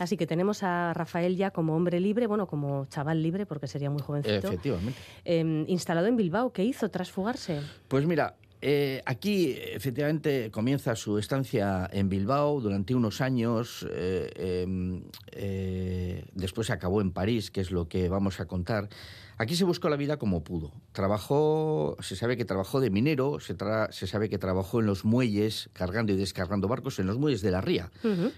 Así 0.00 0.16
que 0.16 0.26
tenemos 0.26 0.62
a 0.62 0.94
Rafael 0.94 1.36
ya 1.36 1.50
como 1.50 1.76
hombre 1.76 2.00
libre, 2.00 2.26
bueno, 2.26 2.46
como 2.46 2.86
chaval 2.86 3.22
libre, 3.22 3.44
porque 3.44 3.66
sería 3.66 3.90
muy 3.90 4.00
jovencito. 4.00 4.48
Efectivamente. 4.48 4.98
Em, 5.26 5.66
instalado 5.68 6.06
en 6.06 6.16
Bilbao. 6.16 6.54
¿Qué 6.54 6.64
hizo 6.64 6.88
tras 6.88 7.10
fugarse? 7.10 7.60
Pues 7.86 8.06
mira, 8.06 8.34
eh, 8.62 9.02
aquí 9.04 9.54
efectivamente 9.58 10.50
comienza 10.50 10.96
su 10.96 11.18
estancia 11.18 11.86
en 11.92 12.08
Bilbao 12.08 12.62
durante 12.62 12.94
unos 12.94 13.20
años, 13.20 13.86
eh, 13.90 14.62
em, 14.64 15.02
eh, 15.32 16.24
después 16.32 16.70
acabó 16.70 17.02
en 17.02 17.12
París, 17.12 17.50
que 17.50 17.60
es 17.60 17.70
lo 17.70 17.86
que 17.86 18.08
vamos 18.08 18.40
a 18.40 18.46
contar. 18.46 18.88
Aquí 19.40 19.56
se 19.56 19.64
buscó 19.64 19.88
la 19.88 19.96
vida 19.96 20.18
como 20.18 20.44
pudo. 20.44 20.70
Trabajó, 20.92 21.96
se 22.00 22.14
sabe 22.14 22.36
que 22.36 22.44
trabajó 22.44 22.78
de 22.78 22.90
minero, 22.90 23.40
se, 23.40 23.56
se 23.90 24.06
sabe 24.06 24.28
que 24.28 24.36
trabajó 24.36 24.80
en 24.80 24.86
los 24.86 25.06
muelles, 25.06 25.70
cargando 25.72 26.12
y 26.12 26.16
descargando 26.16 26.68
barcos 26.68 26.98
en 26.98 27.06
los 27.06 27.16
muelles 27.16 27.40
de 27.40 27.50
la 27.50 27.62
Ría, 27.62 27.90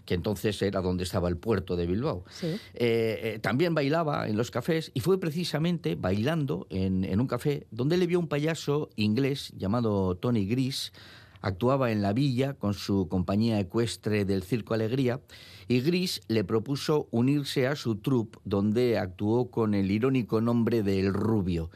que 0.05 0.15
entonces 0.15 0.63
era 0.63 0.81
donde 0.81 1.03
estaba 1.03 1.29
el 1.29 1.37
puerto 1.37 1.75
de 1.75 1.87
Bilbao. 1.89 2.25
Eh, 2.43 2.55
eh, 2.75 3.39
también 3.43 3.75
bailaba 3.75 4.29
en 4.29 4.37
los 4.37 4.53
cafés 4.53 4.93
y 4.95 5.01
fue 5.01 5.19
precisamente 5.19 5.97
bailando 5.97 6.69
en, 6.71 7.03
en 7.03 7.21
un 7.21 7.27
café 7.27 7.67
donde 7.73 7.97
le 7.97 8.07
vio 8.07 8.21
un 8.21 8.29
payaso 8.29 8.89
inglés 8.95 9.53
llamado 9.57 10.15
Tony 10.15 10.47
Gris 10.47 10.93
actuaba 11.41 11.91
en 11.91 12.01
la 12.01 12.13
villa 12.13 12.55
con 12.55 12.73
su 12.73 13.09
compañía 13.09 13.59
ecuestre 13.59 14.25
del 14.25 14.45
Circo 14.45 14.75
Alegría 14.75 15.21
y 15.69 15.81
Gris 15.81 16.23
le 16.29 16.45
propuso 16.45 17.09
unirse 17.11 17.67
a 17.67 17.77
su 17.77 17.97
troupe 17.97 18.39
donde 18.45 18.99
actuó 18.99 19.51
con 19.51 19.75
el 19.75 19.91
irónico 19.91 20.41
nombre 20.41 20.83
de 20.83 21.01
El 21.01 21.13
Rubio. 21.13 21.71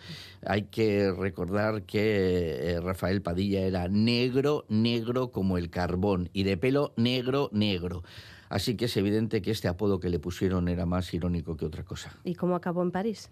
Hay 0.44 0.62
que 0.64 1.12
recordar 1.12 1.82
que 1.82 2.72
eh, 2.72 2.80
Rafael 2.80 3.22
Padilla 3.22 3.60
era 3.60 3.88
negro, 3.88 4.64
negro 4.68 5.30
como 5.30 5.58
el 5.58 5.70
carbón 5.70 6.30
y 6.32 6.44
de 6.44 6.56
pelo 6.56 6.92
negro, 6.96 7.50
negro. 7.52 8.02
Así 8.48 8.76
que 8.76 8.84
es 8.84 8.96
evidente 8.96 9.42
que 9.42 9.50
este 9.50 9.68
apodo 9.68 9.98
que 9.98 10.08
le 10.08 10.18
pusieron 10.18 10.68
era 10.68 10.86
más 10.86 11.12
irónico 11.12 11.56
que 11.56 11.64
otra 11.64 11.84
cosa. 11.84 12.16
¿Y 12.24 12.34
cómo 12.34 12.54
acabó 12.54 12.82
en 12.82 12.90
París? 12.90 13.30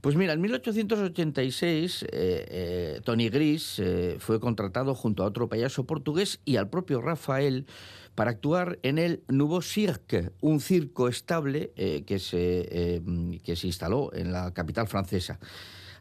Pues 0.00 0.16
mira, 0.16 0.32
en 0.32 0.40
1886 0.40 2.02
eh, 2.02 2.08
eh, 2.12 3.00
Tony 3.04 3.28
Gris 3.28 3.78
eh, 3.78 4.16
fue 4.18 4.40
contratado 4.40 4.94
junto 4.94 5.22
a 5.22 5.26
otro 5.26 5.48
payaso 5.48 5.84
portugués 5.84 6.40
y 6.44 6.56
al 6.56 6.68
propio 6.68 7.00
Rafael 7.00 7.66
para 8.14 8.30
actuar 8.30 8.78
en 8.82 8.98
el 8.98 9.22
Nouveau 9.28 9.62
Cirque, 9.62 10.30
un 10.40 10.60
circo 10.60 11.08
estable 11.08 11.72
que, 12.06 12.18
se, 12.18 13.02
que 13.42 13.56
se 13.56 13.66
instaló 13.66 14.12
en 14.12 14.32
la 14.32 14.52
capital 14.52 14.86
francesa. 14.88 15.38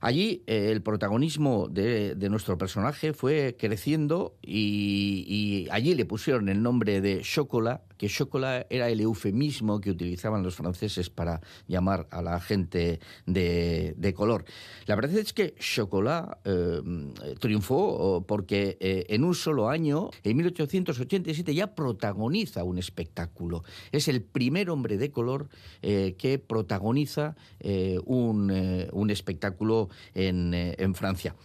Allí 0.02 0.42
el 0.48 0.82
protagonismo 0.82 1.68
de, 1.70 2.16
nuestro 2.30 2.58
personaje 2.58 3.14
fue 3.14 3.56
creciendo 3.58 4.36
y, 4.42 5.26
y, 5.28 5.68
allí 5.70 5.94
le 5.94 6.06
pusieron 6.06 6.50
el 6.50 6.62
nombre 6.62 7.02
de 7.02 7.22
Chocolat 7.22 7.82
que 8.02 8.08
chocolate 8.08 8.66
era 8.76 8.90
el 8.90 9.00
eufemismo 9.00 9.80
que 9.80 9.92
utilizaban 9.92 10.42
los 10.42 10.56
franceses 10.56 11.12
para 11.12 11.40
llamar 11.68 12.08
a 12.10 12.24
la 12.24 12.40
gente 12.40 13.00
de, 13.28 14.14
color. 14.16 14.44
La 14.88 14.96
verdad 14.96 15.20
es 15.20 15.34
que 15.34 15.54
Chocolat 15.60 16.40
eh, 16.44 16.82
triunfó 17.40 18.26
porque 18.28 18.76
eh, 18.80 19.06
en 19.10 19.24
un 19.24 19.36
solo 19.36 19.70
año, 19.70 20.10
en 20.24 20.36
1887, 20.36 21.54
ya 21.54 21.76
protagoniza 21.76 22.64
un 22.64 22.80
espectáculo. 22.80 23.64
Es 23.92 24.08
el 24.08 24.24
primer 24.24 24.72
hombre 24.72 24.98
de 24.98 25.12
color 25.12 25.50
eh, 25.84 26.16
que 26.18 26.40
protagoniza 26.40 27.36
un, 28.06 29.12
espectáculo 29.12 29.90
en, 30.14 30.54
en, 30.54 30.96
Francia. 30.96 31.36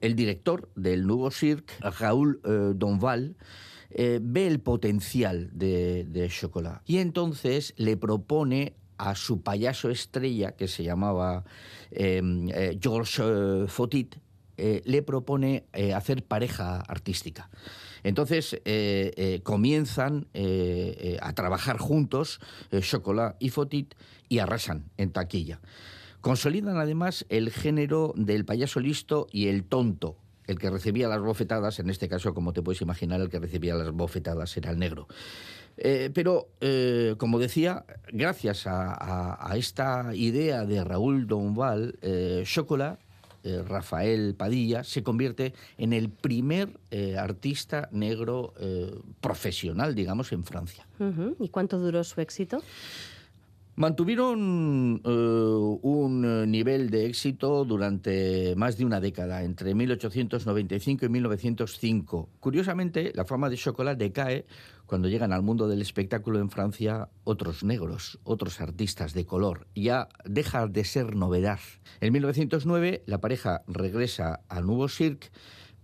El 0.00 0.14
director 0.14 0.68
del 0.76 1.06
Nouveau 1.06 1.30
Cirque, 1.30 1.74
Raoul 1.80 2.40
Donval, 2.76 3.36
eh, 3.90 4.18
ve 4.20 4.46
el 4.46 4.60
potencial 4.60 5.48
de, 5.52 6.28
Chocolat 6.30 6.82
y 6.84 6.98
entonces 6.98 7.72
le 7.78 7.96
propone 7.96 8.74
a 8.98 9.14
su 9.14 9.42
payaso 9.42 9.88
estrella, 9.88 10.52
que 10.52 10.68
se 10.68 10.84
llamaba 10.84 11.44
eh, 11.90 12.76
Georges 12.82 13.20
eh, 13.24 13.64
Fotit, 13.66 14.16
le 14.56 15.02
propone 15.02 15.66
hacer 15.94 16.24
pareja 16.24 16.80
artística. 16.80 17.48
Entonces 18.02 18.60
comienzan 19.44 20.26
a 21.20 21.32
trabajar 21.32 21.78
juntos 21.78 22.40
Chocolat 22.80 23.36
y 23.38 23.50
Fotit 23.50 23.94
y 24.28 24.40
arrasan 24.40 24.90
en 24.96 25.12
taquilla. 25.12 25.60
Consolidan 26.20 26.78
además 26.78 27.24
el 27.28 27.50
género 27.50 28.12
del 28.16 28.44
payaso 28.44 28.80
listo 28.80 29.28
y 29.30 29.48
el 29.48 29.64
tonto, 29.64 30.16
el 30.46 30.58
que 30.58 30.70
recibía 30.70 31.08
las 31.08 31.20
bofetadas, 31.20 31.78
en 31.78 31.90
este 31.90 32.08
caso, 32.08 32.34
como 32.34 32.52
te 32.52 32.62
puedes 32.62 32.80
imaginar, 32.80 33.20
el 33.20 33.28
que 33.28 33.38
recibía 33.38 33.74
las 33.74 33.92
bofetadas 33.92 34.56
era 34.56 34.70
el 34.70 34.78
negro. 34.78 35.06
Eh, 35.76 36.10
pero, 36.12 36.48
eh, 36.60 37.14
como 37.18 37.38
decía, 37.38 37.84
gracias 38.12 38.64
a, 38.66 39.52
esta 39.56 40.10
idea 40.14 40.64
de 40.64 40.82
Raúl 40.82 41.26
Donval, 41.26 41.96
eh, 42.02 42.42
Chocolat, 42.44 42.98
eh, 43.44 43.62
Rafael 43.66 44.34
Padilla, 44.34 44.82
se 44.82 45.04
convierte 45.04 45.54
en 45.78 45.92
el 45.92 46.10
primer 46.10 46.70
artista 47.16 47.88
negro 47.92 48.54
profesional, 49.20 49.94
digamos, 49.94 50.32
en 50.32 50.42
Francia. 50.42 50.86
¿Y 51.38 51.48
cuánto 51.48 51.78
duró 51.78 52.02
su 52.02 52.20
éxito? 52.20 52.60
Mantuvieron 53.78 55.00
eh, 55.04 55.08
un 55.08 56.24
eh, 56.24 56.46
nivel 56.48 56.90
de 56.90 57.06
éxito 57.06 57.64
durante 57.64 58.56
más 58.56 58.76
de 58.76 58.84
una 58.84 58.98
década, 58.98 59.44
entre 59.44 59.72
1895 59.72 61.06
y 61.06 61.08
1905. 61.08 62.28
Curiosamente, 62.40 63.12
la 63.14 63.24
fama 63.24 63.48
de 63.48 63.56
Chocolat 63.56 63.96
decae 63.96 64.46
cuando 64.86 65.06
llegan 65.06 65.32
al 65.32 65.44
mundo 65.44 65.68
del 65.68 65.80
espectáculo 65.80 66.40
en 66.40 66.50
Francia 66.50 67.08
otros 67.22 67.62
negros, 67.62 68.18
otros 68.24 68.60
artistas 68.60 69.14
de 69.14 69.26
color. 69.26 69.68
Ya 69.76 70.08
deja 70.24 70.66
de 70.66 70.82
ser 70.82 71.14
novedad. 71.14 71.60
En 72.00 72.12
1909 72.12 73.04
la 73.06 73.20
pareja 73.20 73.62
regresa 73.68 74.40
a 74.48 74.60
Nouveau 74.60 74.88
Cirque 74.88 75.28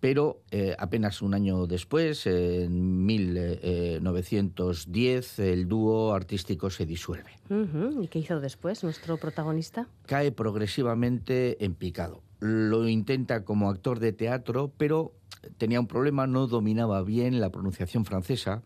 pero 0.05 0.45
eh, 0.51 0.77
apenas 0.79 1.23
un 1.23 1.33
año 1.33 1.67
después, 1.67 2.27
en 2.27 3.07
1910, 3.07 5.39
el 5.39 5.67
dúo 5.67 6.13
artístico 6.13 6.69
se 6.69 6.85
disuelve. 6.85 7.31
¿Y 7.49 8.09
qué 8.09 8.19
hizo 8.19 8.39
después 8.39 8.85
nuestro 8.85 9.17
protagonista? 9.17 9.89
Cae 10.05 10.31
progresivamente 10.31 11.65
en 11.65 11.75
picado. 11.75 12.21
Lo 12.39 12.87
intenta 12.87 13.47
como 13.47 13.71
actor 13.71 13.99
de 13.99 14.13
teatro, 14.13 14.71
pero 14.77 15.15
tenía 15.57 15.81
un 15.81 15.87
problema, 15.87 16.27
no 16.27 16.49
dominaba 16.49 17.03
bien 17.03 17.41
la 17.41 17.49
pronunciación 17.49 18.05
francesa 18.05 18.63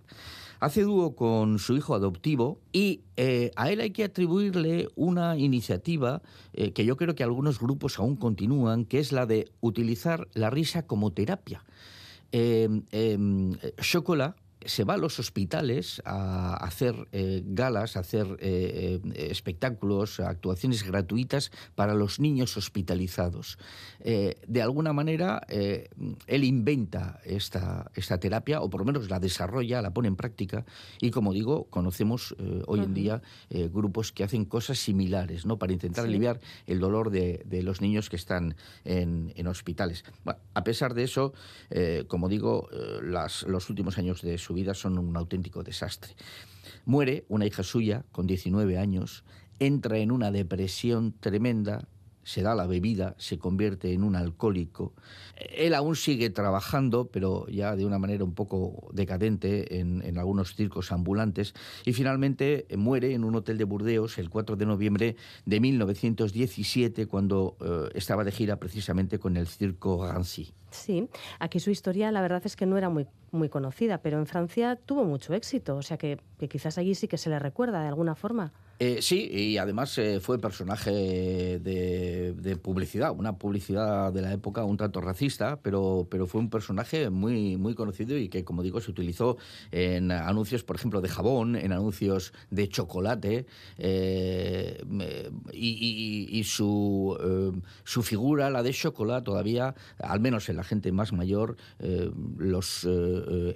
Hace 0.60 0.82
dúo 0.82 1.14
con 1.14 1.58
su 1.58 1.76
hijo 1.76 1.94
adoptivo 1.94 2.60
y 2.72 3.02
eh, 3.16 3.52
a 3.54 3.70
él 3.70 3.80
hay 3.80 3.90
que 3.90 4.04
atribuirle 4.04 4.88
una 4.96 5.36
iniciativa 5.36 6.20
eh, 6.52 6.72
que 6.72 6.84
yo 6.84 6.96
creo 6.96 7.14
que 7.14 7.22
algunos 7.22 7.60
grupos 7.60 7.98
aún 7.98 8.16
continúan, 8.16 8.84
que 8.84 8.98
es 8.98 9.12
la 9.12 9.24
de 9.26 9.50
utilizar 9.60 10.26
la 10.34 10.50
risa 10.50 10.86
como 10.86 11.12
terapia. 11.12 11.64
Eh, 12.32 12.68
em, 12.90 13.56
Chocolat 13.80 14.36
se 14.68 14.84
va 14.84 14.94
a 14.94 14.96
los 14.98 15.18
hospitales 15.18 16.02
a 16.04 16.54
hacer 16.54 17.08
eh, 17.12 17.42
galas, 17.46 17.96
a 17.96 18.00
hacer 18.00 18.26
eh, 18.40 19.00
eh, 19.02 19.28
espectáculos, 19.30 20.20
actuaciones 20.20 20.82
gratuitas 20.82 21.50
para 21.74 21.94
los 21.94 22.20
niños 22.20 22.56
hospitalizados. 22.56 23.58
de 24.00 24.62
alguna 24.62 24.92
manera, 24.92 25.42
él 25.48 26.44
inventa 26.44 27.20
esta, 27.24 27.90
esta 27.94 28.18
terapia, 28.18 28.60
o 28.60 28.70
por 28.70 28.80
lo 28.80 28.84
menos 28.84 29.08
la 29.10 29.18
desarrolla, 29.18 29.82
la 29.82 29.92
pone 29.92 30.08
en 30.08 30.16
práctica, 30.16 30.64
y 31.00 31.10
como 31.10 31.32
digo, 31.32 31.64
conocemos 31.70 32.34
hoy 32.66 32.80
en 32.80 32.94
día 32.94 33.22
grupos 33.50 34.12
que 34.12 34.24
hacen 34.24 34.44
cosas 34.44 34.78
similares, 34.78 35.46
¿no? 35.46 35.58
Para 35.58 35.72
intentar 35.72 36.04
aliviar 36.04 36.40
el 36.66 36.78
dolor 36.78 37.10
de, 37.10 37.62
los 37.62 37.80
niños 37.80 38.08
que 38.08 38.16
están 38.16 38.54
en, 38.84 39.46
hospitales. 39.46 40.04
a 40.54 40.64
pesar 40.64 40.94
de 40.94 41.04
eso, 41.04 41.32
como 42.06 42.28
digo, 42.28 42.68
los 43.02 43.70
últimos 43.70 43.98
años 43.98 44.22
de 44.22 44.38
su 44.38 44.57
vida 44.58 44.74
son 44.74 44.98
un 44.98 45.16
auténtico 45.16 45.62
desastre. 45.62 46.14
Muere 46.84 47.24
una 47.28 47.46
hija 47.46 47.62
suya 47.62 48.04
con 48.12 48.26
19 48.26 48.78
años, 48.78 49.24
entra 49.58 49.98
en 49.98 50.10
una 50.10 50.30
depresión 50.30 51.14
tremenda, 51.18 51.88
se 52.28 52.42
da 52.42 52.54
la 52.54 52.66
bebida, 52.66 53.14
se 53.16 53.38
convierte 53.38 53.94
en 53.94 54.04
un 54.04 54.14
alcohólico. 54.14 54.92
Él 55.34 55.72
aún 55.72 55.96
sigue 55.96 56.28
trabajando, 56.28 57.06
pero 57.06 57.46
ya 57.48 57.74
de 57.74 57.86
una 57.86 57.98
manera 57.98 58.22
un 58.22 58.34
poco 58.34 58.90
decadente 58.92 59.80
en, 59.80 60.18
algunos 60.18 60.54
circos 60.54 60.92
ambulantes, 60.92 61.54
y 61.86 61.94
finalmente 61.94 62.66
muere 62.76 63.14
en 63.14 63.24
un 63.24 63.34
hotel 63.34 63.56
de 63.56 63.64
Burdeos 63.64 64.18
el 64.18 64.28
4 64.28 64.56
de 64.56 64.66
noviembre 64.66 65.16
de 65.46 65.58
1917, 65.58 67.06
cuando 67.06 67.56
eh, 67.60 67.92
estaba 67.94 68.24
de 68.24 68.32
gira 68.32 68.56
precisamente 68.56 69.18
con 69.18 69.38
el 69.38 69.46
circo 69.46 70.06
Rancy. 70.06 70.52
Sí, 70.70 71.08
aquí 71.38 71.60
su 71.60 71.70
historia 71.70 72.12
la 72.12 72.20
verdad 72.20 72.42
es 72.44 72.56
que 72.56 72.66
no 72.66 72.76
era 72.76 72.90
muy, 72.90 73.06
muy 73.30 73.48
conocida, 73.48 74.02
pero 74.02 74.18
en 74.18 74.26
Francia 74.26 74.76
tuvo 74.76 75.04
mucho 75.04 75.32
éxito, 75.32 75.76
o 75.76 75.82
sea 75.82 75.96
que, 75.96 76.20
que 76.38 76.46
quizás 76.46 76.76
allí 76.76 76.94
sí 76.94 77.08
que 77.08 77.16
se 77.16 77.30
le 77.30 77.38
recuerda 77.38 77.80
de 77.80 77.88
alguna 77.88 78.14
forma. 78.14 78.52
Eh, 78.80 79.02
sí, 79.02 79.28
y 79.32 79.58
además 79.58 79.98
eh, 79.98 80.20
fue 80.20 80.38
personaje 80.38 80.90
de, 81.58 82.58
publicidad, 82.62 83.10
una 83.10 83.36
publicidad 83.36 84.12
de 84.12 84.22
la 84.22 84.32
época 84.32 84.62
un 84.64 84.76
tanto 84.76 85.00
racista, 85.00 85.58
pero, 85.60 86.06
pero 86.08 86.28
fue 86.28 86.40
un 86.40 86.48
personaje 86.48 87.10
muy, 87.10 87.56
muy 87.56 87.74
conocido 87.74 88.16
y 88.16 88.28
que, 88.28 88.44
como 88.44 88.62
digo, 88.62 88.80
se 88.80 88.92
utilizó 88.92 89.36
en 89.72 90.12
anuncios, 90.12 90.62
por 90.62 90.76
ejemplo, 90.76 91.00
de 91.00 91.08
jabón, 91.08 91.56
en 91.56 91.72
anuncios 91.72 92.32
de 92.50 92.68
chocolate, 92.68 93.46
eh, 93.78 94.84
y, 95.52 96.44
su, 96.44 97.60
su 97.82 98.02
figura, 98.02 98.48
la 98.48 98.62
de 98.62 98.72
chocolate, 98.72 99.24
todavía, 99.24 99.74
al 99.98 100.20
menos 100.20 100.48
en 100.48 100.56
la 100.56 100.62
gente 100.62 100.92
más 100.92 101.12
mayor, 101.12 101.56
los 102.38 102.88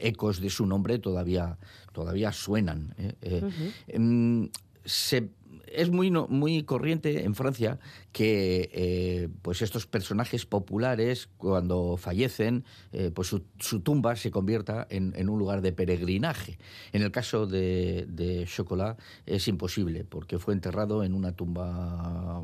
ecos 0.01 0.41
de 0.41 0.51
su 0.51 0.67
nombre 0.67 0.99
todavía, 0.99 1.59
todavía 1.93 2.33
suenan 2.33 2.95
se 4.85 5.31
es 5.67 5.91
muy, 5.91 6.11
muy 6.11 6.65
corriente 6.65 7.25
en 7.25 7.35
Francia 7.35 7.79
que 8.13 8.71
eh, 8.73 9.29
pues 9.43 9.63
estos 9.63 9.87
personajes 9.87 10.47
populares, 10.47 11.29
cuando 11.39 11.97
fallecen, 11.97 12.65
eh, 12.93 13.11
pues 13.13 13.29
su, 13.29 13.81
tumba 13.81 14.17
se 14.17 14.31
convierta 14.31 14.87
en, 14.91 15.29
un 15.29 15.39
lugar 15.39 15.63
de 15.63 15.73
peregrinaje. 15.73 16.59
En 16.93 17.03
el 17.03 17.11
caso 17.11 17.47
de, 17.47 18.07
de, 18.09 18.45
Chocolat 18.47 19.01
es 19.27 19.49
imposible, 19.49 20.05
porque 20.05 20.39
fue 20.39 20.53
enterrado 20.53 21.05
en 21.05 21.15
una 21.15 21.33
tumba 21.33 22.43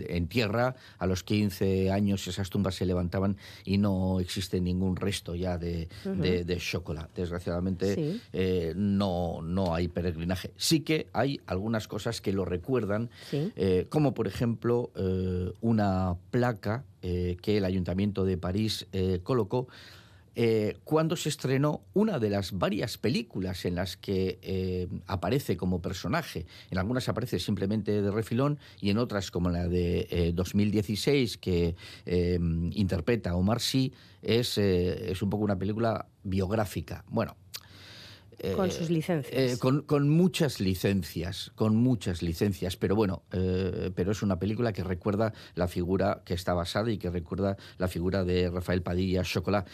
en 0.00 0.28
tierra. 0.28 0.76
A 0.98 1.06
los 1.06 1.22
15 1.24 1.90
años 1.90 2.26
esas 2.26 2.48
tumbas 2.48 2.74
se 2.74 2.86
levantaban 2.86 3.36
y 3.64 3.78
no 3.78 4.18
existe 4.20 4.60
ningún 4.60 4.96
resto 4.96 5.34
ya 5.34 5.58
de, 5.58 5.88
de, 6.04 6.56
Chocolat. 6.56 7.14
Desgraciadamente 7.14 8.20
no, 8.76 9.42
no 9.42 9.74
hay 9.74 9.88
peregrinaje. 9.88 10.52
Sí 10.56 10.80
que 10.80 11.08
hay 11.12 11.40
algunas 11.46 11.86
cosas 11.88 12.20
que 12.20 12.32
lo 12.32 12.44
recuerdan, 12.44 13.10
eh, 13.32 13.86
como 13.90 14.14
por 14.14 14.26
ejemplo 14.26 14.69
eh, 14.70 15.52
una 15.60 16.16
placa 16.30 16.84
eh, 17.02 17.36
que 17.42 17.58
el 17.58 17.64
Ayuntamiento 17.64 18.24
de 18.24 18.36
París 18.36 18.86
colocó 19.22 19.68
cuando 20.84 21.16
se 21.16 21.28
estrenó 21.28 21.82
una 21.92 22.18
de 22.18 22.30
las 22.30 22.52
varias 22.52 22.96
películas 22.96 23.66
en 23.66 23.74
las 23.74 23.98
que 23.98 24.88
aparece 25.06 25.58
como 25.58 25.82
personaje. 25.82 26.46
En 26.70 26.78
algunas 26.78 27.10
aparece 27.10 27.38
simplemente 27.38 28.00
de 28.00 28.10
refilón 28.10 28.58
y 28.80 28.88
en 28.88 28.96
otras, 28.96 29.30
como 29.30 29.50
la 29.50 29.68
de 29.68 30.32
2016, 30.34 31.36
que 31.36 31.76
interpreta 32.06 33.36
Omar 33.36 33.60
Sy, 33.60 33.92
es, 34.22 34.56
es 34.56 35.20
un 35.20 35.28
poco 35.28 35.44
una 35.44 35.58
película 35.58 36.06
biográfica. 36.22 37.04
Bueno, 37.08 37.36
con 38.56 38.68
eh, 38.68 38.72
sus 38.72 38.90
licencias. 38.90 39.32
Eh, 39.32 39.58
con, 39.58 40.08
muchas 40.08 40.60
licencias, 40.60 41.52
con 41.54 41.76
muchas 41.76 42.22
licencias, 42.22 42.76
pero 42.76 42.96
bueno, 42.96 43.22
eh, 43.32 43.90
pero 43.94 44.12
es 44.12 44.22
una 44.22 44.38
película 44.38 44.72
que 44.72 44.82
recuerda 44.82 45.32
la 45.54 45.68
figura 45.68 46.22
que 46.24 46.34
está 46.34 46.54
basada 46.54 46.90
y 46.90 46.98
que 46.98 47.10
recuerda 47.10 47.56
la 47.78 47.88
figura 47.88 48.24
de 48.24 48.50
Rafael 48.50 48.82
Padilla 48.82 49.22
Chocolat. 49.22 49.68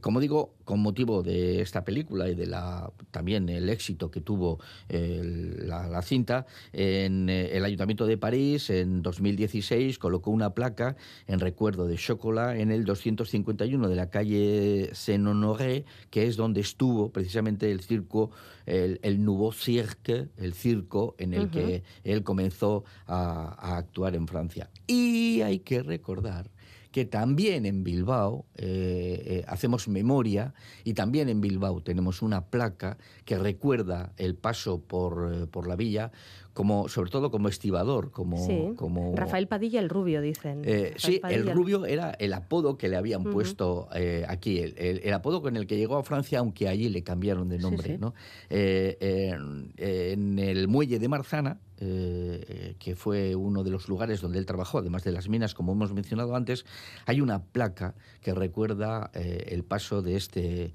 como 0.00 0.20
digo, 0.20 0.54
con 0.64 0.80
motivo 0.80 1.22
de 1.22 1.60
esta 1.60 1.84
película 1.84 2.28
y 2.28 2.34
de 2.34 2.46
la 2.46 2.92
también 3.10 3.48
el 3.48 3.68
éxito 3.68 4.10
que 4.10 4.20
tuvo 4.20 4.60
la, 4.88 6.02
cinta, 6.02 6.46
en 6.72 7.28
el 7.28 7.64
Ayuntamiento 7.64 8.06
de 8.06 8.18
París 8.18 8.70
en 8.70 9.02
2016 9.02 9.98
colocó 9.98 10.30
una 10.30 10.54
placa 10.54 10.96
en 11.26 11.40
recuerdo 11.40 11.86
de 11.86 11.96
Chocolat 11.96 12.56
en 12.56 12.70
el 12.70 12.84
251 12.84 13.88
de 13.88 13.96
la 13.96 14.10
calle 14.10 14.90
Saint-Honoré, 14.92 15.84
que 16.10 16.26
es 16.26 16.36
donde 16.36 16.60
estuvo 16.60 17.10
precisamente 17.10 17.47
el 17.48 17.80
circo, 17.80 18.30
el, 18.66 19.00
el 19.02 19.24
Nouveau 19.24 19.52
Cirque, 19.52 20.28
el 20.36 20.54
circo 20.54 21.14
en 21.18 21.34
el 21.34 21.50
que 21.50 21.82
él 22.04 22.22
comenzó 22.22 22.84
a, 23.06 23.76
actuar 23.76 24.14
en 24.14 24.26
Francia. 24.26 24.70
Y 24.86 25.40
hay 25.42 25.60
que 25.60 25.82
recordar 25.82 26.50
que 26.90 27.04
también 27.04 27.66
en 27.66 27.84
Bilbao 27.84 28.46
eh, 28.56 29.22
eh, 29.26 29.44
hacemos 29.46 29.88
memoria 29.88 30.54
y 30.84 30.94
también 30.94 31.28
en 31.28 31.40
Bilbao 31.40 31.82
tenemos 31.82 32.22
una 32.22 32.46
placa 32.46 32.96
que 33.24 33.38
recuerda 33.38 34.12
el 34.16 34.34
paso 34.34 34.80
por, 34.80 35.32
eh, 35.32 35.46
por 35.46 35.68
la 35.68 35.76
villa 35.76 36.10
como 36.58 36.88
sobre 36.88 37.08
todo 37.08 37.30
como 37.30 37.48
estibador, 37.48 38.10
como, 38.10 38.74
como 38.74 39.14
Rafael 39.14 39.46
Padilla 39.46 39.78
el 39.78 39.88
rubio 39.88 40.20
dicen. 40.20 40.62
Eh, 40.64 40.92
sí, 40.96 41.20
el 41.30 41.48
rubio 41.52 41.86
era 41.86 42.10
el 42.18 42.32
apodo 42.32 42.76
que 42.76 42.88
le 42.88 42.96
habían 42.96 43.22
puesto 43.22 43.88
eh, 43.94 44.24
aquí, 44.26 44.58
el, 44.58 45.12
apodo 45.12 45.40
con 45.40 45.56
el 45.56 45.68
que 45.68 45.76
llegó 45.76 45.98
a 45.98 46.02
Francia, 46.02 46.40
aunque 46.40 46.66
allí 46.66 46.88
le 46.88 47.04
cambiaron 47.04 47.48
de 47.48 47.58
nombre, 47.58 47.96
¿no? 47.96 48.12
Eh, 48.50 49.30
en 49.76 50.38
el 50.40 50.66
muelle 50.66 50.98
de 50.98 51.06
Marzana, 51.06 51.60
que 51.78 52.94
fue 52.96 53.36
uno 53.36 53.62
de 53.62 53.70
los 53.70 53.88
lugares 53.88 54.20
donde 54.20 54.40
él 54.40 54.46
trabajó, 54.46 54.78
además 54.78 55.04
de 55.04 55.12
las 55.12 55.28
minas, 55.28 55.54
como 55.54 55.70
hemos 55.70 55.92
mencionado 55.92 56.34
antes, 56.34 56.66
hay 57.06 57.20
una 57.20 57.40
placa 57.40 57.94
que 58.20 58.34
recuerda 58.34 59.12
el 59.14 59.62
paso 59.62 60.02
de 60.02 60.16
este 60.16 60.72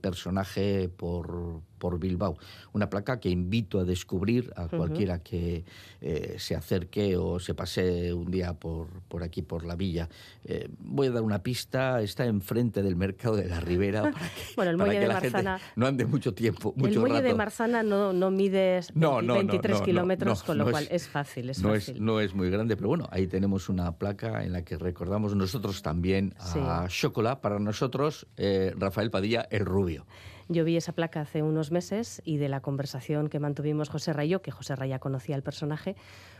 personaje 0.00 0.88
por 0.88 1.60
por 1.84 1.98
Bilbao. 1.98 2.38
Una 2.72 2.88
placa 2.88 3.20
que 3.20 3.28
invito 3.28 3.78
a 3.78 3.84
descubrir 3.84 4.50
a 4.56 4.68
cualquiera 4.68 5.18
que 5.18 5.66
eh, 6.00 6.36
se 6.38 6.56
acerque 6.56 7.14
o 7.18 7.38
se 7.38 7.52
pase 7.52 8.10
un 8.14 8.30
día 8.30 8.54
por, 8.54 8.88
por 9.06 9.22
aquí, 9.22 9.42
por 9.42 9.66
la 9.66 9.76
villa. 9.76 10.08
Eh, 10.46 10.70
voy 10.78 11.08
a 11.08 11.10
dar 11.10 11.22
una 11.22 11.42
pista, 11.42 12.00
está 12.00 12.24
enfrente 12.24 12.82
del 12.82 12.96
mercado 12.96 13.36
de 13.36 13.50
la 13.50 13.60
Ribera 13.60 14.00
para 14.12 14.28
que, 14.30 14.54
bueno, 14.56 14.70
el 14.70 14.78
muelle 14.78 14.98
de 14.98 15.08
Marzana, 15.08 15.60
no 15.76 15.86
ande 15.86 16.06
mucho 16.06 16.32
tiempo, 16.32 16.72
mucho 16.74 16.94
El 16.94 17.00
muelle 17.00 17.20
de 17.20 17.34
Marzana 17.34 17.82
no, 17.82 18.14
no 18.14 18.30
mide 18.30 18.80
23 18.94 19.82
kilómetros, 19.82 20.42
con 20.42 20.56
lo 20.56 20.70
cual 20.70 20.88
es, 20.90 21.06
fácil, 21.06 21.50
es 21.50 21.62
no 21.62 21.74
Es, 21.74 21.94
no 22.00 22.18
es 22.18 22.34
muy 22.34 22.48
grande, 22.48 22.76
pero 22.76 22.88
bueno, 22.88 23.10
ahí 23.10 23.26
tenemos 23.26 23.68
una 23.68 23.92
placa 23.98 24.42
en 24.42 24.54
la 24.54 24.64
que 24.64 24.78
recordamos 24.78 25.36
nosotros 25.36 25.82
también 25.82 26.34
a 26.38 26.86
Chocolat, 26.88 27.42
para 27.42 27.58
nosotros 27.58 28.26
eh, 28.38 28.72
Rafael 28.78 29.10
Padilla, 29.10 29.46
el 29.50 29.66
rubio. 29.66 30.06
Yo 30.48 30.64
vi 30.64 30.76
esa 30.76 30.92
placa 30.92 31.22
hace 31.22 31.42
unos 31.42 31.70
meses 31.70 32.20
y 32.24 32.36
de 32.36 32.48
la 32.48 32.60
conversación 32.60 33.28
que 33.28 33.38
mantuvimos 33.38 33.88
José 33.88 34.12
Rayo, 34.12 34.42
que 34.42 34.50
José 34.50 34.76
Raya 34.76 34.98
conocía 34.98 35.36
al 35.36 35.42
personaje, 35.42 35.96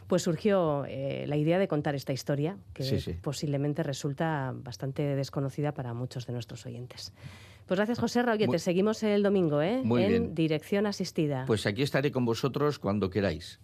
pues 0.07 0.23
surgió 0.23 0.85
eh, 0.87 1.25
la 1.27 1.37
idea 1.37 1.59
de 1.59 1.69
contar 1.69 1.95
esta 1.95 2.13
historia, 2.13 2.59
que 2.75 3.19
posiblemente 3.23 3.83
resulta 3.83 4.53
bastante 4.55 5.03
desconocida 5.17 5.73
para 5.73 5.95
muchos 5.95 6.27
de 6.27 6.33
nuestros 6.35 6.67
oyentes. 6.67 7.13
Pues 7.67 7.79
gracias, 7.79 7.99
José 7.99 8.23
Rayo. 8.23 8.47
te 8.49 8.59
seguimos 8.59 9.03
el 9.03 9.23
domingo, 9.23 9.63
¿eh? 9.63 9.83
en 9.83 10.35
dirección 10.35 10.87
asistida. 10.87 11.45
Pues 11.47 11.65
aquí 11.67 11.83
estaré 11.83 12.13
con 12.13 12.27
vosotros 12.27 12.79
cuando 12.79 13.09
queráis. 13.09 13.59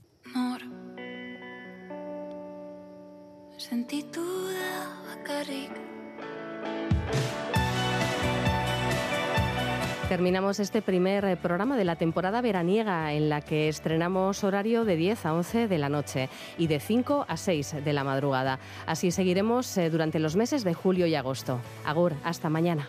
Terminamos 10.11 10.59
este 10.59 10.83
primer 10.83 11.25
eh, 11.25 11.37
programa 11.37 11.77
de 11.77 11.85
la 11.85 11.95
temporada 11.95 12.41
veraniega 12.41 13.13
en 13.13 13.29
la 13.29 13.43
que 13.43 13.69
estrenamos 13.69 14.43
horario 14.43 14.85
de 14.85 14.97
10 14.97 15.25
a 15.25 15.35
11 15.35 15.69
de 15.69 15.79
la 15.79 15.89
noche 15.89 16.29
y 16.59 16.67
de 16.67 16.81
5 16.81 17.27
a 17.29 17.37
6 17.37 17.77
de 17.85 17.93
la 17.93 18.03
madrugada. 18.03 18.59
Así 18.87 19.13
seguiremos 19.13 19.79
eh, 19.79 19.89
durante 19.89 20.19
los 20.19 20.35
meses 20.35 20.65
de 20.65 20.75
julio 20.75 21.07
y 21.07 21.15
agosto. 21.15 21.61
Agur, 21.87 22.15
hasta 22.25 22.51
mañana. 22.51 22.89